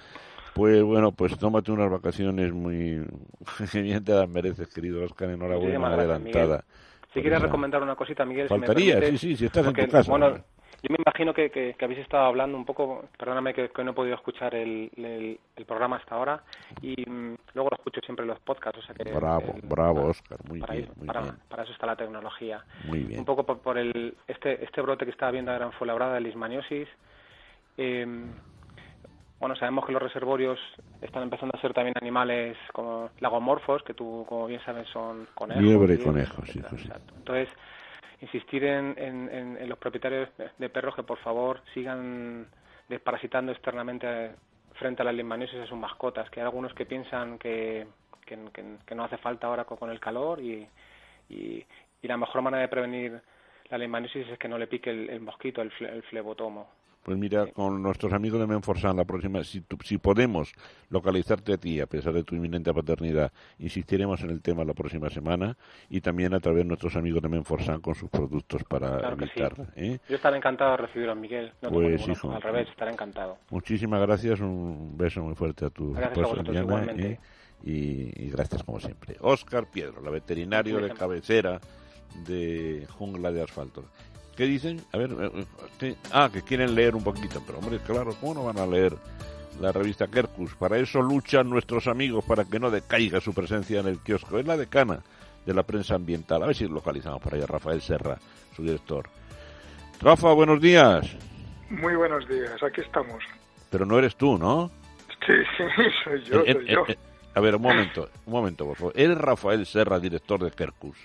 Pues 0.55 0.83
bueno, 0.83 1.13
pues 1.13 1.39
tómate 1.39 1.73
unas 1.73 1.91
vacaciones 1.91 2.53
muy 2.53 3.03
bien 3.73 4.05
te 4.05 4.13
las 4.13 4.29
mereces, 4.29 4.69
querido 4.69 5.03
Oscar, 5.05 5.31
enhorabuena 5.31 5.79
gracias, 5.91 5.99
adelantada. 6.11 6.65
Si 7.15 7.21
quieres 7.21 7.43
recomendar 7.43 7.83
una 7.83 7.95
cosita, 7.95 8.25
Miguel, 8.25 8.49
si 8.49 8.55
me 8.55 8.67
Faltaría, 8.67 8.95
permites, 8.95 9.21
sí, 9.21 9.29
sí, 9.31 9.37
si 9.37 9.45
estás 9.47 9.65
en 9.67 9.73
porque, 9.73 9.85
tu 9.87 9.91
casa. 9.93 10.11
Bueno, 10.11 10.29
yo 10.83 10.89
me 10.89 10.97
imagino 11.05 11.35
que, 11.35 11.51
que, 11.51 11.75
que 11.75 11.85
habéis 11.85 12.01
estado 12.01 12.25
hablando 12.25 12.57
un 12.57 12.65
poco, 12.65 13.05
perdóname 13.19 13.53
que, 13.55 13.69
que 13.69 13.85
no 13.85 13.91
he 13.91 13.95
podido 13.95 14.15
escuchar 14.17 14.55
el, 14.55 14.91
el, 14.97 15.39
el 15.57 15.65
programa 15.67 15.97
hasta 15.97 16.15
ahora, 16.15 16.43
y 16.81 17.09
mm, 17.09 17.35
luego 17.55 17.71
lo 17.71 17.77
escucho 17.77 18.01
siempre 18.01 18.25
en 18.25 18.29
los 18.31 18.41
podcasts, 18.41 18.79
o 18.79 18.83
sea 18.83 18.95
que... 18.95 19.05
Bravo, 19.13 19.55
el- 19.55 19.69
bravo, 19.69 20.07
Oscar, 20.07 20.39
muy 20.49 20.59
para, 20.61 20.75
bien, 20.75 20.89
muy 20.97 21.07
para, 21.07 21.21
bien. 21.21 21.35
para 21.49 21.63
eso 21.65 21.73
está 21.73 21.87
la 21.87 21.97
tecnología. 21.97 22.65
Muy 22.87 23.01
bien. 23.01 23.21
Un 23.21 23.25
poco 23.27 23.45
por, 23.45 23.59
por 23.61 23.77
el 23.79 24.15
este 24.27 24.65
este 24.65 24.81
brote 24.81 25.05
que 25.05 25.11
estaba 25.13 25.31
viendo 25.33 25.53
ahora 25.53 25.67
en 25.67 25.73
Fuenlabrada 25.73 26.15
de 26.15 26.21
lismaniosis. 26.23 26.89
Eh, 27.77 28.07
bueno, 29.43 29.57
sabemos 29.57 29.85
que 29.85 29.91
los 29.93 30.01
reservorios 30.01 30.57
están 31.01 31.25
empezando 31.25 31.57
a 31.59 31.61
ser 31.61 31.75
también 31.75 31.97
animales 32.01 32.57
como 32.73 33.11
lagomorfos, 33.19 33.83
que 33.83 33.93
tú, 33.93 34.25
como 34.29 34.47
bien 34.47 34.61
sabes, 34.65 34.87
son 34.91 35.27
conejos. 35.35 35.65
Liebre 35.65 35.95
y 35.95 35.97
liebres, 35.97 36.29
conejo, 36.31 36.47
sí, 36.47 36.61
etcétera, 36.61 36.71
sí. 36.71 36.85
exacto. 36.87 37.15
Entonces, 37.17 37.49
insistir 38.21 38.63
en, 38.65 38.95
en, 38.97 39.29
en- 39.59 39.69
los 39.69 39.79
propietarios 39.79 40.29
de, 40.59 40.69
perros 40.69 40.95
que 40.95 41.03
por 41.03 41.19
favor 41.19 41.61
sigan 41.75 42.47
desparasitando 42.89 43.51
externamente 43.51 44.31
frente 44.75 45.03
a 45.03 45.07
la 45.07 45.13
lismaniosis 45.13 45.59
a 45.59 45.67
sus 45.67 45.77
mascotas, 45.77 46.31
que 46.31 46.39
hay 46.39 46.45
algunos 46.47 46.73
que 46.75 46.87
piensan 46.87 47.37
que, 47.41 47.89
que, 48.25 48.39
que- 48.53 48.77
que 48.87 48.95
no 48.95 49.03
hace 49.03 49.17
falta 49.19 49.49
ahora 49.49 49.65
con, 49.65 49.77
con 49.77 49.91
el 49.91 49.99
calor 49.99 50.39
y, 50.41 50.69
y, 51.29 51.67
y 52.01 52.07
la 52.07 52.17
mejor 52.17 52.43
manera 52.43 52.61
de 52.63 52.69
prevenir 52.69 53.21
la 53.71 53.77
leishmaniasis 53.79 54.29
es 54.29 54.39
que 54.39 54.47
no 54.49 54.57
le 54.57 54.69
pique 54.69 54.91
el, 54.91 55.11
el 55.11 55.21
mosquito, 55.21 55.63
el, 55.63 55.73
fle- 55.73 55.91
el 55.93 56.05
flebotomo. 56.05 56.69
Pues 57.03 57.19
mira, 57.19 57.47
con 57.49 57.83
nuestros 57.83 58.13
amigos 58.13 58.39
de 58.41 58.47
Menforsan, 58.47 58.97
la 58.97 59.05
próxima, 59.05 59.43
si, 59.43 59.61
tú- 59.63 59.77
si 59.85 59.99
podemos 59.99 60.53
localizarte 60.89 61.53
a 61.55 61.57
ti, 61.57 61.81
a 61.81 61.87
pesar 61.87 62.13
de 62.13 62.23
tu 62.23 62.37
inminente 62.37 62.73
paternidad, 62.73 63.33
insistiremos 63.59 64.21
en 64.23 64.31
el 64.31 64.41
tema 64.41 64.65
la 64.65 64.73
próxima 64.73 65.11
semana 65.11 65.57
y 65.91 66.01
también 66.01 66.33
a 66.33 66.39
través 66.39 66.63
de 66.63 66.69
nuestros 66.69 66.95
amigos 66.95 67.21
de 67.21 67.29
Menforsan 67.29 67.81
con 67.81 67.97
sus 67.97 68.09
productos 68.09 68.63
para 68.65 68.99
Claro 68.99 69.17
sí. 69.17 69.31
¿eh? 69.77 69.99
Yo 70.09 70.15
estaré 70.15 70.37
encantado 70.37 70.71
de 70.73 70.77
recibiros, 70.77 71.17
Miguel. 71.17 71.53
No 71.61 71.71
Pues, 71.71 72.07
hijo. 72.07 72.31
al 72.33 72.41
revés, 72.43 72.69
estaré 72.69 72.93
encantado. 72.93 73.37
Muchísimas 73.51 74.01
gracias, 74.01 74.39
un 74.39 74.97
beso 74.97 75.23
muy 75.23 75.35
fuerte 75.35 75.65
a 75.65 75.71
tu 75.71 75.95
Gracias 75.95 76.19
esposa, 76.19 76.43
Diana. 76.45 76.93
¿eh? 76.99 77.19
y, 77.65 78.27
y 78.27 78.31
gracias 78.31 78.63
como 78.63 78.79
siempre. 78.79 79.17
Óscar 79.21 79.69
Piedro, 79.71 80.01
la 80.03 80.11
veterinario 80.11 80.79
de 80.81 80.91
cabecera 80.93 81.61
de 82.27 82.87
Jungla 82.91 83.33
de 83.33 83.43
Asfalto. 83.43 83.87
¿Qué 84.37 84.45
dicen? 84.45 84.81
A 84.93 84.99
ver, 84.99 85.11
eh, 85.13 85.45
eh, 85.83 85.95
ah, 86.13 86.31
que 86.33 86.43
quieren 86.43 86.75
leer 86.75 86.95
un 86.97 87.05
poquito, 87.05 87.43
pero 87.47 87.59
hombre, 87.59 87.79
claro, 87.81 88.15
¿cómo 88.21 88.35
no 88.35 88.45
van 88.45 88.59
a 88.59 88.67
leer 88.67 88.95
la 89.61 89.73
revista 89.73 90.07
Kerkus? 90.09 90.55
Para 90.55 90.79
eso 90.79 91.03
luchan 91.03 91.51
nuestros 91.51 91.87
amigos 91.87 92.25
para 92.25 92.45
que 92.45 92.59
no 92.59 92.71
decaiga 92.71 93.21
su 93.21 93.35
presencia 93.35 93.81
en 93.81 93.89
el 93.89 93.99
kiosco. 94.01 94.39
Es 94.39 94.47
la 94.47 94.57
decana 94.57 95.01
de 95.45 95.53
la 95.55 95.63
prensa 95.65 95.97
ambiental. 95.97 96.43
A 96.43 96.47
ver 96.47 96.57
si 96.57 96.67
localizamos 96.67 97.21
por 97.21 97.35
allá 97.35 97.47
Rafael 97.47 97.83
Serra, 97.83 98.17
su 98.57 98.63
director. 98.63 99.07
Rafa, 100.01 100.33
buenos 100.33 100.61
días. 100.61 101.07
Muy 101.69 101.95
buenos 101.95 102.27
días, 102.29 102.63
aquí 102.63 102.81
estamos. 102.81 103.23
Pero 103.71 103.85
no 103.87 103.99
eres 103.99 104.17
tú, 104.17 104.39
¿no? 104.39 104.71
Sí, 105.27 105.33
sí, 105.57 105.83
soy 106.05 106.23
yo, 106.25 106.41
Eh, 106.45 106.53
soy 106.55 106.65
eh, 106.69 106.73
yo. 106.75 106.85
eh, 106.89 106.99
a 107.35 107.41
ver, 107.41 107.57
un 107.57 107.63
momento, 107.63 108.09
un 108.27 108.33
momento, 108.33 108.65
por 108.67 108.77
favor. 108.77 108.93
¿Eres 108.97 109.17
Rafael 109.19 109.65
Serra, 109.67 109.99
director 110.01 110.43
de 110.43 110.51
Kerkus? 110.51 110.97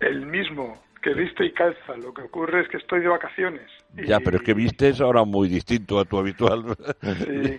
El 0.00 0.26
mismo, 0.26 0.78
que 1.02 1.14
viste 1.14 1.44
y 1.46 1.52
calza. 1.52 1.96
Lo 1.96 2.12
que 2.12 2.22
ocurre 2.22 2.62
es 2.62 2.68
que 2.68 2.76
estoy 2.76 3.00
de 3.00 3.08
vacaciones. 3.08 3.66
Y- 3.96 4.06
Ya, 4.06 4.20
pero 4.20 4.36
es 4.36 4.42
que 4.42 4.54
viste 4.54 4.88
es 4.88 5.00
ahora 5.00 5.24
muy 5.24 5.48
distinto 5.48 5.98
a 5.98 6.04
tu 6.04 6.18
habitual. 6.18 6.64
Sí. 7.02 7.56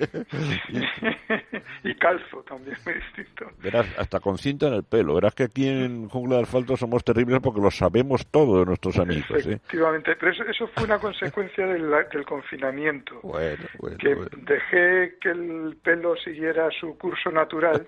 y 1.83 1.95
calzo 1.95 2.43
también, 2.43 2.77
muy 2.85 2.93
distinto. 2.95 3.45
Verás, 3.61 3.87
hasta 3.97 4.19
con 4.19 4.37
cinta 4.37 4.67
en 4.67 4.73
el 4.75 4.83
pelo. 4.83 5.15
Verás 5.15 5.33
que 5.35 5.43
aquí 5.43 5.67
en 5.67 6.07
Jungla 6.09 6.37
de 6.37 6.43
Asfalto 6.43 6.77
somos 6.77 7.03
terribles 7.03 7.39
porque 7.41 7.61
lo 7.61 7.71
sabemos 7.71 8.25
todo 8.27 8.59
de 8.59 8.65
nuestros 8.65 8.97
amigos. 8.99 9.29
¿eh? 9.31 9.53
Efectivamente, 9.53 10.15
pero 10.19 10.31
eso, 10.31 10.43
eso 10.43 10.67
fue 10.75 10.85
una 10.85 10.99
consecuencia 10.99 11.65
del, 11.65 11.89
del 12.11 12.25
confinamiento. 12.25 13.19
Bueno, 13.23 13.63
bueno, 13.79 13.97
que 13.97 14.13
bueno. 14.15 14.29
dejé 14.43 15.17
que 15.19 15.29
el 15.29 15.77
pelo 15.83 16.15
siguiera 16.17 16.69
su 16.79 16.97
curso 16.97 17.31
natural 17.31 17.87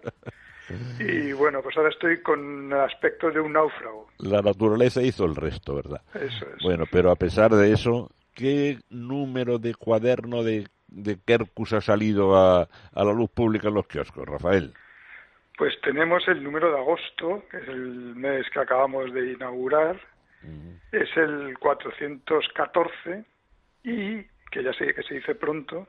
y 0.99 1.33
bueno, 1.33 1.61
pues 1.61 1.75
ahora 1.77 1.89
estoy 1.89 2.21
con 2.21 2.71
el 2.71 2.79
aspecto 2.79 3.31
de 3.31 3.39
un 3.39 3.53
náufrago. 3.53 4.07
La 4.19 4.41
naturaleza 4.41 5.01
hizo 5.01 5.25
el 5.25 5.35
resto, 5.35 5.75
¿verdad? 5.75 6.01
Eso 6.13 6.45
es. 6.55 6.63
Bueno, 6.63 6.85
pero 6.91 7.11
a 7.11 7.15
pesar 7.15 7.51
de 7.51 7.71
eso, 7.71 8.09
¿qué 8.33 8.79
número 8.89 9.59
de 9.59 9.75
cuaderno 9.75 10.43
de, 10.43 10.67
de 10.87 11.17
Kerkus 11.25 11.73
ha 11.73 11.81
salido 11.81 12.35
a, 12.35 12.61
a 12.61 13.03
la 13.03 13.13
luz 13.13 13.29
pública 13.29 13.67
en 13.67 13.75
los 13.75 13.87
kioscos, 13.87 14.27
Rafael? 14.27 14.73
Pues 15.57 15.73
tenemos 15.81 16.27
el 16.27 16.43
número 16.43 16.71
de 16.71 16.77
agosto, 16.77 17.43
que 17.49 17.57
es 17.57 17.67
el 17.67 18.15
mes 18.15 18.45
que 18.51 18.59
acabamos 18.59 19.13
de 19.13 19.33
inaugurar, 19.33 19.99
es 20.91 21.09
el 21.15 21.57
414 21.57 23.23
y 23.83 24.23
que 24.51 24.63
ya 24.63 24.73
sé 24.73 24.93
que 24.93 25.03
se 25.03 25.15
dice 25.15 25.35
pronto 25.35 25.87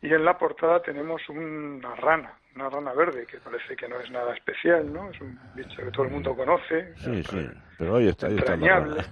y 0.00 0.12
en 0.12 0.24
la 0.24 0.38
portada 0.38 0.82
tenemos 0.82 1.28
una 1.28 1.94
rana, 1.96 2.32
una 2.58 2.68
rana 2.70 2.92
verde 2.92 3.24
que 3.26 3.38
parece 3.38 3.76
que 3.76 3.88
no 3.88 4.00
es 4.00 4.10
nada 4.10 4.34
especial, 4.34 4.92
¿no? 4.92 5.10
Es 5.10 5.20
un 5.20 5.38
bicho 5.54 5.84
que 5.84 5.90
todo 5.92 6.06
el 6.06 6.10
mundo 6.12 6.34
conoce. 6.34 6.92
Sí, 6.96 7.22
sí, 7.22 7.46
pero 7.78 7.96
ahí 7.96 8.08
está, 8.08 8.26
ahí 8.26 8.36
está 8.36 8.56
la 8.56 8.66
rana. 8.66 8.96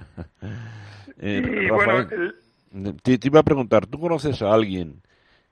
Eh, 1.18 1.40
Y 1.46 1.68
Rafael, 1.68 2.06
bueno, 2.08 2.24
el- 2.74 2.96
te, 3.02 3.16
te 3.18 3.28
iba 3.28 3.40
a 3.40 3.44
preguntar, 3.44 3.86
¿tú 3.86 3.98
conoces 4.00 4.42
a 4.42 4.52
alguien 4.52 5.00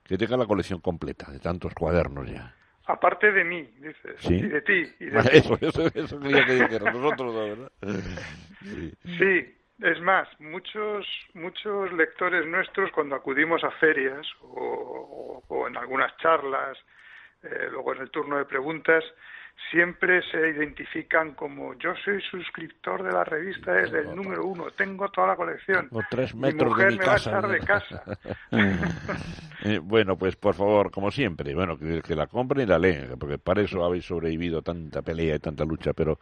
que 0.03 0.17
tenga 0.17 0.35
la 0.37 0.45
colección 0.45 0.79
completa 0.81 1.31
de 1.31 1.39
tantos 1.39 1.73
cuadernos 1.73 2.29
ya? 2.29 2.53
aparte 2.87 3.31
de 3.31 3.43
mí, 3.43 3.63
dices, 3.79 4.15
Sí. 4.19 4.35
y 4.35 4.41
de 4.47 4.61
ti, 4.61 4.93
y 4.99 5.05
de 5.05 5.21
ti. 5.23 5.29
Eso, 5.37 5.57
eso, 5.59 5.87
eso 5.95 6.19
quería 6.19 6.45
que 6.45 6.53
dijeras, 6.53 6.93
nosotros, 6.93 7.33
¿no, 7.33 7.49
¿verdad? 7.49 7.71
Sí. 8.61 8.93
Sí, 9.17 9.55
es 9.81 9.99
más, 10.01 10.27
muchos 10.39 11.07
muchos 11.33 11.91
lectores 11.93 12.45
nuestros 12.45 12.91
cuando 12.91 13.15
acudimos 13.15 13.63
a 13.63 13.71
ferias 13.71 14.27
o, 14.41 14.47
o- 14.47 15.43
o 15.55 15.67
en 15.67 15.77
algunas 15.77 16.15
charlas, 16.17 16.77
eh, 17.45 17.67
luego 17.71 17.93
en 17.95 18.01
el 18.01 18.09
turno 18.11 18.37
de 18.37 18.45
preguntas, 18.45 19.03
siempre 19.71 20.21
se 20.31 20.49
identifican 20.49 21.33
como 21.33 21.73
yo 21.75 21.93
soy 22.03 22.21
suscriptor 22.29 23.03
de 23.03 23.11
la 23.13 23.23
revista 23.23 23.71
desde 23.73 23.99
el 24.01 24.13
número 24.15 24.45
uno, 24.45 24.65
tengo 24.71 25.09
toda 25.09 25.27
la 25.27 25.35
colección. 25.37 25.87
O 25.91 26.01
tres 26.09 26.35
mi 26.35 26.41
metros 26.41 26.69
mujer 26.69 26.85
de 26.87 26.91
mi 26.91 26.97
me 26.99 27.05
casa. 27.05 27.31
va 27.31 27.37
a 27.37 27.39
echar 27.39 27.51
de 27.51 27.59
casa. 27.65 28.03
Eh, 29.63 29.79
bueno, 29.81 30.15
pues 30.15 30.35
por 30.35 30.53
favor, 30.53 30.91
como 30.91 31.09
siempre, 31.09 31.55
bueno, 31.55 31.75
que, 31.79 32.01
que 32.01 32.13
la 32.15 32.27
compren 32.27 32.63
y 32.63 32.65
la 32.69 32.77
leen, 32.77 33.17
porque 33.17 33.39
para 33.39 33.61
eso 33.61 33.83
habéis 33.83 34.05
sobrevivido 34.05 34.61
tanta 34.61 35.01
pelea 35.01 35.35
y 35.35 35.39
tanta 35.39 35.65
lucha, 35.65 35.91
pero 35.93 36.19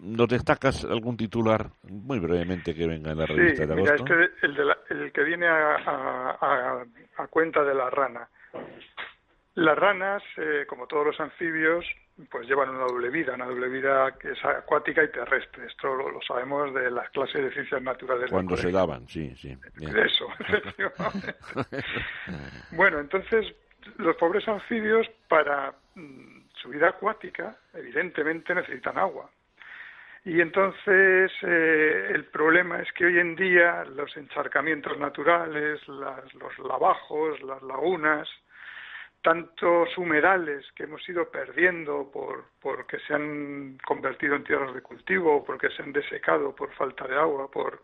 ¿nos 0.00 0.28
destacas 0.28 0.84
algún 0.84 1.16
titular 1.16 1.70
muy 1.88 2.18
brevemente 2.18 2.74
que 2.74 2.86
venga 2.86 3.12
en 3.12 3.18
la 3.18 3.26
Sí, 3.26 3.32
revista 3.34 3.64
de 3.66 3.74
mira, 3.76 3.94
agosto? 3.94 4.12
este, 4.12 4.46
el, 4.46 4.54
de 4.54 4.64
la- 4.66 4.78
el 4.90 5.12
que 5.12 5.22
viene 5.22 5.46
a, 5.46 5.76
a- 5.76 6.38
a- 6.40 6.84
a 7.22 7.26
cuenta 7.28 7.62
de 7.64 7.74
la 7.74 7.88
rana. 7.88 8.28
Las 9.54 9.76
ranas, 9.78 10.22
eh, 10.38 10.64
como 10.66 10.86
todos 10.86 11.06
los 11.06 11.20
anfibios, 11.20 11.84
pues 12.30 12.46
llevan 12.48 12.70
una 12.70 12.84
doble 12.84 13.10
vida, 13.10 13.34
una 13.34 13.44
doble 13.46 13.68
vida 13.68 14.16
que 14.18 14.30
es 14.32 14.44
acuática 14.44 15.02
y 15.04 15.08
terrestre. 15.10 15.66
Esto 15.66 15.94
lo, 15.94 16.10
lo 16.10 16.22
sabemos 16.22 16.72
de 16.72 16.90
las 16.90 17.10
clases 17.10 17.42
de 17.44 17.52
ciencias 17.52 17.82
naturales. 17.82 18.30
Cuando 18.30 18.56
se 18.56 18.70
daban, 18.72 19.06
sí, 19.08 19.34
sí. 19.36 19.56
bien. 19.76 19.96
Eso, 19.98 20.26
efectivamente. 20.38 21.34
Bueno, 22.70 22.98
entonces, 23.00 23.54
los 23.98 24.16
pobres 24.16 24.46
anfibios, 24.48 25.06
para 25.28 25.74
mm, 25.96 26.42
su 26.54 26.68
vida 26.70 26.88
acuática, 26.88 27.56
evidentemente 27.74 28.54
necesitan 28.54 28.96
agua. 28.98 29.28
Y 30.24 30.40
entonces 30.40 31.32
eh, 31.42 32.10
el 32.14 32.24
problema 32.26 32.80
es 32.80 32.92
que 32.92 33.06
hoy 33.06 33.18
en 33.18 33.34
día 33.34 33.84
los 33.84 34.16
encharcamientos 34.16 34.96
naturales, 34.98 35.80
las- 35.88 36.32
los 36.34 36.56
lavajos, 36.60 37.42
las 37.42 37.60
lagunas, 37.62 38.28
tantos 39.22 39.96
humedales 39.96 40.66
que 40.74 40.84
hemos 40.84 41.08
ido 41.08 41.30
perdiendo 41.30 42.10
por 42.12 42.44
porque 42.60 42.98
se 43.00 43.14
han 43.14 43.78
convertido 43.86 44.34
en 44.34 44.44
tierras 44.44 44.74
de 44.74 44.82
cultivo, 44.82 45.44
porque 45.44 45.70
se 45.70 45.82
han 45.82 45.92
desecado 45.92 46.54
por 46.54 46.72
falta 46.74 47.06
de 47.06 47.16
agua, 47.16 47.50
por, 47.50 47.82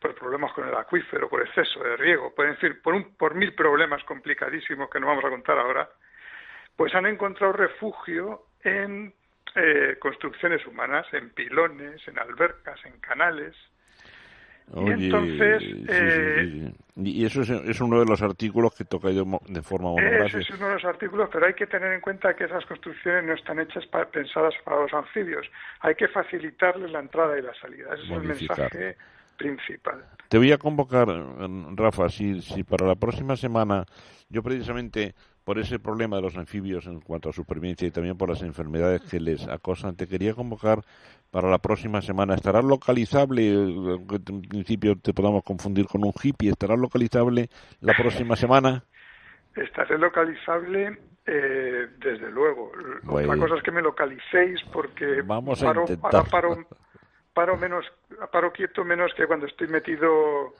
por 0.00 0.14
problemas 0.14 0.52
con 0.52 0.66
el 0.66 0.74
acuífero, 0.74 1.28
por 1.28 1.42
exceso 1.42 1.82
de 1.82 1.96
riego, 1.96 2.34
por, 2.34 2.56
fin, 2.56 2.78
por, 2.82 2.94
un, 2.94 3.14
por 3.16 3.34
mil 3.34 3.54
problemas 3.54 4.02
complicadísimos 4.04 4.88
que 4.90 4.98
no 4.98 5.08
vamos 5.08 5.24
a 5.24 5.30
contar 5.30 5.58
ahora, 5.58 5.88
pues 6.74 6.94
han 6.94 7.06
encontrado 7.06 7.52
refugio 7.52 8.44
en 8.62 9.12
eh, 9.54 9.96
construcciones 9.98 10.66
humanas, 10.66 11.06
en 11.12 11.30
pilones, 11.30 12.06
en 12.08 12.18
albercas, 12.18 12.82
en 12.84 12.98
canales. 13.00 13.54
Oye, 14.74 15.06
entonces, 15.06 15.58
sí, 15.62 15.72
sí, 15.72 15.86
eh, 15.88 16.48
sí, 16.52 16.66
sí. 16.68 16.74
Y 17.00 17.24
eso 17.24 17.42
es, 17.42 17.50
es 17.50 17.80
uno 17.80 18.00
de 18.00 18.06
los 18.06 18.20
artículos 18.22 18.74
que 18.74 18.84
toca 18.84 19.08
de, 19.08 19.14
de 19.14 19.62
forma 19.62 19.90
Ese 19.90 20.02
monográfica. 20.02 20.38
es 20.40 20.50
uno 20.50 20.66
de 20.68 20.74
los 20.74 20.84
artículos, 20.84 21.28
pero 21.32 21.46
hay 21.46 21.54
que 21.54 21.66
tener 21.66 21.92
en 21.92 22.00
cuenta 22.00 22.34
que 22.34 22.44
esas 22.44 22.66
construcciones 22.66 23.24
no 23.24 23.34
están 23.34 23.60
hechas 23.60 23.84
pensadas 24.12 24.54
para 24.64 24.82
los 24.82 24.92
anfibios. 24.92 25.46
Hay 25.80 25.94
que 25.94 26.08
facilitarles 26.08 26.90
la 26.90 27.00
entrada 27.00 27.38
y 27.38 27.42
la 27.42 27.54
salida. 27.54 27.94
Ese 27.94 28.02
es 28.04 28.10
el 28.10 28.22
mensaje 28.22 28.96
principal. 29.36 30.04
Te 30.28 30.38
voy 30.38 30.52
a 30.52 30.58
convocar, 30.58 31.08
eh, 31.08 31.64
Rafa, 31.76 32.08
si, 32.08 32.42
si 32.42 32.64
para 32.64 32.86
la 32.86 32.96
próxima 32.96 33.36
semana, 33.36 33.84
yo 34.28 34.42
precisamente 34.42 35.14
por 35.48 35.58
ese 35.58 35.78
problema 35.78 36.16
de 36.16 36.22
los 36.22 36.36
anfibios 36.36 36.86
en 36.88 37.00
cuanto 37.00 37.30
a 37.30 37.32
supervivencia 37.32 37.88
y 37.88 37.90
también 37.90 38.18
por 38.18 38.28
las 38.28 38.42
enfermedades 38.42 39.00
que 39.10 39.18
les 39.18 39.48
acosan, 39.48 39.96
te 39.96 40.06
quería 40.06 40.34
convocar 40.34 40.80
para 41.30 41.48
la 41.48 41.56
próxima 41.56 42.02
semana. 42.02 42.34
¿Estará 42.34 42.60
localizable, 42.60 43.48
en 43.48 44.42
principio 44.42 44.98
te 44.98 45.14
podamos 45.14 45.42
confundir 45.42 45.86
con 45.86 46.04
un 46.04 46.12
hippie, 46.22 46.50
estará 46.50 46.76
localizable 46.76 47.48
la 47.80 47.94
próxima 47.94 48.36
semana? 48.36 48.84
Estaré 49.56 49.96
localizable, 49.96 50.98
eh, 51.24 51.86
desde 51.96 52.30
luego. 52.30 52.70
Bueno. 53.04 53.32
Otra 53.32 53.40
cosa 53.40 53.56
es 53.56 53.62
que 53.62 53.72
me 53.72 53.80
localicéis 53.80 54.60
porque 54.70 55.22
Vamos 55.24 55.62
a 55.62 55.68
paro, 55.68 55.86
ahora 56.02 56.24
paro, 56.24 56.66
paro, 57.32 57.56
menos, 57.56 57.86
paro 58.30 58.52
quieto 58.52 58.84
menos 58.84 59.14
que 59.16 59.26
cuando 59.26 59.46
estoy 59.46 59.68
metido 59.68 60.52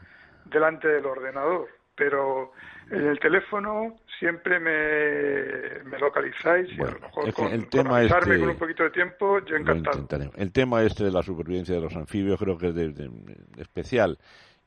delante 0.46 0.88
del 0.88 1.04
ordenador. 1.04 1.77
Pero 1.98 2.52
en 2.90 3.06
el 3.06 3.18
teléfono 3.18 3.96
siempre 4.18 4.58
me, 4.60 5.82
me 5.90 5.98
localizáis 5.98 6.68
y 6.76 6.80
a 6.80 6.84
lo 6.86 7.00
mejor 7.00 7.32
con, 7.34 7.46
el 7.48 7.60
con 7.62 7.70
tema 7.70 8.02
este- 8.02 8.38
con 8.38 8.48
un 8.50 8.56
poquito 8.56 8.82
de 8.84 8.90
tiempo, 8.90 9.40
yo 9.44 9.56
encantado. 9.56 10.06
El 10.36 10.52
tema 10.52 10.82
este 10.82 11.04
de 11.04 11.10
la 11.10 11.22
supervivencia 11.22 11.74
de 11.74 11.80
los 11.80 11.94
anfibios 11.96 12.38
creo 12.38 12.56
que 12.56 12.68
es 12.68 12.74
de, 12.74 12.88
de- 12.92 13.08
de 13.08 13.62
especial 13.62 14.18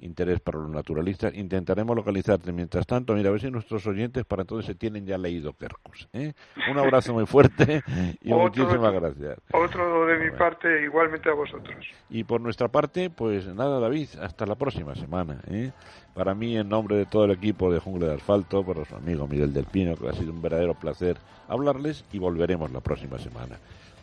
interés 0.01 0.39
para 0.39 0.59
los 0.59 0.69
naturalistas. 0.69 1.33
Intentaremos 1.33 1.95
localizarte. 1.95 2.51
Mientras 2.51 2.85
tanto, 2.85 3.13
mira, 3.13 3.29
a 3.29 3.31
ver 3.31 3.41
si 3.41 3.49
nuestros 3.49 3.85
oyentes 3.87 4.25
para 4.25 4.41
entonces 4.43 4.65
se 4.65 4.75
tienen 4.75 5.05
ya 5.05 5.17
leído 5.17 5.53
Kerkus. 5.53 6.09
¿eh? 6.13 6.33
Un 6.69 6.77
abrazo 6.79 7.13
muy 7.13 7.25
fuerte 7.25 7.81
y 8.21 8.31
Otro- 8.31 8.43
muchísimas 8.63 8.93
gracias. 8.93 9.39
Otro 9.53 10.05
de 10.05 10.17
mi 10.19 10.31
parte, 10.37 10.83
igualmente 10.83 11.29
a 11.29 11.33
vosotros. 11.33 11.85
Y 12.09 12.23
por 12.23 12.41
nuestra 12.41 12.67
parte, 12.67 13.09
pues 13.09 13.45
nada, 13.47 13.79
David, 13.79 14.09
hasta 14.21 14.45
la 14.45 14.55
próxima 14.55 14.95
semana. 14.95 15.39
¿eh? 15.47 15.71
Para 16.13 16.33
mí, 16.35 16.57
en 16.57 16.67
nombre 16.67 16.97
de 16.97 17.05
todo 17.05 17.25
el 17.25 17.31
equipo 17.31 17.71
de 17.71 17.79
Jungla 17.79 18.07
de 18.07 18.15
Asfalto, 18.15 18.63
por 18.63 18.85
su 18.85 18.95
amigo 18.95 19.27
Miguel 19.27 19.53
del 19.53 19.65
Pino, 19.65 19.95
que 19.95 20.09
ha 20.09 20.13
sido 20.13 20.31
un 20.33 20.41
verdadero 20.41 20.73
placer 20.73 21.17
hablarles 21.47 22.03
y 22.11 22.19
volveremos 22.19 22.71
la 22.71 22.81
próxima 22.81 23.17
semana. 23.19 23.57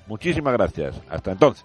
Muchísimas 0.07 0.55
gracias. 0.55 1.01
Hasta 1.11 1.33
entonces. 1.33 1.65